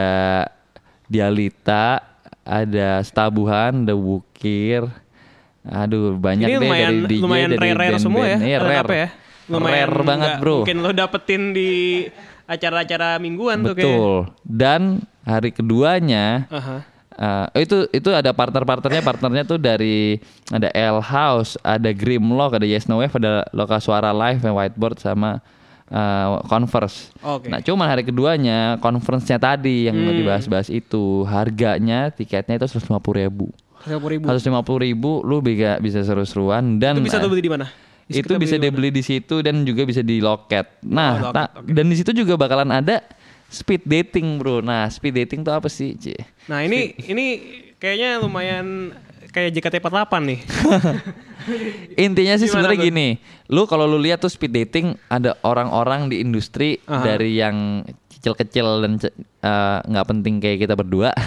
Dialita, 1.08 2.04
ada 2.44 3.02
Stabuhan, 3.08 3.88
ada 3.88 3.96
Wukir. 3.96 4.86
Aduh, 5.68 6.16
banyak 6.16 6.48
Ini 6.48 6.56
deh 6.60 6.68
lumayan, 6.68 6.92
dari 6.92 7.08
DJ 7.12 7.22
lumayan 7.24 7.50
dari 7.52 7.70
rare, 7.72 7.80
rare 7.80 7.98
semua 8.00 8.24
ya. 8.28 8.38
Iya, 8.40 8.58
rare. 8.62 8.84
Apa 8.84 8.96
ya? 8.96 9.08
Lumayan 9.48 9.90
rare 9.90 10.04
banget, 10.04 10.32
Bro. 10.44 10.64
Mungkin 10.64 10.80
lo 10.84 10.92
dapetin 10.92 11.56
di 11.56 12.04
acara-acara 12.48 13.20
mingguan 13.20 13.64
Betul. 13.64 13.76
tuh. 13.76 13.84
Betul. 13.84 14.16
Dan 14.44 14.82
hari 15.28 15.50
keduanya 15.52 16.48
uh 16.48 16.60
-huh. 16.60 16.82
Uh, 17.18 17.50
itu 17.58 17.90
itu 17.98 18.14
ada 18.14 18.30
partner-partnernya 18.30 19.02
partnernya 19.02 19.42
tuh 19.42 19.58
dari 19.58 20.22
ada 20.54 20.70
L 20.70 21.02
House, 21.02 21.58
ada 21.66 21.90
Grimlock, 21.90 22.62
ada 22.62 22.68
Yes 22.70 22.86
No 22.86 23.02
Wave, 23.02 23.10
ada 23.18 23.42
Loka 23.58 23.82
Suara 23.82 24.14
Live, 24.14 24.46
Whiteboard 24.46 25.02
sama 25.02 25.42
uh, 25.90 26.46
converse. 26.46 27.10
Okay. 27.18 27.50
Nah, 27.50 27.58
cuman 27.66 27.90
hari 27.90 28.06
keduanya 28.06 28.78
conference-nya 28.86 29.42
tadi 29.42 29.90
yang 29.90 29.98
hmm. 29.98 30.14
dibahas-bahas 30.14 30.70
itu 30.70 31.26
harganya 31.26 32.14
tiketnya 32.14 32.62
itu 32.62 32.70
seratus 32.70 32.86
lima 32.86 33.02
puluh 33.02 33.18
ribu. 33.26 33.46
Seratus 33.82 34.46
lima 34.46 34.62
puluh 34.62 34.86
ribu, 34.86 35.26
lu 35.26 35.42
bisa 35.42 35.82
bisa 35.82 36.06
seru-seruan 36.06 36.78
dan 36.78 37.02
itu 37.02 37.10
bisa 37.10 37.18
tuh 37.18 37.34
beli 37.34 37.42
di 37.42 37.50
mana? 37.50 37.66
Itu 38.08 38.40
bisa 38.40 38.56
dibeli 38.56 38.90
di 38.90 39.04
situ 39.04 39.44
dan 39.44 39.68
juga 39.68 39.84
bisa 39.84 40.00
di 40.00 40.24
loket. 40.24 40.80
Nah, 40.88 41.12
oh, 41.12 41.32
loket, 41.32 41.50
okay. 41.60 41.74
dan 41.76 41.86
di 41.92 41.96
situ 42.00 42.12
juga 42.16 42.40
bakalan 42.40 42.72
ada 42.72 43.04
speed 43.52 43.84
dating, 43.84 44.40
bro. 44.40 44.64
Nah, 44.64 44.88
speed 44.88 45.14
dating 45.24 45.44
tuh 45.44 45.56
apa 45.56 45.68
sih, 45.68 45.96
C? 46.00 46.16
Nah, 46.48 46.64
ini 46.64 46.96
speed. 46.96 47.12
ini 47.12 47.26
kayaknya 47.76 48.24
lumayan 48.24 48.96
kayak 49.32 49.60
JKT48 49.60 50.14
nih. 50.24 50.40
Intinya 52.08 52.36
sih 52.40 52.48
sebenarnya 52.48 52.80
gini, 52.92 53.08
lu 53.52 53.68
kalau 53.68 53.88
lu 53.88 54.00
lihat 54.00 54.24
tuh 54.24 54.32
speed 54.32 54.52
dating 54.52 54.96
ada 55.08 55.36
orang-orang 55.44 56.12
di 56.12 56.20
industri 56.24 56.80
uh 56.88 57.00
-huh. 57.00 57.04
dari 57.04 57.40
yang 57.40 57.84
kecil-kecil 58.28 58.68
dan 58.84 58.94
eh, 59.00 59.78
nggak 59.88 60.06
uh, 60.06 60.10
penting 60.12 60.44
kayak 60.44 60.68
kita 60.68 60.76
berdua. 60.76 61.16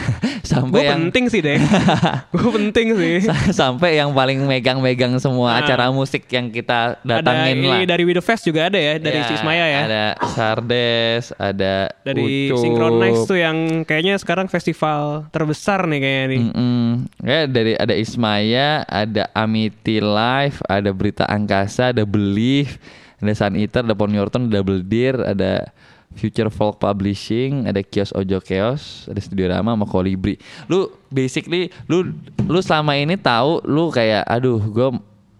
Sampai 0.51 0.83
gua 0.83 0.93
yang 0.93 1.09
penting 1.09 1.31
sih 1.31 1.41
deh 1.45 1.57
gue 2.35 2.51
penting 2.51 2.87
sih. 2.99 3.17
Sampai 3.55 3.97
yang 3.97 4.11
paling 4.13 4.45
megang-megang 4.45 5.17
semua 5.23 5.57
nah, 5.57 5.63
acara 5.63 5.89
musik 5.95 6.27
yang 6.29 6.51
kita 6.51 6.99
datangin 7.07 7.61
ada, 7.63 7.71
lah. 7.71 7.81
dari 7.87 8.03
Widow 8.03 8.25
Fest 8.25 8.45
juga 8.49 8.67
ada 8.67 8.77
ya 8.81 8.99
dari 8.99 9.21
ya, 9.23 9.29
Sismaya 9.31 9.65
ya. 9.69 9.81
ada 9.87 10.05
Sardes 10.35 11.31
ada 11.39 11.93
dari 12.03 12.51
Synchronize 12.51 13.25
tuh 13.31 13.39
yang 13.39 13.87
kayaknya 13.87 14.19
sekarang 14.19 14.51
festival 14.51 15.31
terbesar 15.31 15.87
nih 15.87 16.01
kayaknya 16.03 16.27
nih. 16.27 16.41
Mm 16.41 16.53
-mm. 16.53 16.87
ya 17.23 17.41
dari 17.47 17.73
ada 17.79 17.95
Ismaya 17.95 18.83
ada 18.91 19.31
Amity 19.37 20.03
Live 20.03 20.59
ada 20.67 20.91
Berita 20.91 21.25
Angkasa 21.31 21.95
ada 21.95 22.03
Belief 22.03 22.81
ada 23.23 23.33
Sun 23.37 23.55
Eater 23.55 23.87
ada 23.87 23.95
Pon 23.95 24.11
Yorton 24.11 24.51
ada 24.51 24.61
Double 24.61 24.83
Deer 24.83 25.15
ada 25.23 25.71
Future 26.19 26.51
Folk 26.51 26.83
Publishing, 26.83 27.71
ada 27.71 27.81
Kios 27.87 28.11
Ojo 28.13 28.43
Kios, 28.43 29.07
ada 29.07 29.21
Studio 29.23 29.47
Rama 29.47 29.79
sama 29.79 29.87
Kolibri. 29.87 30.37
Lu 30.67 30.91
basically 31.09 31.71
lu 31.87 32.11
lu 32.51 32.59
selama 32.61 32.99
ini 32.99 33.15
tahu 33.15 33.63
lu 33.63 33.95
kayak 33.95 34.27
aduh 34.27 34.59
gue 34.59 34.89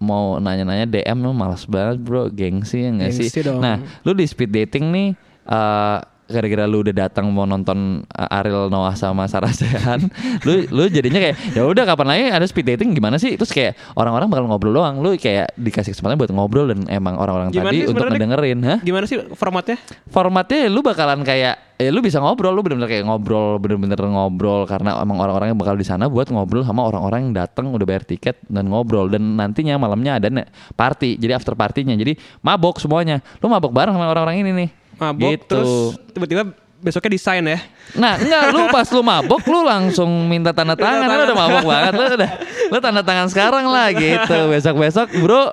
mau 0.01 0.41
nanya-nanya 0.41 0.89
DM 0.89 1.19
lu 1.21 1.37
malas 1.37 1.69
banget 1.69 2.01
bro, 2.01 2.33
gengsi 2.33 2.89
ya 2.89 2.91
gak 2.97 3.13
sih? 3.13 3.29
Dong. 3.45 3.61
Nah, 3.61 3.83
lu 4.01 4.17
di 4.17 4.25
speed 4.25 4.49
dating 4.49 4.89
nih 4.89 5.09
uh, 5.45 6.01
gara-gara 6.31 6.65
lu 6.65 6.87
udah 6.87 6.95
datang 6.95 7.27
mau 7.35 7.45
nonton 7.45 8.07
uh, 8.07 8.37
Ariel 8.39 8.71
Noah 8.71 8.95
sama 8.95 9.27
Sarah 9.27 9.51
Sehan, 9.51 10.07
lu 10.47 10.65
lu 10.71 10.87
jadinya 10.87 11.19
kayak 11.19 11.37
ya 11.53 11.67
udah 11.67 11.85
kapan 11.85 12.07
lagi 12.07 12.23
ada 12.31 12.47
speed 12.47 12.67
dating 12.75 12.95
gimana 12.95 13.19
sih? 13.19 13.35
Terus 13.35 13.51
kayak 13.51 13.75
orang-orang 13.99 14.31
bakal 14.31 14.45
ngobrol 14.47 14.73
doang, 14.79 15.03
lu 15.03 15.19
kayak 15.19 15.53
dikasih 15.59 15.93
kesempatan 15.93 16.17
buat 16.17 16.31
ngobrol 16.31 16.71
dan 16.71 16.87
emang 16.87 17.19
orang-orang 17.19 17.51
tadi 17.51 17.91
untuk 17.91 18.07
ngedengerin, 18.07 18.59
hah? 18.63 18.79
Gimana 18.81 19.05
sih 19.11 19.19
formatnya? 19.35 19.77
Formatnya 20.09 20.71
lu 20.71 20.81
bakalan 20.81 21.27
kayak 21.27 21.71
ya 21.81 21.89
lu 21.89 22.05
bisa 22.05 22.21
ngobrol 22.21 22.53
lu 22.53 22.61
bener-bener 22.61 22.93
kayak 22.93 23.09
ngobrol 23.09 23.57
bener-bener 23.57 23.97
ngobrol 23.97 24.69
karena 24.69 25.01
emang 25.01 25.17
orang-orang 25.17 25.57
yang 25.57 25.59
bakal 25.59 25.81
di 25.81 25.87
sana 25.89 26.13
buat 26.13 26.29
ngobrol 26.29 26.61
sama 26.61 26.85
orang-orang 26.85 27.33
yang 27.33 27.33
datang 27.33 27.73
udah 27.73 27.87
bayar 27.89 28.05
tiket 28.05 28.37
dan 28.53 28.69
ngobrol 28.69 29.09
dan 29.09 29.25
nantinya 29.25 29.81
malamnya 29.81 30.21
ada 30.21 30.29
party 30.77 31.17
jadi 31.17 31.41
after 31.41 31.57
partinya 31.57 31.97
jadi 31.97 32.21
mabok 32.45 32.77
semuanya 32.77 33.25
lu 33.41 33.49
mabok 33.49 33.73
bareng 33.73 33.97
sama 33.97 34.13
orang-orang 34.13 34.45
ini 34.45 34.51
nih 34.53 34.69
mabok 35.01 35.31
gitu. 35.33 35.49
terus 35.49 35.73
tiba-tiba 36.13 36.43
besoknya 36.81 37.11
desain 37.13 37.45
ya. 37.45 37.61
Nah, 37.93 38.17
enggak 38.17 38.43
lu 38.57 38.61
pas 38.73 38.89
lu 38.89 39.01
mabok 39.05 39.43
lu 39.45 39.61
langsung 39.65 40.09
minta 40.29 40.53
tanda 40.57 40.73
tangan 40.73 41.09
lu 41.09 41.23
udah 41.29 41.37
mabok 41.37 41.65
banget 41.69 41.93
lu 41.93 42.05
udah 42.17 42.31
lu 42.73 42.79
tanda 42.81 43.03
tangan 43.05 43.27
sekarang 43.29 43.65
lah 43.69 43.93
gitu. 43.93 44.39
Besok-besok 44.49 45.09
bro 45.21 45.45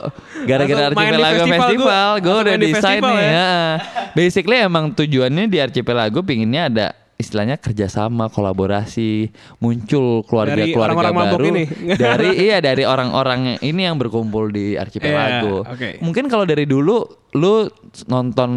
gara-gara 0.47 0.91
Archipelago 0.91 1.43
Festival, 1.43 1.59
festival 1.59 2.09
gue 2.23 2.35
udah 2.47 2.55
desain 2.55 3.01
nih. 3.03 3.19
Ya. 3.19 3.27
ya. 3.31 3.55
Basically 4.15 4.57
emang 4.63 4.95
tujuannya 4.95 5.51
di 5.51 5.57
Archipelago 5.59 6.23
pinginnya 6.23 6.71
ada 6.71 6.87
istilahnya 7.17 7.57
kerjasama 7.57 8.29
kolaborasi 8.29 9.33
muncul 9.57 10.21
keluarga-keluarga 10.29 10.93
keluarga 10.93 11.33
baru 11.33 11.45
ini. 11.49 11.63
dari 12.05 12.29
iya 12.37 12.61
dari 12.61 12.85
orang-orang 12.85 13.57
ini 13.65 13.81
yang 13.89 13.97
berkumpul 13.97 14.53
di 14.53 14.77
archipelago. 14.77 15.65
Yeah, 15.65 15.73
okay. 15.73 15.93
Mungkin 15.97 16.29
kalau 16.29 16.45
dari 16.45 16.69
dulu 16.69 17.01
lu 17.33 17.65
nonton 18.05 18.51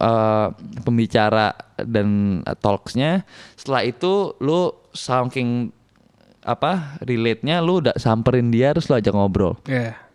uh, 0.00 0.48
pembicara 0.82 1.52
dan 1.84 2.40
talksnya, 2.64 3.28
setelah 3.60 3.84
itu 3.84 4.32
lu 4.40 4.72
saking 4.96 5.68
apa 6.48 6.96
relate-nya 7.04 7.60
lu 7.60 7.84
udah 7.84 7.92
samperin 8.00 8.48
dia 8.48 8.72
terus 8.72 8.88
lu 8.88 8.96
ajak 8.96 9.12
ngobrol. 9.12 9.60
Yeah 9.68 10.07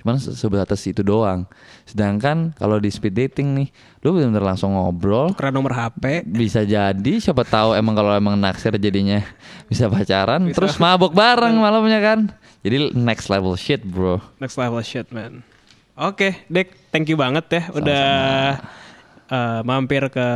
cuman 0.00 0.16
sebatas 0.16 0.80
itu 0.88 1.04
doang. 1.04 1.44
Sedangkan 1.84 2.56
kalau 2.56 2.80
di 2.80 2.88
speed 2.88 3.14
dating 3.14 3.52
nih 3.52 3.68
lu 4.00 4.16
benar-benar 4.16 4.56
langsung 4.56 4.72
ngobrol. 4.72 5.36
Karena 5.36 5.52
nomor 5.60 5.76
HP 5.76 6.24
bisa 6.24 6.64
jadi 6.64 7.12
siapa 7.20 7.44
tahu 7.44 7.76
emang 7.76 7.92
kalau 7.92 8.16
emang 8.16 8.34
naksir 8.40 8.74
jadinya 8.80 9.20
bisa 9.70 9.86
pacaran 9.86 10.48
bisa. 10.48 10.56
terus 10.56 10.74
mabok 10.80 11.12
bareng 11.12 11.54
malamnya 11.60 12.00
kan. 12.00 12.18
Jadi 12.64 12.96
next 12.96 13.28
level 13.28 13.54
shit 13.56 13.84
bro. 13.84 14.20
Next 14.40 14.56
level 14.56 14.80
shit 14.80 15.08
man. 15.12 15.44
Oke 16.00 16.32
okay, 16.32 16.32
Dek 16.48 16.72
thank 16.88 17.06
you 17.12 17.20
banget 17.20 17.44
ya. 17.52 17.62
Udah 17.76 18.04
Sama-sama 18.56 18.89
uh, 19.30 19.60
mampir 19.62 20.02
ke 20.10 20.28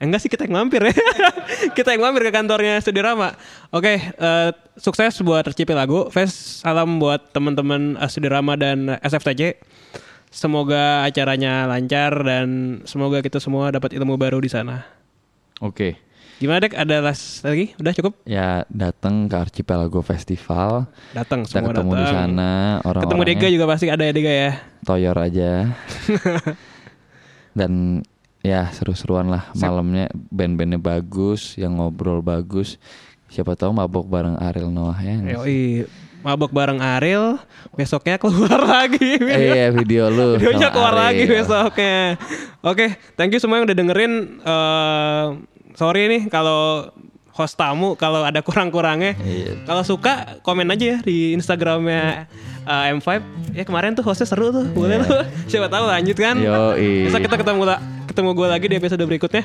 eh, 0.00 0.04
enggak 0.06 0.22
sih 0.22 0.30
kita 0.30 0.46
yang 0.46 0.64
mampir 0.64 0.80
ya 0.88 0.94
kita 1.76 1.92
yang 1.92 2.02
mampir 2.06 2.30
ke 2.30 2.32
kantornya 2.32 2.78
Studi 2.80 3.02
Rama 3.02 3.34
oke 3.74 3.82
okay, 3.82 3.96
uh, 4.16 4.50
eh, 4.50 4.50
sukses 4.78 5.18
buat 5.20 5.44
tercipi 5.44 5.74
lagu 5.74 6.08
Fes 6.08 6.62
salam 6.62 7.02
buat 7.02 7.34
teman-teman 7.34 7.98
uh, 7.98 8.28
Rama 8.30 8.54
dan 8.56 8.96
SFTJ 9.02 9.60
semoga 10.30 11.04
acaranya 11.04 11.66
lancar 11.66 12.14
dan 12.22 12.80
semoga 12.86 13.20
kita 13.20 13.42
semua 13.42 13.74
dapat 13.74 13.92
ilmu 13.98 14.16
baru 14.16 14.38
di 14.40 14.48
sana 14.48 14.86
oke 15.60 15.74
okay. 15.74 15.92
Gimana 16.36 16.68
dek? 16.68 16.76
Ada 16.76 17.00
las 17.00 17.40
lagi? 17.40 17.72
Udah 17.80 17.96
cukup? 17.96 18.12
Ya 18.28 18.68
datang 18.68 19.24
ke 19.24 19.40
Archipelago 19.40 20.04
Festival. 20.04 20.84
Datang 21.16 21.48
semua 21.48 21.72
Kita 21.72 21.80
ketemu 21.80 21.92
datang. 21.96 22.04
di 22.04 22.12
sana. 22.12 22.52
Orang 22.84 23.02
ketemu 23.08 23.22
Dega 23.24 23.48
juga 23.48 23.64
pasti 23.64 23.86
ada 23.88 24.04
ya 24.04 24.12
Dega 24.12 24.32
ya. 24.36 24.52
Toyor 24.84 25.16
aja. 25.16 25.72
Dan 27.58 28.04
ya 28.46 28.70
seru-seruan 28.70 29.26
lah. 29.26 29.50
Malamnya 29.58 30.06
band-bandnya 30.30 30.78
bagus 30.78 31.58
yang 31.58 31.82
ngobrol 31.82 32.22
bagus. 32.22 32.78
Siapa 33.26 33.58
tahu 33.58 33.74
mabok 33.74 34.06
bareng 34.06 34.38
Ariel 34.38 34.70
Noah 34.70 35.02
ya 35.02 35.18
Yoi, 35.18 35.82
mabok 36.22 36.54
bareng 36.54 36.78
Ariel 36.78 37.42
besoknya 37.74 38.22
keluar 38.22 38.62
lagi. 38.78 39.18
Video. 39.18 39.34
iya 39.34 39.66
video 39.74 40.06
lu. 40.06 40.38
Videonya 40.38 40.70
keluar 40.70 40.94
Ariel. 40.94 41.02
lagi 41.10 41.22
besoknya. 41.26 41.98
Oke 42.62 42.94
thank 43.18 43.34
you 43.34 43.42
semua 43.42 43.58
yang 43.58 43.66
udah 43.66 43.74
dengerin. 43.76 44.12
Uh, 44.46 45.26
sorry 45.74 46.06
nih 46.06 46.22
kalau 46.30 46.94
host 47.36 47.60
tamu 47.60 47.92
kalau 48.00 48.24
ada 48.24 48.40
kurang-kurangnya 48.40 49.12
iya. 49.20 49.52
kalau 49.68 49.84
suka 49.84 50.40
komen 50.40 50.72
aja 50.72 50.96
ya 50.96 50.98
di 51.04 51.36
Instagramnya 51.36 52.24
uh, 52.64 52.92
M5 52.96 53.08
ya 53.52 53.68
kemarin 53.68 53.92
tuh 53.92 54.02
hostnya 54.08 54.24
seru 54.24 54.48
tuh 54.48 54.64
boleh 54.72 54.96
yeah. 54.96 55.04
lu 55.04 55.16
siapa 55.52 55.68
tahu 55.68 55.84
lanjut 55.84 56.16
kan 56.16 56.36
Yo, 56.40 56.72
bisa 57.04 57.20
kita 57.20 57.36
ketemu 57.36 57.76
ketemu 58.16 58.32
gue 58.32 58.48
lagi 58.48 58.66
di 58.72 58.76
episode 58.80 59.04
berikutnya. 59.04 59.44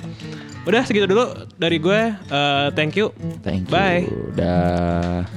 Udah 0.64 0.88
segitu 0.88 1.04
dulu 1.04 1.28
dari 1.60 1.76
gue. 1.76 2.16
Uh, 2.32 2.72
thank 2.72 2.96
you. 2.96 3.12
Thank 3.44 3.68
you. 3.68 3.76
Bye. 3.76 4.08
Dah. 4.32 5.28